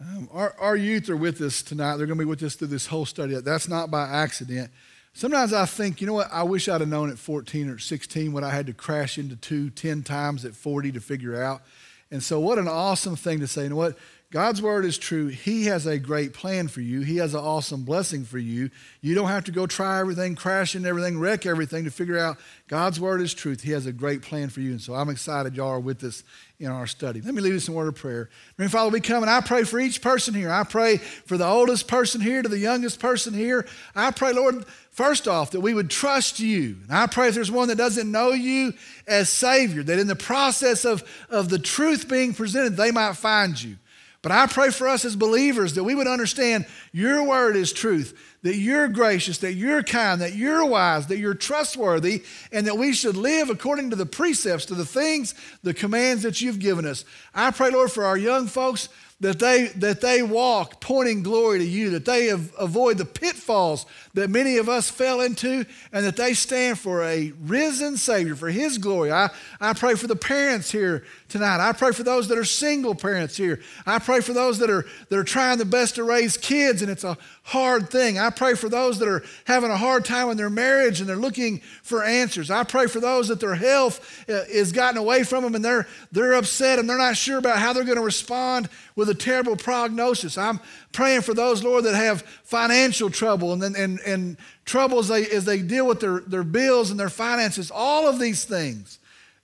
Um, 0.00 0.28
our, 0.32 0.52
our 0.58 0.76
youth 0.76 1.08
are 1.08 1.16
with 1.16 1.40
us 1.40 1.62
tonight. 1.62 1.96
They're 1.96 2.08
going 2.08 2.18
to 2.18 2.24
be 2.24 2.28
with 2.28 2.42
us 2.42 2.56
through 2.56 2.66
this 2.68 2.88
whole 2.88 3.06
study. 3.06 3.40
That's 3.40 3.68
not 3.68 3.88
by 3.88 4.08
accident. 4.08 4.72
Sometimes 5.12 5.52
I 5.52 5.64
think, 5.64 6.00
you 6.00 6.08
know 6.08 6.14
what, 6.14 6.28
I 6.32 6.42
wish 6.42 6.68
I'd 6.68 6.80
have 6.80 6.90
known 6.90 7.08
at 7.08 7.18
14 7.18 7.68
or 7.68 7.78
16 7.78 8.32
what 8.32 8.42
I 8.42 8.50
had 8.50 8.66
to 8.66 8.72
crash 8.72 9.16
into 9.16 9.36
two 9.36 9.70
10 9.70 10.02
times 10.02 10.44
at 10.44 10.56
40 10.56 10.90
to 10.90 11.00
figure 11.00 11.40
out. 11.40 11.62
And 12.10 12.20
so, 12.20 12.40
what 12.40 12.58
an 12.58 12.66
awesome 12.66 13.14
thing 13.14 13.38
to 13.38 13.46
say. 13.46 13.62
You 13.62 13.68
know 13.68 13.76
what? 13.76 13.96
God's 14.32 14.62
word 14.62 14.86
is 14.86 14.96
true. 14.96 15.26
He 15.26 15.66
has 15.66 15.84
a 15.84 15.98
great 15.98 16.32
plan 16.32 16.66
for 16.66 16.80
you. 16.80 17.02
He 17.02 17.18
has 17.18 17.34
an 17.34 17.40
awesome 17.40 17.84
blessing 17.84 18.24
for 18.24 18.38
you. 18.38 18.70
You 19.02 19.14
don't 19.14 19.28
have 19.28 19.44
to 19.44 19.52
go 19.52 19.66
try 19.66 20.00
everything, 20.00 20.36
crash 20.36 20.74
into 20.74 20.88
everything, 20.88 21.20
wreck 21.20 21.44
everything 21.44 21.84
to 21.84 21.90
figure 21.90 22.18
out 22.18 22.38
God's 22.66 22.98
word 22.98 23.20
is 23.20 23.34
truth. 23.34 23.60
He 23.60 23.72
has 23.72 23.84
a 23.84 23.92
great 23.92 24.22
plan 24.22 24.48
for 24.48 24.60
you. 24.60 24.70
And 24.70 24.80
so 24.80 24.94
I'm 24.94 25.10
excited 25.10 25.54
y'all 25.54 25.68
are 25.68 25.78
with 25.78 26.02
us 26.02 26.24
in 26.58 26.68
our 26.68 26.86
study. 26.86 27.20
Let 27.20 27.34
me 27.34 27.54
us 27.54 27.68
in 27.68 27.74
a 27.74 27.76
word 27.76 27.88
of 27.88 27.96
prayer. 27.96 28.30
Dear 28.56 28.70
Father, 28.70 28.90
we 28.90 29.00
come 29.00 29.22
and 29.22 29.28
I 29.28 29.42
pray 29.42 29.64
for 29.64 29.78
each 29.78 30.00
person 30.00 30.32
here. 30.32 30.50
I 30.50 30.64
pray 30.64 30.96
for 30.96 31.36
the 31.36 31.46
oldest 31.46 31.86
person 31.86 32.22
here 32.22 32.40
to 32.40 32.48
the 32.48 32.58
youngest 32.58 33.00
person 33.00 33.34
here. 33.34 33.66
I 33.94 34.12
pray, 34.12 34.32
Lord, 34.32 34.64
first 34.92 35.28
off, 35.28 35.50
that 35.50 35.60
we 35.60 35.74
would 35.74 35.90
trust 35.90 36.40
you. 36.40 36.78
And 36.88 36.96
I 36.96 37.06
pray 37.06 37.28
if 37.28 37.34
there's 37.34 37.50
one 37.50 37.68
that 37.68 37.76
doesn't 37.76 38.10
know 38.10 38.30
you 38.30 38.72
as 39.06 39.28
Savior, 39.28 39.82
that 39.82 39.98
in 39.98 40.06
the 40.06 40.16
process 40.16 40.86
of, 40.86 41.04
of 41.28 41.50
the 41.50 41.58
truth 41.58 42.08
being 42.08 42.32
presented, 42.32 42.78
they 42.78 42.90
might 42.90 43.16
find 43.16 43.62
you. 43.62 43.76
But 44.22 44.30
I 44.32 44.46
pray 44.46 44.70
for 44.70 44.86
us 44.86 45.04
as 45.04 45.16
believers 45.16 45.74
that 45.74 45.82
we 45.82 45.96
would 45.96 46.06
understand 46.06 46.66
your 46.92 47.24
word 47.24 47.56
is 47.56 47.72
truth, 47.72 48.16
that 48.42 48.54
you're 48.54 48.86
gracious, 48.86 49.38
that 49.38 49.54
you're 49.54 49.82
kind, 49.82 50.20
that 50.20 50.36
you're 50.36 50.64
wise, 50.64 51.08
that 51.08 51.18
you're 51.18 51.34
trustworthy, 51.34 52.22
and 52.52 52.66
that 52.68 52.78
we 52.78 52.92
should 52.92 53.16
live 53.16 53.50
according 53.50 53.90
to 53.90 53.96
the 53.96 54.06
precepts, 54.06 54.66
to 54.66 54.76
the 54.76 54.84
things, 54.84 55.34
the 55.64 55.74
commands 55.74 56.22
that 56.22 56.40
you've 56.40 56.60
given 56.60 56.86
us. 56.86 57.04
I 57.34 57.50
pray, 57.50 57.70
Lord, 57.70 57.90
for 57.90 58.04
our 58.04 58.16
young 58.16 58.46
folks 58.46 58.88
that 59.22 59.38
they, 59.38 59.66
that 59.76 60.00
they 60.00 60.20
walk 60.20 60.80
pointing 60.80 61.22
glory 61.22 61.60
to 61.60 61.64
you, 61.64 61.90
that 61.90 62.04
they 62.04 62.28
avoid 62.28 62.98
the 62.98 63.04
pitfalls 63.04 63.86
that 64.14 64.28
many 64.28 64.56
of 64.56 64.68
us 64.68 64.90
fell 64.90 65.20
into, 65.20 65.64
and 65.92 66.04
that 66.04 66.16
they 66.16 66.34
stand 66.34 66.76
for 66.76 67.04
a 67.04 67.32
risen 67.40 67.96
Savior, 67.96 68.34
for 68.34 68.50
His 68.50 68.78
glory. 68.78 69.12
I, 69.12 69.30
I 69.60 69.74
pray 69.74 69.94
for 69.94 70.08
the 70.08 70.16
parents 70.16 70.72
here 70.72 71.04
tonight. 71.28 71.60
I 71.66 71.72
pray 71.72 71.92
for 71.92 72.02
those 72.02 72.26
that 72.28 72.36
are 72.36 72.44
single 72.44 72.96
parents 72.96 73.36
here. 73.36 73.60
I 73.86 74.00
pray 74.00 74.20
for 74.20 74.32
those 74.32 74.58
that 74.58 74.68
are, 74.68 74.84
that 75.08 75.16
are 75.16 75.24
trying 75.24 75.58
the 75.58 75.64
best 75.66 75.94
to 75.94 76.04
raise 76.04 76.36
kids, 76.36 76.82
and 76.82 76.90
it's 76.90 77.04
a 77.04 77.16
hard 77.44 77.90
thing. 77.90 78.18
I 78.18 78.30
pray 78.30 78.54
for 78.54 78.68
those 78.68 78.98
that 79.00 79.08
are 79.08 79.24
having 79.44 79.70
a 79.70 79.76
hard 79.76 80.04
time 80.04 80.30
in 80.30 80.36
their 80.36 80.50
marriage 80.50 81.00
and 81.00 81.08
they're 81.08 81.16
looking 81.16 81.60
for 81.82 82.04
answers. 82.04 82.50
I 82.50 82.62
pray 82.62 82.86
for 82.86 83.00
those 83.00 83.28
that 83.28 83.40
their 83.40 83.56
health 83.56 84.24
uh, 84.28 84.44
is 84.48 84.70
gotten 84.70 84.96
away 84.96 85.24
from 85.24 85.42
them 85.42 85.54
and 85.56 85.64
they're, 85.64 85.88
they're 86.12 86.34
upset 86.34 86.78
and 86.78 86.88
they're 86.88 86.98
not 86.98 87.16
sure 87.16 87.38
about 87.38 87.58
how 87.58 87.72
they're 87.72 87.84
going 87.84 87.98
to 87.98 88.04
respond 88.04 88.68
with 88.94 89.08
a 89.08 89.14
terrible 89.14 89.56
prognosis. 89.56 90.38
I'm 90.38 90.60
praying 90.92 91.22
for 91.22 91.34
those, 91.34 91.64
Lord, 91.64 91.84
that 91.84 91.96
have 91.96 92.22
financial 92.44 93.10
trouble 93.10 93.52
and, 93.52 93.62
and, 93.76 93.98
and 94.00 94.36
trouble 94.64 95.00
as 95.00 95.08
they, 95.08 95.26
as 95.28 95.44
they 95.44 95.62
deal 95.62 95.86
with 95.86 95.98
their, 95.98 96.20
their 96.20 96.44
bills 96.44 96.92
and 96.92 97.00
their 97.00 97.08
finances, 97.08 97.72
all 97.74 98.08
of 98.08 98.20
these 98.20 98.44
things. 98.44 98.98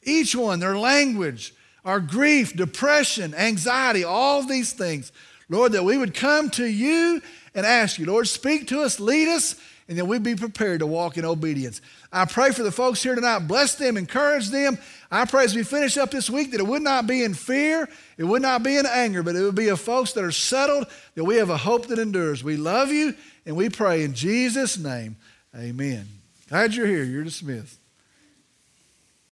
Each 0.05 0.37
one, 0.37 0.61
their 0.61 0.79
language, 0.79 1.53
our 1.85 1.99
grief, 1.99 2.55
depression, 2.55 3.35
anxiety, 3.35 4.05
all 4.05 4.39
of 4.39 4.49
these 4.49 4.73
things. 4.73 5.11
Lord, 5.49 5.73
that 5.73 5.85
we 5.85 5.97
would 5.97 6.15
come 6.15 6.51
to 6.51 6.65
you 6.65 7.23
and 7.55 7.65
ask 7.65 7.99
you, 7.99 8.07
Lord, 8.07 8.29
speak 8.29 8.69
to 8.69 8.83
us, 8.83 9.01
lead 9.01 9.29
us, 9.29 9.57
and 9.89 9.97
that 9.97 10.05
we'd 10.05 10.23
be 10.23 10.37
prepared 10.37 10.81
to 10.81 10.87
walk 10.87 11.17
in 11.17 11.25
obedience. 11.25 11.81
I 12.13 12.27
pray 12.27 12.51
for 12.51 12.63
the 12.63 12.71
folks 12.71 13.03
here 13.03 13.15
tonight. 13.15 13.41
Bless 13.41 13.75
them, 13.75 13.97
encourage 13.97 14.51
them. 14.51 14.79
I 15.11 15.25
pray 15.25 15.45
as 15.45 15.55
we 15.55 15.63
finish 15.63 15.97
up 15.97 16.11
this 16.11 16.29
week 16.29 16.51
that 16.51 16.61
it 16.61 16.67
would 16.67 16.83
not 16.83 17.07
be 17.07 17.25
in 17.25 17.33
fear, 17.33 17.89
it 18.19 18.25
would 18.25 18.43
not 18.43 18.63
be 18.63 18.77
in 18.77 18.85
anger, 18.85 19.23
but 19.23 19.35
it 19.35 19.43
would 19.43 19.55
be 19.55 19.69
of 19.69 19.81
folks 19.81 20.13
that 20.13 20.25
are 20.25 20.31
settled, 20.31 20.87
that 21.15 21.25
we 21.25 21.37
have 21.37 21.49
a 21.49 21.57
hope 21.57 21.87
that 21.87 21.99
endures. 21.99 22.45
We 22.45 22.57
love 22.57 22.91
you, 22.91 23.15
and 23.47 23.57
we 23.57 23.71
pray 23.71 24.05
in 24.05 24.13
Jesus' 24.13 24.77
name. 24.77 25.17
Amen. 25.57 26.07
Glad 26.51 26.75
you're 26.75 26.87
here. 26.87 27.05
You're 27.05 27.25
dismissed. 27.25 27.79